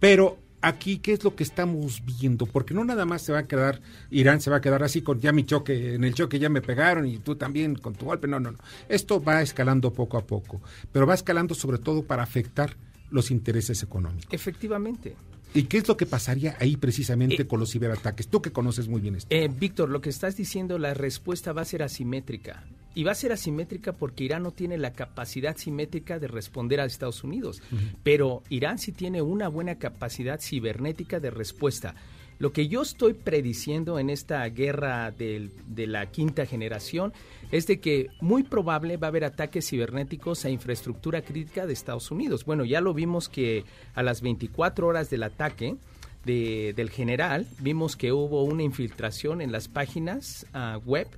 Pero 0.00 0.38
aquí, 0.62 0.98
¿qué 0.98 1.12
es 1.12 1.24
lo 1.24 1.36
que 1.36 1.42
estamos 1.42 2.02
viendo? 2.04 2.46
Porque 2.46 2.72
no 2.72 2.82
nada 2.84 3.04
más 3.04 3.20
se 3.20 3.32
va 3.32 3.40
a 3.40 3.46
quedar, 3.46 3.82
Irán 4.10 4.40
se 4.40 4.50
va 4.50 4.56
a 4.56 4.60
quedar 4.62 4.82
así 4.82 5.02
con 5.02 5.20
ya 5.20 5.32
mi 5.32 5.44
choque, 5.44 5.94
en 5.94 6.04
el 6.04 6.14
choque 6.14 6.38
ya 6.38 6.48
me 6.48 6.62
pegaron 6.62 7.06
y 7.06 7.18
tú 7.18 7.36
también 7.36 7.74
con 7.74 7.94
tu 7.94 8.06
golpe. 8.06 8.26
No, 8.26 8.40
no, 8.40 8.52
no. 8.52 8.58
Esto 8.88 9.22
va 9.22 9.42
escalando 9.42 9.92
poco 9.92 10.16
a 10.16 10.26
poco, 10.26 10.62
pero 10.90 11.06
va 11.06 11.12
escalando 11.12 11.54
sobre 11.54 11.76
todo 11.78 12.02
para 12.02 12.22
afectar 12.22 12.74
los 13.10 13.30
intereses 13.30 13.82
económicos. 13.82 14.32
Efectivamente. 14.32 15.14
¿Y 15.54 15.64
qué 15.64 15.78
es 15.78 15.88
lo 15.88 15.96
que 15.96 16.06
pasaría 16.06 16.56
ahí 16.60 16.76
precisamente 16.76 17.42
eh, 17.42 17.46
con 17.46 17.60
los 17.60 17.72
ciberataques? 17.72 18.28
Tú 18.28 18.42
que 18.42 18.52
conoces 18.52 18.88
muy 18.88 19.00
bien 19.00 19.16
esto. 19.16 19.34
Eh, 19.34 19.48
Víctor, 19.48 19.88
lo 19.88 20.00
que 20.00 20.10
estás 20.10 20.36
diciendo, 20.36 20.78
la 20.78 20.94
respuesta 20.94 21.52
va 21.52 21.62
a 21.62 21.64
ser 21.64 21.82
asimétrica. 21.82 22.64
Y 22.94 23.04
va 23.04 23.12
a 23.12 23.14
ser 23.14 23.32
asimétrica 23.32 23.92
porque 23.92 24.24
Irán 24.24 24.42
no 24.42 24.50
tiene 24.50 24.76
la 24.76 24.92
capacidad 24.92 25.56
simétrica 25.56 26.18
de 26.18 26.26
responder 26.26 26.80
a 26.80 26.84
Estados 26.84 27.22
Unidos. 27.22 27.62
Pero 28.02 28.42
Irán 28.48 28.78
sí 28.78 28.92
tiene 28.92 29.22
una 29.22 29.46
buena 29.48 29.76
capacidad 29.76 30.40
cibernética 30.40 31.20
de 31.20 31.30
respuesta. 31.30 31.94
Lo 32.38 32.52
que 32.52 32.68
yo 32.68 32.82
estoy 32.82 33.14
prediciendo 33.14 33.98
en 33.98 34.10
esta 34.10 34.48
guerra 34.48 35.10
de 35.10 35.86
la 35.86 36.06
quinta 36.06 36.46
generación 36.46 37.12
es 37.50 37.66
de 37.66 37.80
que 37.80 38.08
muy 38.20 38.44
probable 38.44 38.96
va 38.96 39.08
a 39.08 39.10
haber 39.10 39.24
ataques 39.24 39.68
cibernéticos 39.68 40.44
a 40.44 40.50
infraestructura 40.50 41.22
crítica 41.22 41.66
de 41.66 41.72
Estados 41.72 42.10
Unidos. 42.10 42.44
Bueno, 42.44 42.64
ya 42.64 42.80
lo 42.80 42.94
vimos 42.94 43.28
que 43.28 43.64
a 43.94 44.02
las 44.02 44.22
24 44.22 44.86
horas 44.86 45.10
del 45.10 45.24
ataque 45.24 45.76
del 46.24 46.90
general, 46.90 47.46
vimos 47.58 47.96
que 47.96 48.12
hubo 48.12 48.44
una 48.44 48.62
infiltración 48.62 49.40
en 49.40 49.50
las 49.50 49.68
páginas 49.68 50.46
ah, 50.52 50.78
web 50.84 51.08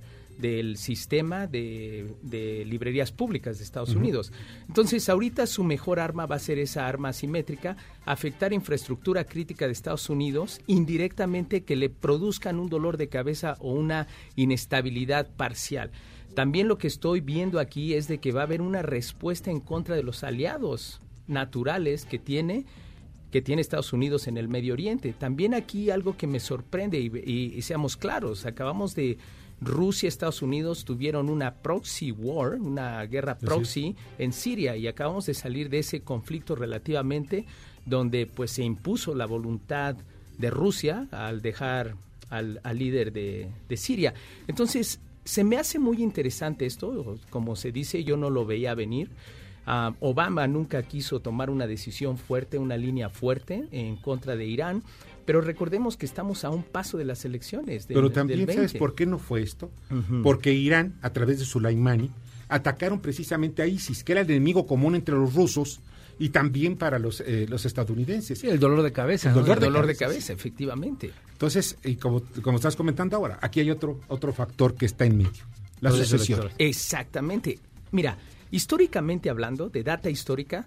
del 0.40 0.76
sistema 0.76 1.46
de, 1.46 2.14
librerías 2.66 3.12
públicas 3.12 3.58
de 3.58 3.64
Estados 3.64 3.94
Unidos. 3.94 4.32
Entonces, 4.68 5.08
ahorita 5.08 5.46
su 5.46 5.64
mejor 5.64 6.00
arma 6.00 6.26
va 6.26 6.36
a 6.36 6.40
ser 6.40 6.58
esa 6.58 6.86
arma 6.86 7.10
asimétrica, 7.10 7.76
afectar 8.04 8.52
infraestructura 8.52 9.24
crítica 9.24 9.66
de 9.66 9.72
Estados 9.72 10.08
Unidos, 10.10 10.60
indirectamente 10.66 11.64
que 11.64 11.76
le 11.76 11.90
produzcan 11.90 12.58
un 12.58 12.68
dolor 12.68 12.96
de 12.96 13.08
cabeza 13.08 13.56
o 13.60 13.72
una 13.72 14.06
inestabilidad 14.36 15.28
parcial. 15.36 15.90
También 16.34 16.68
lo 16.68 16.78
que 16.78 16.86
estoy 16.86 17.20
viendo 17.20 17.58
aquí 17.58 17.94
es 17.94 18.06
de 18.08 18.18
que 18.18 18.32
va 18.32 18.42
a 18.42 18.44
haber 18.44 18.62
una 18.62 18.82
respuesta 18.82 19.50
en 19.50 19.60
contra 19.60 19.96
de 19.96 20.02
los 20.02 20.22
aliados 20.22 21.00
naturales 21.26 22.04
que 22.04 22.18
tiene 22.18 22.66
que 23.30 23.42
tiene 23.42 23.62
Estados 23.62 23.92
Unidos 23.92 24.26
en 24.26 24.36
el 24.36 24.48
Medio 24.48 24.72
Oriente. 24.72 25.12
También 25.12 25.54
aquí 25.54 25.90
algo 25.90 26.16
que 26.16 26.26
me 26.26 26.40
sorprende 26.40 26.98
y, 26.98 27.62
seamos 27.62 27.96
claros, 27.96 28.44
acabamos 28.44 28.94
de 28.94 29.18
Rusia 29.60 30.06
y 30.06 30.08
Estados 30.08 30.42
Unidos 30.42 30.84
tuvieron 30.84 31.28
una 31.28 31.54
proxy 31.54 32.12
war, 32.12 32.54
una 32.54 33.04
guerra 33.06 33.36
proxy 33.38 33.94
en 34.18 34.32
Siria 34.32 34.76
y 34.76 34.86
acabamos 34.86 35.26
de 35.26 35.34
salir 35.34 35.68
de 35.68 35.80
ese 35.80 36.00
conflicto 36.02 36.56
relativamente 36.56 37.46
donde 37.84 38.26
pues 38.26 38.52
se 38.52 38.62
impuso 38.62 39.14
la 39.14 39.26
voluntad 39.26 39.96
de 40.38 40.50
Rusia 40.50 41.08
al 41.10 41.42
dejar 41.42 41.96
al, 42.30 42.60
líder 42.74 43.12
de, 43.12 43.48
de 43.68 43.76
Siria. 43.76 44.14
Entonces, 44.46 45.00
se 45.24 45.44
me 45.44 45.58
hace 45.58 45.78
muy 45.78 46.02
interesante 46.02 46.66
esto, 46.66 47.18
como 47.28 47.56
se 47.56 47.72
dice, 47.72 48.04
yo 48.04 48.16
no 48.16 48.30
lo 48.30 48.46
veía 48.46 48.74
venir. 48.74 49.10
Ah, 49.72 49.94
Obama 50.00 50.48
nunca 50.48 50.82
quiso 50.82 51.20
tomar 51.20 51.48
una 51.48 51.68
decisión 51.68 52.18
fuerte, 52.18 52.58
una 52.58 52.76
línea 52.76 53.08
fuerte 53.08 53.68
en 53.70 53.94
contra 53.94 54.34
de 54.34 54.44
Irán, 54.44 54.82
pero 55.24 55.40
recordemos 55.40 55.96
que 55.96 56.06
estamos 56.06 56.44
a 56.44 56.50
un 56.50 56.64
paso 56.64 56.98
de 56.98 57.04
las 57.04 57.24
elecciones. 57.24 57.86
pero 57.86 58.10
también, 58.10 58.52
¿sabes 58.52 58.72
por 58.74 58.96
qué 58.96 59.06
no 59.06 59.20
fue 59.20 59.42
esto? 59.42 59.70
Porque 60.24 60.52
Irán, 60.52 60.98
a 61.02 61.10
través 61.10 61.38
de 61.38 61.44
Soleimani, 61.44 62.10
atacaron 62.48 62.98
precisamente 62.98 63.62
a 63.62 63.66
ISIS, 63.68 64.02
que 64.02 64.10
era 64.10 64.22
el 64.22 64.30
enemigo 64.32 64.66
común 64.66 64.96
entre 64.96 65.14
los 65.14 65.34
rusos 65.34 65.78
y 66.18 66.30
también 66.30 66.76
para 66.76 66.98
los, 66.98 67.20
eh, 67.20 67.46
los 67.48 67.64
estadounidenses. 67.64 68.40
Sí, 68.40 68.48
el 68.48 68.58
dolor 68.58 68.82
de 68.82 68.90
cabeza. 68.90 69.28
El 69.28 69.36
dolor, 69.36 69.60
de, 69.60 69.66
dolor 69.66 69.86
de, 69.86 69.94
cabeza, 69.94 70.32
efectivamente. 70.32 71.12
Entonces, 71.30 71.76
y 71.84 71.94
como, 71.94 72.22
como 72.42 72.56
estás 72.56 72.74
comentando 72.74 73.16
ahora, 73.16 73.38
aquí 73.40 73.60
hay 73.60 73.70
otro, 73.70 74.00
otro 74.08 74.32
factor 74.32 74.74
que 74.74 74.86
está 74.86 75.04
en 75.04 75.16
medio, 75.16 75.44
la 75.80 75.92
sucesión. 75.92 76.48
Exactamente. 76.58 77.60
Mira, 77.92 78.18
Históricamente 78.50 79.30
hablando, 79.30 79.68
de 79.68 79.82
data 79.82 80.10
histórica, 80.10 80.66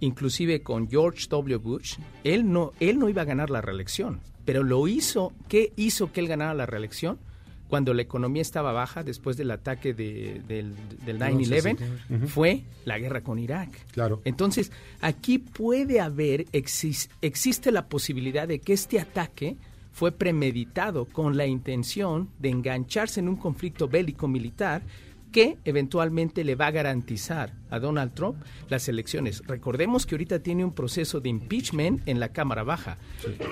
inclusive 0.00 0.62
con 0.62 0.88
George 0.88 1.26
W. 1.28 1.56
Bush, 1.56 1.96
él 2.24 2.50
no, 2.50 2.72
él 2.80 2.98
no 2.98 3.08
iba 3.08 3.22
a 3.22 3.26
ganar 3.26 3.50
la 3.50 3.60
reelección, 3.60 4.20
pero 4.44 4.62
lo 4.62 4.88
hizo, 4.88 5.32
¿qué 5.48 5.72
hizo 5.76 6.12
que 6.12 6.20
él 6.20 6.28
ganara 6.28 6.54
la 6.54 6.66
reelección? 6.66 7.18
Cuando 7.68 7.94
la 7.94 8.02
economía 8.02 8.42
estaba 8.42 8.72
baja 8.72 9.04
después 9.04 9.36
del 9.36 9.52
ataque 9.52 9.94
de, 9.94 10.42
del, 10.48 10.74
del 11.04 11.20
9-11, 11.20 12.26
fue 12.26 12.64
la 12.84 12.98
guerra 12.98 13.20
con 13.20 13.38
Irak. 13.38 13.70
Claro. 13.92 14.20
Entonces, 14.24 14.72
aquí 15.00 15.38
puede 15.38 16.00
haber, 16.00 16.46
existe 16.52 17.70
la 17.70 17.86
posibilidad 17.86 18.48
de 18.48 18.58
que 18.58 18.72
este 18.72 18.98
ataque 18.98 19.56
fue 19.92 20.10
premeditado 20.12 21.04
con 21.04 21.36
la 21.36 21.46
intención 21.46 22.30
de 22.38 22.50
engancharse 22.50 23.20
en 23.20 23.28
un 23.28 23.36
conflicto 23.36 23.86
bélico 23.86 24.26
militar 24.26 24.82
que 25.30 25.58
eventualmente 25.64 26.44
le 26.44 26.54
va 26.54 26.66
a 26.66 26.70
garantizar 26.70 27.52
a 27.70 27.78
Donald 27.78 28.14
Trump 28.14 28.36
las 28.68 28.88
elecciones. 28.88 29.42
Recordemos 29.46 30.06
que 30.06 30.14
ahorita 30.14 30.40
tiene 30.40 30.64
un 30.64 30.72
proceso 30.72 31.20
de 31.20 31.28
impeachment 31.28 32.06
en 32.06 32.20
la 32.20 32.30
Cámara 32.30 32.62
Baja, 32.62 32.98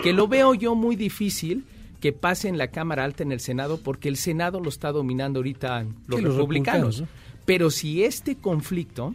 que 0.02 0.12
lo 0.12 0.28
veo 0.28 0.54
yo 0.54 0.74
muy 0.74 0.96
difícil 0.96 1.64
que 2.00 2.12
pase 2.12 2.48
en 2.48 2.58
la 2.58 2.68
Cámara 2.68 3.04
Alta 3.04 3.22
en 3.22 3.32
el 3.32 3.40
Senado, 3.40 3.80
porque 3.82 4.08
el 4.08 4.16
Senado 4.16 4.60
lo 4.60 4.68
está 4.68 4.92
dominando 4.92 5.40
ahorita 5.40 5.84
los 6.06 6.22
republicanos. 6.22 7.02
Pero 7.44 7.70
si 7.70 8.04
este 8.04 8.36
conflicto 8.36 9.14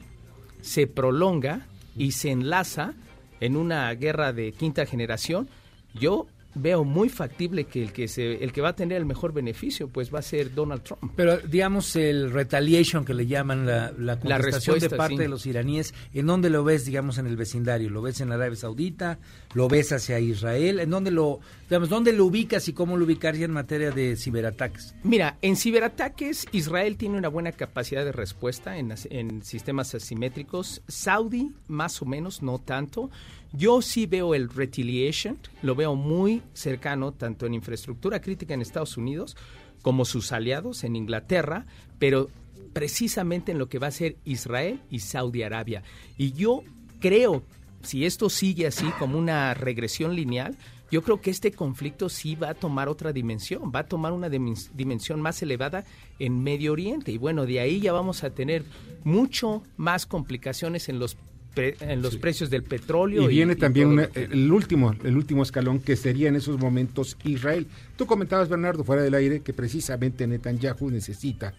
se 0.61 0.87
prolonga 0.87 1.67
y 1.95 2.11
se 2.11 2.31
enlaza 2.31 2.93
en 3.39 3.55
una 3.55 3.93
guerra 3.93 4.33
de 4.33 4.51
quinta 4.51 4.85
generación, 4.85 5.49
yo 5.93 6.27
veo 6.55 6.83
muy 6.83 7.09
factible 7.09 7.65
que 7.65 7.83
el 7.83 7.91
que 7.91 8.07
se 8.07 8.43
el 8.43 8.51
que 8.51 8.61
va 8.61 8.69
a 8.69 8.75
tener 8.75 8.97
el 8.97 9.05
mejor 9.05 9.33
beneficio 9.33 9.87
pues 9.87 10.13
va 10.13 10.19
a 10.19 10.21
ser 10.21 10.53
Donald 10.53 10.83
Trump. 10.83 11.13
Pero 11.15 11.37
digamos 11.37 11.95
el 11.95 12.31
retaliation 12.31 13.05
que 13.05 13.13
le 13.13 13.27
llaman 13.27 13.65
la, 13.65 13.93
la 13.97 14.19
contestación 14.19 14.79
de 14.79 14.89
parte 14.89 15.17
de 15.17 15.27
los 15.27 15.45
iraníes, 15.45 15.93
¿en 16.13 16.25
dónde 16.25 16.49
lo 16.49 16.63
ves 16.63 16.85
digamos 16.85 17.17
en 17.17 17.27
el 17.27 17.35
vecindario? 17.35 17.89
¿Lo 17.89 18.01
ves 18.01 18.21
en 18.21 18.31
Arabia 18.31 18.55
Saudita? 18.55 19.19
¿Lo 19.53 19.67
ves 19.67 19.91
hacia 19.91 20.19
Israel? 20.19 20.79
¿En 20.79 20.89
dónde 20.89 21.11
lo 21.11 21.39
digamos 21.69 21.89
dónde 21.89 22.13
lo 22.13 22.25
ubicas 22.25 22.67
y 22.67 22.73
cómo 22.73 22.97
lo 22.97 23.05
ubicaría 23.05 23.45
en 23.45 23.51
materia 23.51 23.91
de 23.91 24.15
ciberataques? 24.15 24.95
Mira, 25.03 25.37
en 25.41 25.55
ciberataques 25.55 26.45
Israel 26.51 26.97
tiene 26.97 27.17
una 27.17 27.29
buena 27.29 27.51
capacidad 27.51 28.05
de 28.05 28.11
respuesta 28.11 28.77
en, 28.77 28.93
en 29.09 29.43
sistemas 29.43 29.95
asimétricos, 29.95 30.81
Saudi 30.87 31.51
más 31.67 32.01
o 32.01 32.05
menos, 32.05 32.41
no 32.41 32.59
tanto. 32.59 33.09
Yo 33.55 33.83
sí 33.83 34.07
veo 34.07 34.33
el 34.33 34.49
retaliation, 34.49 35.37
lo 35.61 35.75
veo 35.75 35.95
muy 35.95 36.41
cercano 36.53 37.11
tanto 37.11 37.45
en 37.45 37.53
infraestructura 37.53 38.19
crítica 38.19 38.55
en 38.55 38.61
Estados 38.61 38.97
Unidos 38.97 39.37
como 39.83 40.05
sus 40.05 40.31
aliados 40.31 40.83
en 40.83 40.95
Inglaterra, 40.95 41.67
pero 41.99 42.29
precisamente 42.73 43.51
en 43.51 43.59
lo 43.59 43.69
que 43.69 43.77
va 43.77 43.87
a 43.87 43.91
ser 43.91 44.17
Israel 44.25 44.81
y 44.89 44.99
Saudi 44.99 45.43
Arabia. 45.43 45.83
Y 46.17 46.31
yo 46.31 46.63
creo, 46.99 47.43
si 47.83 48.05
esto 48.05 48.29
sigue 48.29 48.65
así 48.65 48.87
como 48.97 49.19
una 49.19 49.53
regresión 49.53 50.15
lineal, 50.15 50.57
yo 50.89 51.03
creo 51.03 51.21
que 51.21 51.29
este 51.29 51.51
conflicto 51.51 52.09
sí 52.09 52.35
va 52.35 52.49
a 52.49 52.53
tomar 52.55 52.89
otra 52.89 53.13
dimensión, 53.13 53.71
va 53.73 53.79
a 53.79 53.87
tomar 53.87 54.13
una 54.13 54.29
dimensión 54.29 55.21
más 55.21 55.41
elevada 55.43 55.85
en 56.17 56.41
Medio 56.41 56.71
Oriente. 56.71 57.11
Y 57.11 57.17
bueno, 57.17 57.45
de 57.45 57.59
ahí 57.59 57.79
ya 57.79 57.93
vamos 57.93 58.23
a 58.23 58.31
tener 58.31 58.63
mucho 59.03 59.63
más 59.75 60.05
complicaciones 60.05 60.89
en 60.89 60.99
los 60.99 61.17
en 61.55 62.01
los 62.01 62.17
precios 62.17 62.49
del 62.49 62.63
petróleo. 62.63 63.23
Y 63.23 63.35
viene 63.35 63.55
también 63.55 64.09
el 64.13 64.51
último, 64.51 64.95
el 65.03 65.15
último 65.15 65.43
escalón 65.43 65.79
que 65.79 65.95
sería 65.95 66.29
en 66.29 66.35
esos 66.35 66.59
momentos 66.59 67.17
Israel. 67.23 67.67
Tú 67.95 68.05
comentabas, 68.05 68.49
Bernardo, 68.49 68.83
fuera 68.83 69.01
del 69.01 69.13
aire, 69.13 69.41
que 69.41 69.53
precisamente 69.53 70.25
Netanyahu 70.27 70.89
necesita 70.89 71.53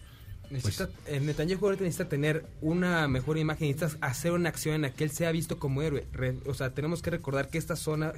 Necesita, 0.49 0.87
pues, 0.87 1.15
eh, 1.15 1.19
Netanyahu 1.19 1.65
ahorita 1.65 1.83
necesita 1.83 2.09
tener 2.09 2.45
una 2.61 3.07
mejor 3.07 3.37
imagen, 3.37 3.67
necesita 3.67 4.05
hacer 4.05 4.31
una 4.31 4.49
acción 4.49 4.75
en 4.75 4.81
la 4.83 4.93
que 4.93 5.03
él 5.03 5.11
sea 5.11 5.31
visto 5.31 5.57
como 5.59 5.81
héroe. 5.81 6.05
o 6.45 6.53
sea, 6.53 6.73
tenemos 6.73 7.01
que 7.01 7.09
recordar 7.09 7.49
que 7.49 7.57
esta 7.57 7.75
zona 7.75 8.13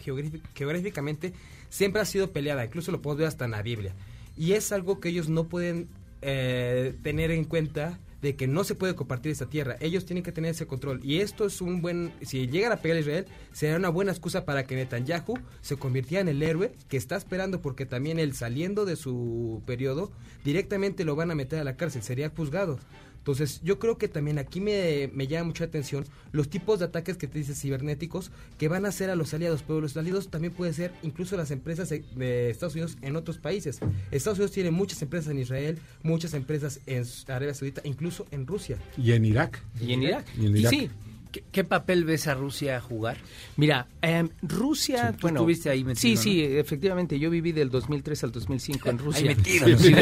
geográficamente 0.53 1.33
siempre 1.69 2.01
ha 2.01 2.05
sido 2.05 2.31
peleada, 2.31 2.65
incluso 2.65 2.91
lo 2.91 3.01
podemos 3.01 3.19
ver 3.19 3.27
hasta 3.27 3.45
en 3.45 3.51
la 3.51 3.61
Biblia. 3.61 3.93
Y 4.35 4.53
es 4.53 4.71
algo 4.71 4.99
que 4.99 5.09
ellos 5.09 5.29
no 5.29 5.45
pueden 5.45 5.87
eh, 6.21 6.95
tener 7.01 7.31
en 7.31 7.45
cuenta 7.45 7.99
de 8.27 8.35
que 8.35 8.45
no 8.45 8.65
se 8.65 8.75
puede 8.75 8.93
compartir 8.93 9.31
esta 9.31 9.45
tierra. 9.45 9.77
Ellos 9.79 10.05
tienen 10.05 10.21
que 10.21 10.33
tener 10.33 10.51
ese 10.51 10.67
control. 10.67 10.99
Y 11.01 11.21
esto 11.21 11.45
es 11.45 11.61
un 11.61 11.81
buen, 11.81 12.11
si 12.21 12.47
llegan 12.47 12.73
a 12.73 12.81
pegar 12.81 12.97
a 12.97 12.99
Israel, 12.99 13.25
será 13.53 13.77
una 13.77 13.87
buena 13.87 14.11
excusa 14.11 14.43
para 14.43 14.65
que 14.65 14.75
Netanyahu 14.75 15.35
se 15.61 15.77
convirtiera 15.77 16.19
en 16.21 16.27
el 16.27 16.43
héroe 16.43 16.73
que 16.89 16.97
está 16.97 17.15
esperando 17.15 17.61
porque 17.61 17.85
también 17.85 18.19
él 18.19 18.33
saliendo 18.33 18.83
de 18.83 18.97
su 18.97 19.63
periodo, 19.65 20.11
directamente 20.43 21.05
lo 21.05 21.15
van 21.15 21.31
a 21.31 21.35
meter 21.35 21.59
a 21.59 21.63
la 21.63 21.77
cárcel, 21.77 22.03
sería 22.03 22.29
juzgado. 22.29 22.79
Entonces, 23.27 23.59
yo 23.61 23.77
creo 23.77 23.97
que 23.97 24.07
también 24.07 24.39
aquí 24.39 24.61
me, 24.61 25.27
llama 25.27 25.47
mucha 25.47 25.65
atención 25.65 26.05
los 26.31 26.47
tipos 26.49 26.79
de 26.79 26.85
ataques 26.85 27.17
que 27.17 27.27
te 27.27 27.37
dices 27.37 27.59
cibernéticos 27.59 28.31
que 28.57 28.69
van 28.69 28.85
a 28.85 28.87
hacer 28.87 29.09
a 29.09 29.17
los 29.17 29.33
aliados, 29.33 29.63
pero 29.67 29.81
los 29.81 29.97
aliados 29.97 30.29
también 30.29 30.53
puede 30.53 30.71
ser 30.71 30.93
incluso 31.03 31.35
las 31.35 31.51
empresas 31.51 31.89
de 31.89 32.49
Estados 32.49 32.75
Unidos 32.75 32.97
en 33.01 33.17
otros 33.17 33.37
países. 33.37 33.79
Estados 34.11 34.39
Unidos 34.39 34.53
tiene 34.53 34.71
muchas 34.71 35.01
empresas 35.01 35.29
en 35.29 35.39
Israel, 35.39 35.77
muchas 36.03 36.33
empresas 36.35 36.79
en 36.85 37.03
Arabia 37.27 37.53
Saudita, 37.53 37.81
incluso 37.83 38.25
en 38.31 38.47
Rusia. 38.47 38.77
Y 38.97 39.11
en 39.11 39.25
Irak. 39.25 39.61
Y 39.81 39.91
en 39.91 40.03
Irak. 40.03 40.25
Y 40.39 40.45
en 40.45 40.55
Irak. 40.55 40.71
sí, 40.71 40.89
¿Qué, 41.31 41.63
papel 41.63 42.03
ves 42.03 42.27
a 42.27 42.33
Rusia 42.33 42.79
jugar? 42.81 43.17
Mira, 43.55 43.87
eh, 44.01 44.27
Rusia, 44.41 45.11
sí, 45.11 45.17
bueno, 45.21 45.39
estuviste 45.39 45.69
ahí 45.69 45.83
metido, 45.83 46.01
Sí, 46.01 46.17
sí, 46.17 46.43
efectivamente, 46.43 47.19
yo 47.19 47.29
viví 47.29 47.51
del 47.51 47.69
2003 47.69 48.23
al 48.23 48.31
2005 48.31 48.89
en 48.89 48.97
Rusia. 48.97 49.29
Ahí 49.29 49.35
metido, 49.35 49.67
sí, 49.77 49.93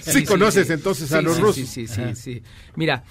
sí, 0.00 0.24
conoces 0.24 0.70
entonces 0.70 1.12
a 1.12 1.22
los 1.22 1.38
rusos. 1.40 1.56
Sí, 1.56 1.66
sí, 1.66 1.86
sí, 1.86 2.14
sí. 2.14 2.42
Mira, 2.76 3.04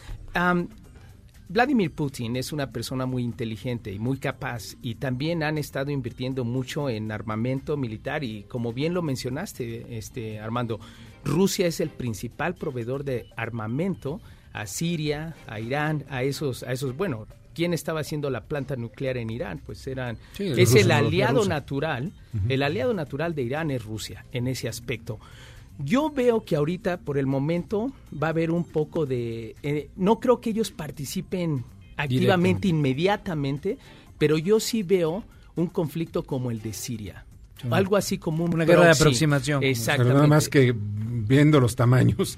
Vladimir 1.48 1.92
Putin 1.92 2.36
es 2.38 2.52
una 2.52 2.72
persona 2.72 3.06
muy 3.06 3.24
inteligente 3.24 3.92
y 3.92 4.00
muy 4.00 4.18
capaz 4.18 4.76
y 4.82 4.96
también 4.96 5.44
han 5.44 5.58
estado 5.60 5.92
invirtiendo 5.92 6.44
mucho 6.44 6.90
en 6.90 7.12
armamento 7.12 7.78
militar 7.78 8.24
y 8.24 8.44
como 8.44 8.74
bien 8.74 8.96
lo 8.96 9.04
mencionaste, 9.04 9.98
este 9.98 10.40
Armando, 10.40 10.80
Rusia 11.24 11.68
es 11.68 11.80
el 11.82 11.90
principal 11.90 12.56
proveedor 12.56 13.04
de 13.04 13.28
armamento 13.36 14.22
a 14.56 14.68
Siria, 14.68 15.36
a 15.48 15.60
Irán, 15.60 16.06
a 16.10 16.24
esos, 16.24 16.64
a 16.64 16.72
esos, 16.72 16.96
bueno, 16.96 17.28
¿quién 17.54 17.74
estaba 17.74 18.00
haciendo 18.00 18.30
la 18.30 18.46
planta 18.46 18.78
nuclear 18.78 19.18
en 19.18 19.30
Irán? 19.30 19.62
Pues 19.66 19.86
eran, 19.86 20.18
es 20.40 20.74
el 20.76 20.92
aliado 20.92 21.46
natural, 21.46 22.14
el 22.48 22.64
aliado 22.64 22.94
natural 22.94 23.36
de 23.36 23.44
Irán 23.44 23.70
es 23.70 23.84
Rusia 23.84 24.26
en 24.32 24.48
ese 24.48 24.70
aspecto. 24.70 25.20
Yo 25.78 26.10
veo 26.10 26.46
que 26.46 26.56
ahorita, 26.56 27.02
por 27.02 27.18
el 27.18 27.26
momento, 27.26 27.92
va 28.12 28.28
a 28.28 28.30
haber 28.30 28.50
un 28.50 28.64
poco 28.64 29.06
de, 29.06 29.58
eh, 29.62 29.90
no 29.98 30.22
creo 30.22 30.40
que 30.40 30.52
ellos 30.52 30.72
participen 30.72 31.66
activamente, 31.98 32.70
inmediatamente, 32.70 33.78
pero 34.18 34.38
yo 34.38 34.62
sí 34.62 34.84
veo 34.84 35.26
un 35.58 35.68
conflicto 35.68 36.24
como 36.24 36.50
el 36.50 36.62
de 36.62 36.72
Siria. 36.72 37.26
Algo 37.72 37.98
así 37.98 38.18
como 38.18 38.46
una 38.46 38.64
guerra 38.64 38.86
de 38.86 38.92
aproximación. 38.92 39.64
Exactamente. 39.64 40.04
Pero 40.04 40.16
nada 40.16 40.28
más 40.28 40.48
que 40.48 40.74
viendo 40.78 41.60
los 41.60 41.76
tamaños, 41.76 42.38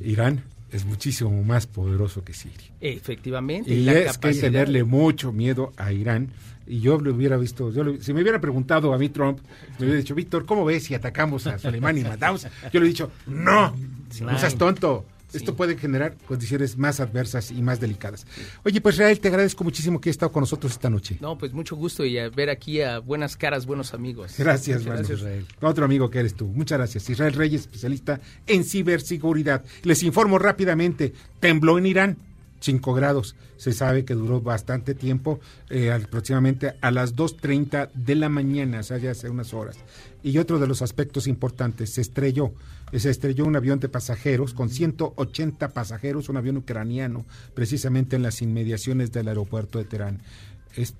Irán 0.00 0.44
es 0.72 0.84
muchísimo 0.84 1.42
más 1.42 1.66
poderoso 1.66 2.24
que 2.24 2.34
Siria. 2.34 2.72
Efectivamente. 2.80 3.72
Y, 3.72 3.88
es 3.88 4.18
que 4.18 4.34
tenerle 4.34 4.84
mucho 4.84 5.32
miedo 5.32 5.72
a 5.76 5.92
Irán. 5.92 6.30
Y 6.66 6.80
yo 6.80 7.00
lo 7.00 7.14
hubiera 7.14 7.38
visto, 7.38 7.72
yo 7.72 7.82
si 7.98 8.12
me 8.12 8.20
hubiera 8.20 8.40
preguntado 8.42 8.92
a 8.92 8.98
mí 8.98 9.08
Trump, 9.08 9.38
me 9.78 9.86
hubiera 9.86 10.00
dicho, 10.00 10.14
Víctor, 10.14 10.44
¿cómo 10.44 10.66
ves 10.66 10.84
si 10.84 10.94
atacamos 10.94 11.46
a 11.46 11.58
Soleimani 11.58 12.00
y 12.00 12.04
matamos? 12.04 12.46
Yo 12.70 12.80
le 12.80 12.86
he 12.86 12.88
dicho, 12.90 13.10
no, 13.26 13.74
no 14.20 14.38
seas 14.38 14.54
tonto, 14.56 15.06
Esto 15.32 15.54
puede 15.54 15.76
generar 15.76 16.16
condiciones 16.26 16.78
más 16.78 17.00
adversas 17.00 17.50
y 17.50 17.60
más 17.60 17.80
delicadas. 17.80 18.26
Oye, 18.64 18.80
pues 18.80 18.94
Israel, 18.94 19.20
te 19.20 19.28
agradezco 19.28 19.62
muchísimo 19.62 20.00
que 20.00 20.08
hayas 20.08 20.14
estado 20.14 20.32
con 20.32 20.40
nosotros 20.40 20.72
esta 20.72 20.88
noche. 20.88 21.18
No, 21.20 21.36
pues 21.36 21.52
mucho 21.52 21.76
gusto 21.76 22.04
y 22.04 22.18
a 22.18 22.28
ver 22.30 22.50
aquí 22.50 22.80
a 22.80 22.98
buenas 22.98 23.36
caras, 23.36 23.66
buenos 23.66 23.92
amigos. 23.94 24.34
Gracias, 24.38 24.84
gracias 24.84 25.18
Israel. 25.18 25.46
Otro 25.60 25.84
amigo 25.84 26.08
que 26.08 26.20
eres 26.20 26.34
tú. 26.34 26.46
Muchas 26.46 26.78
gracias. 26.78 27.10
Israel 27.10 27.34
Reyes, 27.34 27.62
especialista 27.62 28.20
en 28.46 28.64
ciberseguridad. 28.64 29.64
Les 29.82 30.02
informo 30.02 30.38
rápidamente, 30.38 31.12
tembló 31.40 31.78
en 31.78 31.86
Irán. 31.86 32.16
5 32.60 32.94
grados. 32.94 33.36
Se 33.56 33.72
sabe 33.72 34.04
que 34.04 34.14
duró 34.14 34.40
bastante 34.40 34.94
tiempo, 34.94 35.40
eh, 35.70 35.90
aproximadamente 35.90 36.74
a 36.80 36.90
las 36.90 37.16
2.30 37.16 37.90
de 37.94 38.14
la 38.14 38.28
mañana, 38.28 38.80
o 38.80 38.82
sea, 38.82 38.98
ya 38.98 39.12
hace 39.12 39.28
unas 39.28 39.54
horas. 39.54 39.78
Y 40.22 40.38
otro 40.38 40.58
de 40.58 40.66
los 40.66 40.82
aspectos 40.82 41.26
importantes, 41.26 41.90
se 41.90 42.00
estrelló, 42.00 42.52
se 42.92 43.10
estrelló 43.10 43.44
un 43.44 43.56
avión 43.56 43.80
de 43.80 43.88
pasajeros 43.88 44.54
con 44.54 44.70
180 44.70 45.68
pasajeros, 45.70 46.28
un 46.28 46.36
avión 46.36 46.56
ucraniano, 46.56 47.26
precisamente 47.54 48.16
en 48.16 48.22
las 48.22 48.42
inmediaciones 48.42 49.12
del 49.12 49.28
aeropuerto 49.28 49.78
de 49.78 49.84
Teherán 49.84 50.20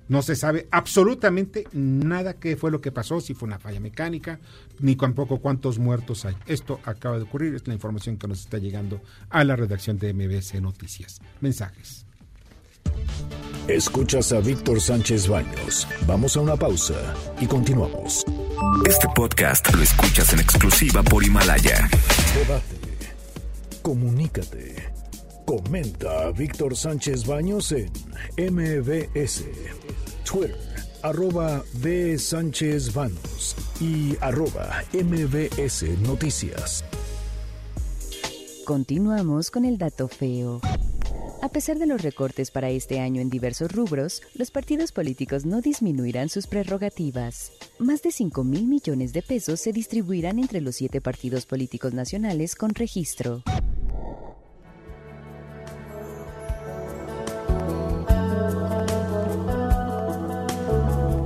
no 0.07 0.21
se 0.21 0.35
sabe 0.35 0.67
absolutamente 0.71 1.67
nada 1.73 2.33
qué 2.33 2.57
fue 2.57 2.71
lo 2.71 2.81
que 2.81 2.91
pasó, 2.91 3.21
si 3.21 3.33
fue 3.33 3.47
una 3.47 3.59
falla 3.59 3.79
mecánica, 3.79 4.39
ni 4.79 4.95
tampoco 4.95 5.37
cuántos 5.37 5.79
muertos 5.79 6.25
hay. 6.25 6.35
Esto 6.47 6.79
acaba 6.83 7.17
de 7.17 7.23
ocurrir, 7.23 7.55
es 7.55 7.67
la 7.67 7.73
información 7.73 8.17
que 8.17 8.27
nos 8.27 8.41
está 8.41 8.57
llegando 8.57 9.01
a 9.29 9.43
la 9.43 9.55
redacción 9.55 9.97
de 9.97 10.13
MBC 10.13 10.61
Noticias. 10.61 11.19
Mensajes. 11.41 12.05
Escuchas 13.67 14.31
a 14.31 14.39
Víctor 14.39 14.81
Sánchez 14.81 15.27
Baños. 15.27 15.87
Vamos 16.07 16.35
a 16.35 16.41
una 16.41 16.55
pausa 16.55 16.95
y 17.39 17.45
continuamos. 17.45 18.25
Este 18.85 19.07
podcast 19.15 19.73
lo 19.73 19.81
escuchas 19.81 20.33
en 20.33 20.39
exclusiva 20.39 21.03
por 21.03 21.23
Himalaya. 21.23 21.89
Debate. 22.35 22.79
Comunícate 23.81 24.99
Comenta 25.49 26.27
a 26.27 26.31
Víctor 26.31 26.75
Sánchez 26.75 27.25
Baños 27.25 27.71
en 27.71 27.91
MBS, 28.37 29.45
Twitter, 30.23 30.55
arroba 31.01 31.63
B. 31.81 32.19
Sánchez 32.19 32.93
Baños 32.93 33.55
y 33.81 34.15
arroba 34.21 34.83
MBS 34.93 35.85
Noticias. 36.01 36.85
Continuamos 38.63 39.49
con 39.49 39.65
el 39.65 39.79
dato 39.79 40.07
feo. 40.07 40.61
A 41.41 41.47
pesar 41.47 41.79
de 41.79 41.85
los 41.85 42.01
recortes 42.01 42.51
para 42.51 42.69
este 42.69 42.99
año 42.99 43.21
en 43.21 43.29
diversos 43.29 43.71
rubros, 43.71 44.21
los 44.33 44.51
partidos 44.51 44.91
políticos 44.91 45.45
no 45.45 45.61
disminuirán 45.61 46.27
sus 46.27 46.47
prerrogativas. 46.47 47.53
Más 47.77 48.01
de 48.01 48.11
5 48.11 48.43
mil 48.43 48.67
millones 48.67 49.13
de 49.13 49.21
pesos 49.21 49.61
se 49.61 49.71
distribuirán 49.71 50.39
entre 50.39 50.59
los 50.59 50.75
siete 50.75 50.99
partidos 50.99 51.45
políticos 51.45 51.93
nacionales 51.93 52.55
con 52.55 52.75
registro. 52.75 53.43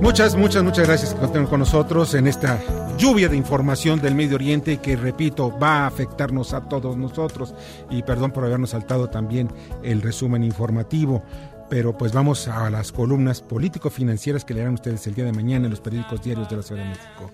Muchas, 0.04 0.36
muchas, 0.36 0.62
muchas 0.62 0.86
gracias 0.86 1.14
por 1.14 1.24
estar 1.24 1.48
con 1.48 1.60
nosotros 1.60 2.12
en 2.12 2.26
esta 2.26 2.60
lluvia 2.98 3.26
de 3.26 3.38
información 3.38 4.02
del 4.02 4.14
Medio 4.14 4.34
Oriente 4.34 4.76
que, 4.76 4.96
repito, 4.96 5.50
va 5.58 5.78
a 5.78 5.86
afectarnos 5.86 6.52
a 6.52 6.68
todos 6.68 6.98
nosotros. 6.98 7.54
Y 7.88 8.02
perdón 8.02 8.30
por 8.30 8.44
habernos 8.44 8.70
saltado 8.70 9.08
también 9.08 9.48
el 9.82 10.02
resumen 10.02 10.44
informativo. 10.44 11.22
Pero 11.70 11.96
pues 11.96 12.12
vamos 12.12 12.48
a 12.48 12.68
las 12.68 12.92
columnas 12.92 13.40
político-financieras 13.40 14.44
que 14.44 14.52
leerán 14.52 14.74
ustedes 14.74 15.06
el 15.06 15.14
día 15.14 15.24
de 15.24 15.32
mañana 15.32 15.64
en 15.64 15.70
los 15.70 15.80
periódicos 15.80 16.22
diarios 16.22 16.50
de 16.50 16.56
la 16.56 16.62
Ciudad 16.62 16.82
de 16.82 16.90
México. 16.90 17.30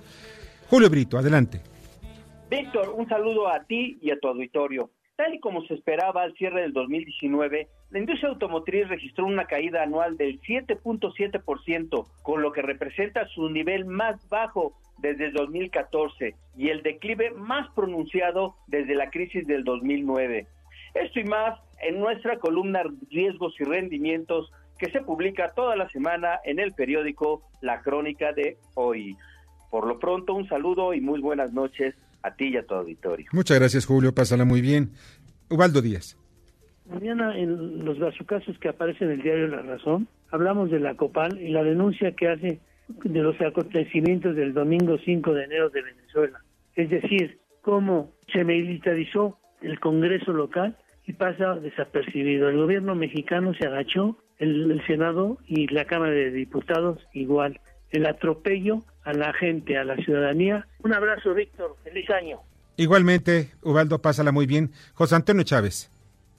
Julio 0.71 0.89
Brito, 0.89 1.19
adelante. 1.19 1.61
Víctor, 2.49 2.95
un 2.97 3.09
saludo 3.09 3.49
a 3.49 3.65
ti 3.65 3.99
y 4.01 4.13
a 4.13 4.21
tu 4.21 4.29
auditorio. 4.29 4.91
Tal 5.21 5.35
y 5.35 5.39
como 5.39 5.61
se 5.67 5.75
esperaba 5.75 6.23
al 6.23 6.33
cierre 6.33 6.63
del 6.63 6.73
2019, 6.73 7.69
la 7.91 7.99
industria 7.99 8.31
automotriz 8.31 8.89
registró 8.89 9.27
una 9.27 9.45
caída 9.45 9.83
anual 9.83 10.17
del 10.17 10.41
7.7%, 10.41 12.07
con 12.23 12.41
lo 12.41 12.53
que 12.53 12.63
representa 12.63 13.27
su 13.27 13.51
nivel 13.51 13.85
más 13.85 14.27
bajo 14.31 14.73
desde 14.97 15.27
el 15.27 15.35
2014 15.35 16.37
y 16.57 16.71
el 16.71 16.83
declive 16.83 17.33
más 17.33 17.69
pronunciado 17.75 18.55
desde 18.67 18.95
la 18.95 19.11
crisis 19.11 19.47
del 19.47 19.63
2009. 19.63 20.47
Esto 20.95 21.21
y 21.21 21.25
más 21.25 21.61
en 21.83 22.01
nuestra 22.01 22.39
columna 22.39 22.83
Riesgos 23.11 23.53
y 23.61 23.65
Rendimientos 23.65 24.51
que 24.79 24.91
se 24.91 25.03
publica 25.03 25.53
toda 25.55 25.77
la 25.77 25.91
semana 25.91 26.41
en 26.45 26.59
el 26.61 26.73
periódico 26.73 27.43
La 27.61 27.83
Crónica 27.83 28.33
de 28.33 28.57
Hoy. 28.75 29.19
Por 29.71 29.87
lo 29.87 29.99
pronto, 29.99 30.33
un 30.33 30.49
saludo 30.49 30.95
y 30.95 31.03
muy 31.03 31.21
buenas 31.21 31.53
noches 31.53 31.95
a 32.23 32.35
ti 32.35 32.49
y 32.49 32.57
a 32.57 32.67
tu 32.67 32.75
auditorio. 32.75 33.27
Muchas 33.33 33.59
gracias, 33.59 33.87
Julio. 33.87 34.15
Pásala 34.15 34.45
muy 34.45 34.61
bien. 34.61 34.91
Ubaldo 35.49 35.83
Díaz. 35.83 36.17
Mañana 36.89 37.39
en 37.39 37.85
los 37.85 37.99
casos 38.27 38.59
que 38.59 38.69
aparecen 38.69 39.09
en 39.09 39.15
el 39.15 39.23
diario 39.23 39.49
La 39.49 39.63
Razón, 39.63 40.09
hablamos 40.31 40.71
de 40.71 40.81
la 40.81 40.97
COPAL 40.97 41.41
y 41.41 41.51
la 41.51 41.63
denuncia 41.63 42.13
que 42.13 42.29
hace 42.29 42.61
de 42.89 43.21
los 43.21 43.41
acontecimientos 43.41 44.35
del 44.35 44.53
domingo 44.53 44.99
5 44.99 45.33
de 45.35 45.45
enero 45.45 45.71
de 45.71 45.83
Venezuela. 45.83 46.41
Es 46.75 46.91
decir, 46.91 47.39
cómo 47.63 48.13
se 48.33 48.45
militarizó 48.45 49.39
el 49.63 49.79
Congreso 49.79 50.33
local 50.33 50.77
y 51.07 51.13
pasa 51.13 51.55
desapercibido. 51.57 52.49
El 52.49 52.57
gobierno 52.57 52.95
mexicano 52.95 53.55
se 53.55 53.67
agachó, 53.67 54.17
el 54.39 54.83
Senado 54.87 55.39
y 55.47 55.69
la 55.69 55.85
Cámara 55.85 56.13
de 56.13 56.31
Diputados 56.31 56.99
igual. 57.13 57.61
El 57.91 58.07
atropello 58.07 58.83
a 59.11 59.13
la 59.13 59.33
gente, 59.33 59.77
a 59.77 59.85
la 59.85 59.97
ciudadanía. 59.97 60.67
Un 60.83 60.95
abrazo, 60.95 61.35
Víctor. 61.35 61.77
Feliz 61.85 62.09
año. 62.11 62.41
Igualmente, 62.77 63.51
Ubaldo, 63.63 64.01
pásala 64.01 64.33
muy 64.33 64.47
bien. 64.47 64.71
José 64.95 65.15
Antonio 65.15 65.43
Chávez. 65.43 65.91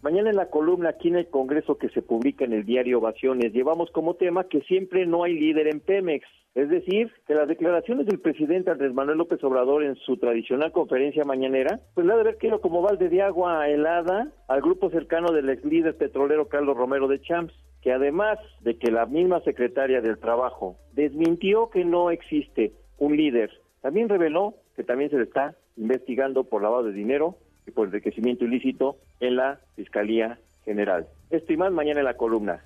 Mañana 0.01 0.31
en 0.31 0.35
la 0.35 0.49
columna 0.49 0.89
aquí 0.89 1.09
en 1.09 1.17
el 1.17 1.29
Congreso 1.29 1.77
que 1.77 1.89
se 1.89 2.01
publica 2.01 2.43
en 2.43 2.53
el 2.53 2.65
diario 2.65 2.97
Ovaciones, 2.97 3.53
llevamos 3.53 3.91
como 3.91 4.15
tema 4.15 4.45
que 4.45 4.61
siempre 4.61 5.05
no 5.05 5.23
hay 5.23 5.39
líder 5.39 5.67
en 5.67 5.79
Pemex. 5.79 6.25
Es 6.55 6.69
decir, 6.69 7.11
que 7.27 7.35
las 7.35 7.47
declaraciones 7.47 8.07
del 8.07 8.19
presidente 8.19 8.71
Andrés 8.71 8.93
Manuel 8.93 9.19
López 9.19 9.41
Obrador 9.43 9.83
en 9.83 9.95
su 9.97 10.17
tradicional 10.17 10.71
conferencia 10.71 11.23
mañanera, 11.23 11.79
pues 11.93 12.07
la 12.07 12.17
de 12.17 12.23
ver 12.23 12.37
quiero 12.37 12.59
como 12.59 12.81
balde 12.81 13.07
de 13.09 13.21
agua 13.21 13.69
helada 13.69 14.27
al 14.47 14.61
grupo 14.61 14.89
cercano 14.89 15.31
del 15.31 15.49
ex 15.49 15.63
líder 15.63 15.95
petrolero 15.95 16.49
Carlos 16.49 16.75
Romero 16.75 17.07
de 17.07 17.21
Champs, 17.21 17.53
que 17.81 17.91
además 17.91 18.37
de 18.61 18.77
que 18.77 18.91
la 18.91 19.05
misma 19.05 19.41
secretaria 19.41 20.01
del 20.01 20.19
Trabajo 20.19 20.77
desmintió 20.93 21.69
que 21.69 21.83
no 21.83 22.11
existe 22.11 22.73
un 22.97 23.17
líder, 23.17 23.51
también 23.81 24.09
reveló 24.09 24.55
que 24.75 24.83
también 24.83 25.09
se 25.09 25.17
le 25.17 25.23
está 25.23 25.55
investigando 25.77 26.43
por 26.43 26.61
lavado 26.61 26.83
de 26.83 26.93
dinero 26.93 27.37
y 27.67 27.71
por 27.71 27.87
enriquecimiento 27.87 28.45
ilícito 28.45 28.97
en 29.19 29.35
la 29.35 29.59
Fiscalía 29.75 30.39
General. 30.65 31.07
Esto 31.29 31.53
y 31.53 31.57
más 31.57 31.71
mañana 31.71 32.01
en 32.01 32.05
la 32.05 32.17
columna. 32.17 32.63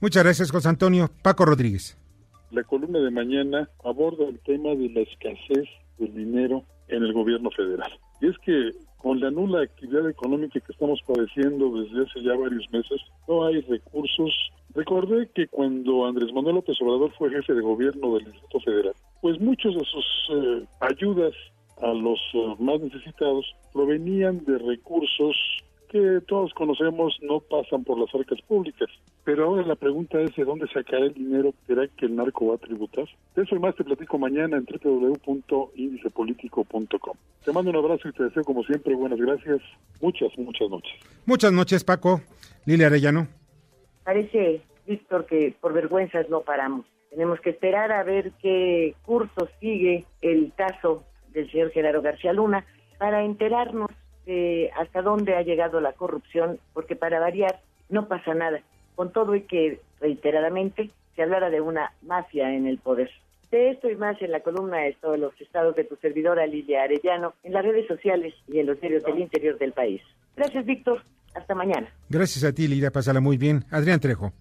Muchas 0.00 0.24
gracias, 0.24 0.50
José 0.50 0.68
Antonio. 0.68 1.08
Paco 1.22 1.44
Rodríguez. 1.44 1.96
La 2.50 2.62
columna 2.62 2.98
de 2.98 3.10
mañana 3.10 3.68
aborda 3.84 4.26
el 4.28 4.38
tema 4.40 4.70
de 4.70 4.90
la 4.90 5.00
escasez 5.00 5.68
del 5.98 6.14
dinero 6.14 6.64
en 6.88 7.02
el 7.02 7.12
gobierno 7.12 7.50
federal. 7.50 7.90
Y 8.20 8.28
es 8.28 8.38
que 8.38 8.72
con 8.98 9.20
la 9.20 9.30
nula 9.30 9.62
actividad 9.62 10.08
económica 10.08 10.58
que 10.58 10.72
estamos 10.72 11.00
padeciendo 11.06 11.80
desde 11.80 12.02
hace 12.02 12.22
ya 12.22 12.34
varios 12.34 12.68
meses, 12.72 13.00
no 13.28 13.44
hay 13.44 13.60
recursos. 13.60 14.34
Recordé 14.74 15.28
que 15.34 15.46
cuando 15.48 16.06
Andrés 16.06 16.32
Manuel 16.32 16.56
López 16.56 16.76
Obrador 16.80 17.12
fue 17.16 17.30
jefe 17.30 17.54
de 17.54 17.62
gobierno 17.62 18.14
del 18.14 18.24
Distrito 18.24 18.60
Federal, 18.60 18.94
pues 19.20 19.40
muchos 19.40 19.74
de 19.74 19.84
sus 19.84 20.06
eh, 20.30 20.64
ayudas 20.80 21.34
a 21.82 21.88
los 21.88 22.18
eh, 22.34 22.56
más 22.58 22.80
necesitados 22.80 23.46
provenían 23.72 24.44
de 24.44 24.58
recursos 24.58 25.36
que 25.86 26.20
todos 26.26 26.52
conocemos 26.54 27.18
no 27.22 27.40
pasan 27.40 27.84
por 27.84 27.98
las 27.98 28.14
arcas 28.14 28.40
públicas. 28.42 28.88
Pero 29.24 29.44
ahora 29.44 29.66
la 29.66 29.74
pregunta 29.74 30.20
es 30.20 30.36
de 30.36 30.44
dónde 30.44 30.68
sacará 30.68 31.06
el 31.06 31.14
dinero 31.14 31.54
¿Será 31.66 31.88
que 31.88 32.06
el 32.06 32.14
narco 32.16 32.46
va 32.48 32.54
a 32.54 32.58
tributar. 32.58 33.04
De 33.34 33.42
eso 33.42 33.56
y 33.56 33.58
más 33.58 33.74
te 33.74 33.84
platico 33.84 34.18
mañana 34.18 34.56
en 34.56 34.64
www.indicepolitico.com. 34.64 37.16
Te 37.44 37.52
mando 37.52 37.70
un 37.70 37.76
abrazo 37.76 38.08
y 38.08 38.12
te 38.12 38.22
deseo 38.24 38.42
como 38.44 38.64
siempre 38.64 38.94
buenas 38.94 39.18
gracias. 39.18 39.60
Muchas, 40.00 40.30
muchas 40.38 40.70
noches. 40.70 40.92
Muchas 41.24 41.52
noches, 41.52 41.84
Paco. 41.84 42.20
Lilia 42.66 42.86
Arellano. 42.86 43.26
Parece, 44.04 44.62
Víctor, 44.86 45.26
que 45.26 45.56
por 45.60 45.72
vergüenzas 45.72 46.30
no 46.30 46.42
paramos. 46.42 46.86
Tenemos 47.10 47.40
que 47.40 47.50
esperar 47.50 47.90
a 47.92 48.04
ver 48.04 48.32
qué 48.42 48.94
curso 49.04 49.48
sigue 49.60 50.04
el 50.22 50.52
caso 50.56 51.04
del 51.32 51.48
señor 51.50 51.70
Genaro 51.70 52.02
García 52.02 52.32
Luna 52.32 52.64
para 52.98 53.24
enterarnos 53.24 53.90
de 54.26 54.70
hasta 54.76 55.02
dónde 55.02 55.34
ha 55.34 55.42
llegado 55.42 55.80
la 55.80 55.92
corrupción, 55.92 56.58
porque 56.74 56.96
para 56.96 57.20
variar 57.20 57.60
no 57.88 58.08
pasa 58.08 58.34
nada. 58.34 58.60
Con 58.94 59.12
todo 59.12 59.34
y 59.34 59.42
que 59.42 59.80
reiteradamente 60.00 60.90
se 61.14 61.22
hablara 61.22 61.50
de 61.50 61.60
una 61.60 61.92
mafia 62.02 62.52
en 62.52 62.66
el 62.66 62.78
poder. 62.78 63.10
De 63.50 63.70
esto 63.70 63.88
y 63.88 63.96
más 63.96 64.20
en 64.20 64.32
la 64.32 64.40
columna 64.40 64.78
de 64.78 64.96
todos 65.00 65.18
los 65.18 65.40
estados 65.40 65.76
de 65.76 65.84
tu 65.84 65.96
servidora 65.96 66.46
Lilia 66.46 66.82
Arellano, 66.82 67.34
en 67.44 67.52
las 67.52 67.64
redes 67.64 67.86
sociales 67.86 68.34
y 68.48 68.58
en 68.58 68.66
los 68.66 68.80
diarios 68.80 69.04
del 69.04 69.20
interior 69.20 69.56
del 69.58 69.72
país. 69.72 70.02
Gracias, 70.36 70.66
Víctor. 70.66 71.02
Hasta 71.34 71.54
mañana. 71.54 71.88
Gracias 72.08 72.44
a 72.44 72.52
ti, 72.52 72.66
Lilia. 72.66 72.90
Pásala 72.90 73.20
muy 73.20 73.36
bien. 73.36 73.64
Adrián 73.70 74.00
Trejo. 74.00 74.32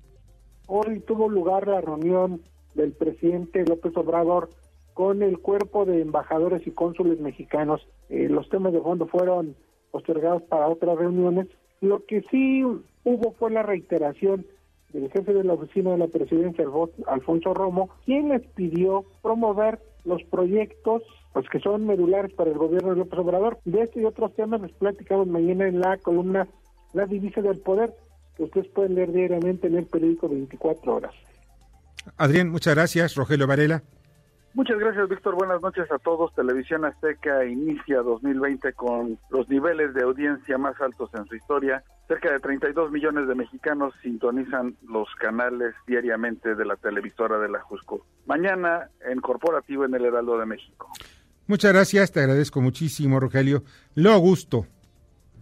Hoy 0.68 1.02
tuvo 1.02 1.30
lugar 1.30 1.68
la 1.68 1.82
reunión 1.82 2.42
del 2.74 2.94
presidente 2.94 3.64
López 3.66 3.96
Obrador 3.96 4.50
con 4.94 5.22
el 5.22 5.40
cuerpo 5.40 5.86
de 5.86 6.02
embajadores 6.02 6.66
y 6.66 6.72
cónsules 6.72 7.20
mexicanos. 7.20 7.86
Eh, 8.10 8.28
los 8.30 8.50
temas 8.50 8.74
de 8.74 8.82
fondo 8.82 9.08
fueron 9.08 9.56
postergadas 9.96 10.44
para 10.44 10.68
otras 10.68 10.98
reuniones. 10.98 11.48
Lo 11.80 12.06
que 12.06 12.22
sí 12.30 12.64
hubo 13.06 13.32
fue 13.40 13.50
la 13.50 13.64
reiteración 13.64 14.46
del 14.92 15.10
jefe 15.10 15.34
de 15.34 15.46
la 15.46 15.54
oficina 15.54 15.92
de 15.92 16.00
la 16.00 16.08
presidencia, 16.08 16.66
Alfonso 17.08 17.54
Romo, 17.54 17.90
quien 18.04 18.28
les 18.28 18.46
pidió 18.46 19.06
promover 19.22 19.80
los 20.04 20.22
proyectos 20.24 21.02
pues 21.32 21.48
que 21.50 21.62
son 21.62 21.88
medulares 21.88 22.34
para 22.34 22.52
el 22.52 22.58
gobierno 22.58 22.90
de 22.90 22.98
López 22.98 23.20
Obrador. 23.20 23.58
De 23.64 23.84
este 23.84 24.02
y 24.02 24.06
otros 24.06 24.36
temas 24.36 24.60
les 24.60 24.74
platicamos 24.74 25.28
mañana 25.28 25.66
en 25.66 25.80
la 25.80 25.96
columna 25.98 26.46
La 26.92 27.06
Divisa 27.06 27.42
del 27.42 27.60
Poder, 27.60 27.94
que 28.36 28.44
ustedes 28.44 28.68
pueden 28.68 28.96
leer 28.96 29.14
diariamente 29.14 29.68
en 29.68 29.78
el 29.78 29.86
periódico 29.86 30.28
24 30.28 30.94
horas. 30.94 31.14
Adrián, 32.18 32.50
muchas 32.50 32.76
gracias. 32.76 33.16
Rogelio 33.16 33.48
Varela. 33.48 33.82
Muchas 34.56 34.80
gracias, 34.80 35.10
Víctor. 35.10 35.36
Buenas 35.36 35.62
noches 35.62 35.92
a 35.92 36.00
todos. 36.00 36.34
Televisión 36.34 36.86
Azteca 36.86 37.44
inicia 37.44 37.98
2020 37.98 38.72
con 38.72 39.20
los 39.30 39.50
niveles 39.50 39.94
de 39.94 40.04
audiencia 40.04 40.58
más 40.58 40.80
altos 40.80 41.10
en 41.14 41.26
su 41.26 41.36
historia. 41.36 41.84
Cerca 42.08 42.32
de 42.32 42.40
32 42.40 42.90
millones 42.90 43.28
de 43.28 43.36
mexicanos 43.36 43.94
sintonizan 44.02 44.78
los 44.88 45.14
canales 45.16 45.76
diariamente 45.86 46.56
de 46.56 46.64
la 46.64 46.78
televisora 46.78 47.38
de 47.38 47.50
la 47.50 47.60
Jusco. 47.60 48.06
Mañana 48.28 48.90
en 49.06 49.20
Corporativo 49.20 49.84
en 49.84 49.94
el 49.94 50.06
Heraldo 50.06 50.38
de 50.40 50.46
México. 50.46 50.90
Muchas 51.48 51.74
gracias, 51.74 52.14
te 52.14 52.22
agradezco 52.22 52.62
muchísimo, 52.62 53.20
Rogelio. 53.20 53.64
Lo 53.94 54.12
Augusto. 54.12 54.68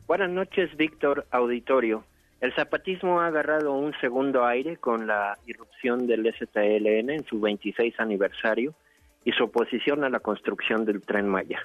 Buenas 0.07 0.31
noches, 0.31 0.75
Víctor 0.75 1.27
Auditorio. 1.29 2.03
El 2.41 2.51
zapatismo 2.55 3.21
ha 3.21 3.27
agarrado 3.27 3.73
un 3.73 3.93
segundo 4.01 4.43
aire 4.43 4.77
con 4.77 5.05
la 5.05 5.37
irrupción 5.45 6.07
del 6.07 6.25
STLN 6.33 7.11
en 7.11 7.25
su 7.25 7.39
26 7.39 7.93
aniversario 7.99 8.73
y 9.25 9.31
su 9.31 9.45
oposición 9.45 10.03
a 10.03 10.09
la 10.09 10.19
construcción 10.19 10.85
del 10.85 11.01
tren 11.01 11.27
Maya. 11.27 11.59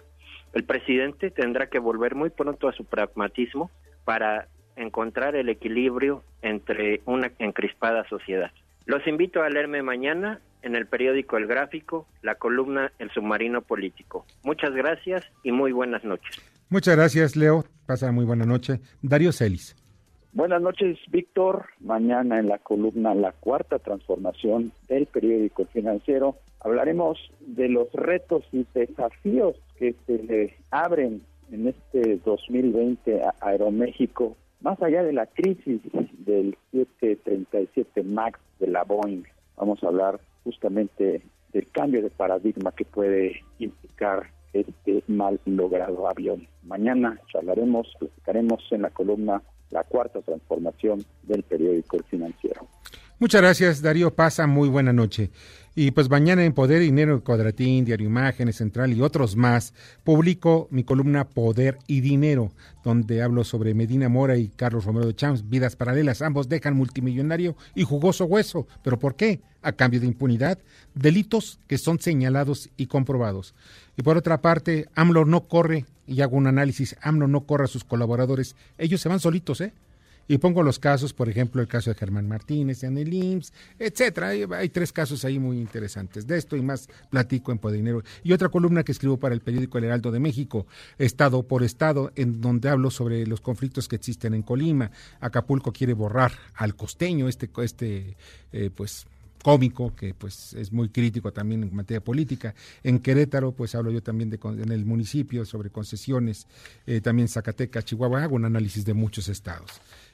El 0.52 0.64
presidente 0.64 1.30
tendrá 1.30 1.68
que 1.68 1.78
volver 1.78 2.14
muy 2.14 2.30
pronto 2.30 2.68
a 2.68 2.72
su 2.72 2.84
pragmatismo 2.84 3.70
para 4.04 4.48
encontrar 4.76 5.36
el 5.36 5.48
equilibrio 5.48 6.22
entre 6.42 7.02
una 7.04 7.30
encrispada 7.38 8.08
sociedad. 8.08 8.50
Los 8.86 9.06
invito 9.06 9.42
a 9.42 9.50
leerme 9.50 9.82
mañana 9.82 10.40
en 10.62 10.74
el 10.74 10.86
periódico 10.86 11.36
El 11.36 11.46
Gráfico 11.46 12.06
la 12.22 12.36
columna 12.36 12.92
El 12.98 13.10
Submarino 13.10 13.62
Político. 13.62 14.24
Muchas 14.42 14.72
gracias 14.72 15.24
y 15.42 15.52
muy 15.52 15.72
buenas 15.72 16.04
noches. 16.04 16.40
Muchas 16.70 16.96
gracias, 16.96 17.36
Leo. 17.36 17.64
Pasa 17.86 18.12
muy 18.12 18.24
buena 18.24 18.44
noche. 18.44 18.80
Darío 19.02 19.32
Celis. 19.32 19.74
Buenas 20.32 20.60
noches, 20.60 20.98
Víctor. 21.10 21.66
Mañana 21.80 22.38
en 22.38 22.48
la 22.48 22.58
columna 22.58 23.14
La 23.14 23.32
Cuarta 23.32 23.78
Transformación 23.78 24.72
del 24.88 25.06
periódico 25.06 25.64
financiero 25.64 26.36
hablaremos 26.60 27.18
de 27.40 27.68
los 27.68 27.92
retos 27.92 28.44
y 28.52 28.66
desafíos 28.74 29.56
que 29.78 29.94
se 30.06 30.22
le 30.22 30.54
abren 30.70 31.22
en 31.50 31.68
este 31.68 32.18
2020 32.24 33.22
a 33.22 33.34
Aeroméxico, 33.40 34.36
más 34.60 34.80
allá 34.82 35.02
de 35.02 35.12
la 35.12 35.26
crisis 35.26 35.80
del 36.18 36.56
737 36.72 38.02
MAX 38.02 38.38
de 38.58 38.66
la 38.66 38.84
Boeing. 38.84 39.22
Vamos 39.56 39.82
a 39.82 39.88
hablar 39.88 40.20
justamente 40.44 41.22
del 41.52 41.70
cambio 41.70 42.02
de 42.02 42.10
paradigma 42.10 42.72
que 42.72 42.84
puede 42.84 43.40
implicar 43.58 44.30
este 44.52 45.02
mal 45.06 45.40
logrado 45.44 46.08
avión. 46.08 46.46
Mañana 46.64 47.18
charlaremos, 47.32 47.86
platicaremos 47.98 48.62
en 48.70 48.82
la 48.82 48.90
columna 48.90 49.42
la 49.70 49.84
cuarta 49.84 50.20
transformación 50.22 51.04
del 51.22 51.42
periódico 51.42 51.98
Financiero. 52.08 52.66
Muchas 53.18 53.40
gracias, 53.42 53.82
Darío 53.82 54.14
Pasa. 54.14 54.46
Muy 54.46 54.68
buena 54.68 54.92
noche. 54.92 55.30
Y 55.80 55.92
pues 55.92 56.10
mañana 56.10 56.44
en 56.44 56.54
Poder, 56.54 56.80
Dinero, 56.80 57.22
Cuadratín, 57.22 57.84
Diario 57.84 58.08
Imágenes, 58.08 58.56
Central 58.56 58.92
y 58.92 59.00
otros 59.00 59.36
más, 59.36 59.74
publico 60.02 60.66
mi 60.72 60.82
columna 60.82 61.28
Poder 61.28 61.78
y 61.86 62.00
Dinero, 62.00 62.50
donde 62.82 63.22
hablo 63.22 63.44
sobre 63.44 63.74
Medina 63.74 64.08
Mora 64.08 64.36
y 64.36 64.48
Carlos 64.48 64.86
Romero 64.86 65.06
de 65.06 65.14
Champs, 65.14 65.48
vidas 65.48 65.76
paralelas. 65.76 66.20
Ambos 66.20 66.48
dejan 66.48 66.74
multimillonario 66.74 67.56
y 67.76 67.84
jugoso 67.84 68.24
hueso. 68.24 68.66
¿Pero 68.82 68.98
por 68.98 69.14
qué? 69.14 69.40
A 69.62 69.70
cambio 69.70 70.00
de 70.00 70.08
impunidad, 70.08 70.58
delitos 70.96 71.60
que 71.68 71.78
son 71.78 72.00
señalados 72.00 72.70
y 72.76 72.86
comprobados. 72.86 73.54
Y 73.96 74.02
por 74.02 74.16
otra 74.16 74.42
parte, 74.42 74.88
AMLO 74.96 75.26
no 75.26 75.46
corre, 75.46 75.84
y 76.08 76.22
hago 76.22 76.36
un 76.36 76.48
análisis, 76.48 76.96
AMLO 77.02 77.28
no 77.28 77.46
corre 77.46 77.66
a 77.66 77.68
sus 77.68 77.84
colaboradores. 77.84 78.56
Ellos 78.78 79.00
se 79.00 79.08
van 79.08 79.20
solitos, 79.20 79.60
¿eh? 79.60 79.72
Y 80.28 80.38
pongo 80.38 80.62
los 80.62 80.78
casos, 80.78 81.14
por 81.14 81.28
ejemplo, 81.28 81.62
el 81.62 81.68
caso 81.68 81.90
de 81.90 81.96
Germán 81.96 82.28
Martínez 82.28 82.84
en 82.84 82.98
el 82.98 83.12
IMSS, 83.12 83.52
etcétera. 83.78 84.28
Hay, 84.28 84.68
tres 84.68 84.92
casos 84.92 85.24
ahí 85.24 85.38
muy 85.38 85.58
interesantes. 85.58 86.26
De 86.26 86.36
esto 86.36 86.54
y 86.54 86.62
más 86.62 86.88
platico 87.10 87.50
en 87.50 87.58
Podinero. 87.58 88.02
Y 88.22 88.32
otra 88.32 88.50
columna 88.50 88.84
que 88.84 88.92
escribo 88.92 89.16
para 89.16 89.34
el 89.34 89.40
periódico 89.40 89.78
El 89.78 89.84
Heraldo 89.84 90.12
de 90.12 90.20
México, 90.20 90.66
Estado 90.98 91.42
por 91.42 91.62
Estado, 91.62 92.12
en 92.14 92.42
donde 92.42 92.68
hablo 92.68 92.90
sobre 92.90 93.26
los 93.26 93.40
conflictos 93.40 93.88
que 93.88 93.96
existen 93.96 94.34
en 94.34 94.42
Colima. 94.42 94.90
Acapulco 95.20 95.72
quiere 95.72 95.94
borrar 95.94 96.32
al 96.54 96.76
costeño, 96.76 97.26
este, 97.26 97.50
este 97.62 98.16
eh, 98.52 98.70
pues 98.74 99.06
cómico, 99.42 99.94
que 99.94 100.14
pues 100.14 100.52
es 100.54 100.72
muy 100.72 100.88
crítico 100.88 101.32
también 101.32 101.62
en 101.62 101.74
materia 101.74 102.02
política. 102.02 102.54
En 102.82 102.98
Querétaro, 102.98 103.52
pues 103.52 103.74
hablo 103.74 103.90
yo 103.90 104.02
también 104.02 104.30
de 104.30 104.38
en 104.42 104.72
el 104.72 104.84
municipio 104.84 105.44
sobre 105.44 105.70
concesiones, 105.70 106.46
eh, 106.86 107.00
también 107.00 107.28
Zacatecas, 107.28 107.84
Chihuahua, 107.84 108.22
hago 108.22 108.36
un 108.36 108.44
análisis 108.44 108.84
de 108.84 108.94
muchos 108.94 109.28
estados. 109.28 109.70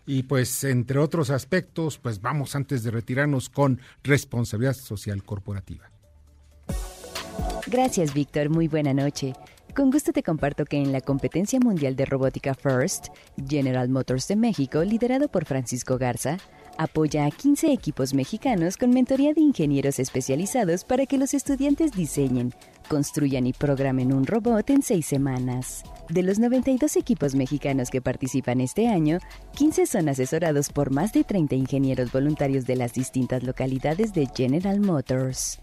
Y 0.06 0.24
pues 0.24 0.64
entre 0.64 0.98
otros 0.98 1.30
aspectos, 1.30 1.98
pues 1.98 2.20
vamos 2.20 2.54
antes 2.54 2.82
de 2.82 2.90
retirarnos 2.90 3.48
con 3.48 3.80
responsabilidad 4.02 4.74
social 4.74 5.22
corporativa. 5.24 5.90
Gracias, 7.66 8.12
Víctor. 8.12 8.50
Muy 8.50 8.68
buena 8.68 8.92
noche. 8.92 9.34
Con 9.74 9.90
gusto 9.90 10.12
te 10.12 10.22
comparto 10.22 10.64
que 10.64 10.76
en 10.76 10.92
la 10.92 11.00
competencia 11.00 11.58
mundial 11.58 11.96
de 11.96 12.04
robótica 12.04 12.54
First, 12.54 13.08
General 13.48 13.88
Motors 13.88 14.28
de 14.28 14.36
México, 14.36 14.84
liderado 14.84 15.28
por 15.28 15.46
Francisco 15.46 15.98
Garza, 15.98 16.38
apoya 16.78 17.26
a 17.26 17.30
15 17.30 17.72
equipos 17.72 18.14
mexicanos 18.14 18.76
con 18.76 18.90
mentoría 18.90 19.34
de 19.34 19.40
ingenieros 19.40 19.98
especializados 19.98 20.84
para 20.84 21.06
que 21.06 21.18
los 21.18 21.34
estudiantes 21.34 21.92
diseñen, 21.92 22.52
construyan 22.88 23.46
y 23.46 23.52
programen 23.52 24.12
un 24.12 24.26
robot 24.26 24.70
en 24.70 24.82
seis 24.82 25.06
semanas. 25.06 25.82
De 26.08 26.22
los 26.22 26.38
92 26.38 26.96
equipos 26.96 27.34
mexicanos 27.34 27.90
que 27.90 28.02
participan 28.02 28.60
este 28.60 28.88
año, 28.88 29.18
15 29.56 29.86
son 29.86 30.08
asesorados 30.08 30.70
por 30.70 30.90
más 30.90 31.12
de 31.12 31.24
30 31.24 31.54
ingenieros 31.54 32.12
voluntarios 32.12 32.66
de 32.66 32.76
las 32.76 32.92
distintas 32.92 33.42
localidades 33.42 34.12
de 34.12 34.28
General 34.34 34.80
Motors. 34.80 35.60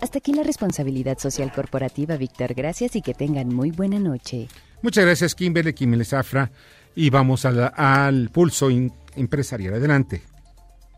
Hasta 0.00 0.18
aquí 0.18 0.32
la 0.32 0.42
responsabilidad 0.42 1.18
social 1.18 1.52
corporativa, 1.52 2.16
Víctor. 2.16 2.54
Gracias 2.54 2.96
y 2.96 3.02
que 3.02 3.14
tengan 3.14 3.48
muy 3.48 3.70
buena 3.70 3.98
noche. 3.98 4.48
Muchas 4.82 5.04
gracias, 5.04 5.34
Kimberly, 5.34 5.72
Kimberly 5.72 6.04
Zafra. 6.04 6.50
Y 6.94 7.10
vamos 7.10 7.44
al 7.44 8.30
pulso 8.30 8.68
empresarial. 9.16 9.74
Adelante. 9.74 10.33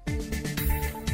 Bye. 0.06 0.45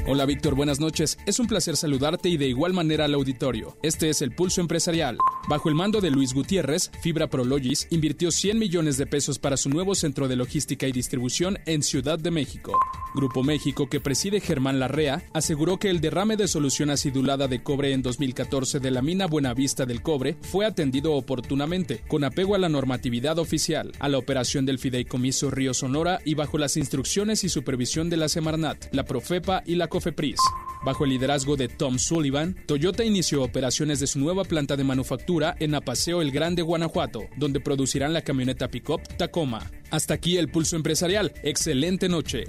Hola 0.05 0.27
Víctor, 0.27 0.57
buenas 0.57 0.81
noches. 0.81 1.17
Es 1.27 1.39
un 1.39 1.47
placer 1.47 1.77
saludarte 1.77 2.29
y 2.29 2.37
de 2.37 2.49
igual 2.49 2.73
manera 2.73 3.05
al 3.05 3.15
auditorio. 3.15 3.77
Este 3.85 4.11
es 4.11 4.21
el 4.21 4.35
Pulso 4.35 4.61
Empresarial. 4.61 5.17
Bajo 5.49 5.69
el 5.69 5.77
mando 5.77 6.01
de 6.01 6.11
Luis 6.11 6.35
Gutiérrez, 6.35 6.91
Fibra 7.01 7.29
Prologis 7.29 7.87
invirtió 7.91 8.33
100 8.33 8.59
millones 8.59 8.97
de 8.97 9.07
pesos 9.07 9.39
para 9.39 9.57
su 9.57 9.69
nuevo 9.69 9.95
centro 9.95 10.27
de 10.27 10.35
logística 10.35 10.89
y 10.89 10.93
distribución 10.93 11.59
en 11.67 11.85
Ciudad 11.85 12.19
de 12.19 12.33
México. 12.33 12.81
Grupo 13.15 13.45
México, 13.45 13.89
que 13.89 14.01
preside 14.01 14.41
Germán 14.41 14.81
Larrea, 14.81 15.23
aseguró 15.35 15.79
que 15.79 15.91
el 15.91 16.01
derrame 16.01 16.37
de 16.37 16.49
solución 16.49 16.91
acidulada 16.91 17.47
de 17.47 17.63
cobre 17.63 17.93
en 17.93 18.03
2014 18.03 18.81
de 18.81 18.91
la 18.91 19.03
mina 19.03 19.27
Buenavista 19.27 19.87
del 19.87 20.03
Cobre 20.03 20.37
fue 20.41 20.65
atendido 20.65 21.13
oportunamente, 21.13 22.03
con 22.09 22.25
apego 22.25 22.55
a 22.55 22.59
la 22.59 22.69
normatividad 22.69 23.39
oficial, 23.39 23.93
a 24.01 24.09
la 24.09 24.19
operación 24.19 24.67
del 24.67 24.79
Fideicomiso 24.79 25.51
Río 25.51 25.75
Sonora 25.75 26.21
y 26.25 26.35
bajo 26.35 26.59
las 26.59 26.77
instrucciones 26.77 27.45
y 27.45 27.49
supervisión 27.49 28.11
de 28.11 28.17
la 28.17 28.29
Semarnat, 28.29 28.93
la 28.93 29.05
Profepa 29.05 29.63
y 29.67 29.75
la 29.75 29.89
COFEPRIS. 29.93 30.41
Bajo 30.85 31.05
el 31.05 31.11
liderazgo 31.11 31.57
de 31.57 31.69
Tom 31.69 31.99
Sullivan, 31.99 32.57
Toyota 32.67 33.05
inició 33.05 33.43
operaciones 33.43 34.01
de 34.01 34.07
su 34.07 34.19
nueva 34.19 34.43
planta 34.45 34.75
de 34.75 34.85
manufactura 34.85 35.55
en 35.61 35.75
Apaseo 35.75 36.23
El 36.23 36.33
Grande, 36.33 36.63
Guanajuato, 36.63 37.29
donde 37.37 37.61
producirán 37.61 38.15
la 38.15 38.23
camioneta 38.23 38.69
pickup 38.69 39.03
Tacoma. 39.19 39.71
Hasta 39.91 40.15
aquí 40.15 40.39
el 40.39 40.49
pulso 40.49 40.75
empresarial. 40.75 41.33
Excelente 41.43 42.09
noche. 42.09 42.45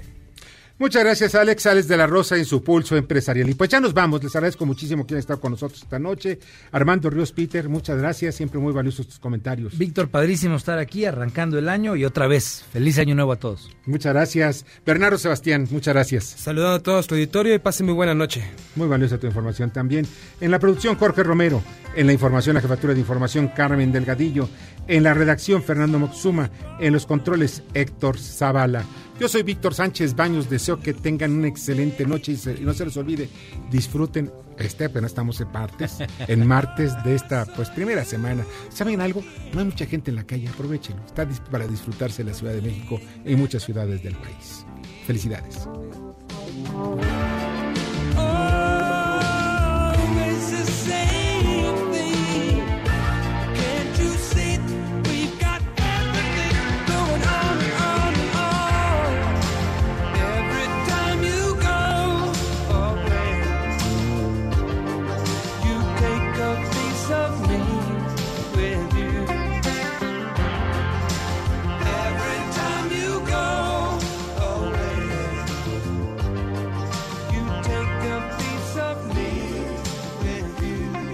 Muchas 0.76 1.04
gracias, 1.04 1.36
Alex. 1.36 1.66
Alex 1.66 1.86
de 1.86 1.96
la 1.96 2.08
Rosa 2.08 2.36
en 2.36 2.44
su 2.44 2.64
pulso 2.64 2.96
empresarial. 2.96 3.48
Y 3.48 3.54
pues 3.54 3.70
ya 3.70 3.78
nos 3.78 3.94
vamos. 3.94 4.24
Les 4.24 4.34
agradezco 4.34 4.66
muchísimo 4.66 5.06
que 5.06 5.14
hayan 5.14 5.20
estado 5.20 5.40
con 5.40 5.52
nosotros 5.52 5.80
esta 5.80 6.00
noche. 6.00 6.40
Armando 6.72 7.08
Ríos 7.10 7.30
Peter, 7.30 7.68
muchas 7.68 7.96
gracias. 7.96 8.34
Siempre 8.34 8.58
muy 8.58 8.72
valiosos 8.72 9.06
tus 9.06 9.20
comentarios. 9.20 9.78
Víctor, 9.78 10.08
padrísimo 10.08 10.56
estar 10.56 10.80
aquí 10.80 11.04
arrancando 11.04 11.60
el 11.60 11.68
año 11.68 11.94
y 11.94 12.04
otra 12.04 12.26
vez. 12.26 12.64
Feliz 12.72 12.98
año 12.98 13.14
nuevo 13.14 13.30
a 13.30 13.36
todos. 13.36 13.70
Muchas 13.86 14.14
gracias. 14.14 14.66
Bernardo 14.84 15.16
Sebastián, 15.16 15.68
muchas 15.70 15.94
gracias. 15.94 16.24
Saludando 16.24 16.74
a 16.74 16.82
todos 16.82 17.06
tu 17.06 17.14
auditorio 17.14 17.54
y 17.54 17.60
pasen 17.60 17.86
muy 17.86 17.94
buena 17.94 18.14
noche. 18.14 18.42
Muy 18.74 18.88
valiosa 18.88 19.16
tu 19.18 19.28
información 19.28 19.70
también. 19.70 20.08
En 20.40 20.50
la 20.50 20.58
producción, 20.58 20.96
Jorge 20.96 21.22
Romero. 21.22 21.62
En 21.94 22.08
la 22.08 22.12
información, 22.12 22.56
la 22.56 22.60
jefatura 22.60 22.94
de 22.94 23.00
información, 23.00 23.46
Carmen 23.54 23.92
Delgadillo. 23.92 24.48
En 24.88 25.04
la 25.04 25.14
redacción, 25.14 25.62
Fernando 25.62 26.00
Moxuma. 26.00 26.50
En 26.80 26.92
los 26.92 27.06
controles, 27.06 27.62
Héctor 27.74 28.18
Zavala. 28.18 28.84
Yo 29.18 29.28
soy 29.28 29.44
Víctor 29.44 29.74
Sánchez 29.74 30.14
Baños. 30.16 30.50
Deseo 30.50 30.80
que 30.80 30.92
tengan 30.92 31.32
una 31.32 31.48
excelente 31.48 32.04
noche 32.04 32.32
y, 32.32 32.64
no 32.64 32.74
se 32.74 32.84
les 32.84 32.96
olvide, 32.96 33.28
disfruten. 33.70 34.32
Este 34.58 34.84
apenas 34.84 35.10
estamos 35.10 35.40
en 35.40 35.50
martes, 35.50 35.98
en 36.28 36.46
martes 36.46 36.92
de 37.04 37.14
esta 37.14 37.44
pues 37.44 37.70
primera 37.70 38.04
semana. 38.04 38.44
¿Saben 38.70 39.00
algo? 39.00 39.22
No 39.52 39.60
hay 39.60 39.66
mucha 39.66 39.86
gente 39.86 40.10
en 40.10 40.16
la 40.16 40.24
calle, 40.24 40.48
aprovechenlo. 40.48 41.04
Está 41.04 41.28
para 41.50 41.66
disfrutarse 41.66 42.24
la 42.24 42.34
Ciudad 42.34 42.54
de 42.54 42.62
México 42.62 43.00
y 43.24 43.36
muchas 43.36 43.64
ciudades 43.64 44.02
del 44.02 44.14
país. 44.14 44.64
Felicidades. 45.06 45.68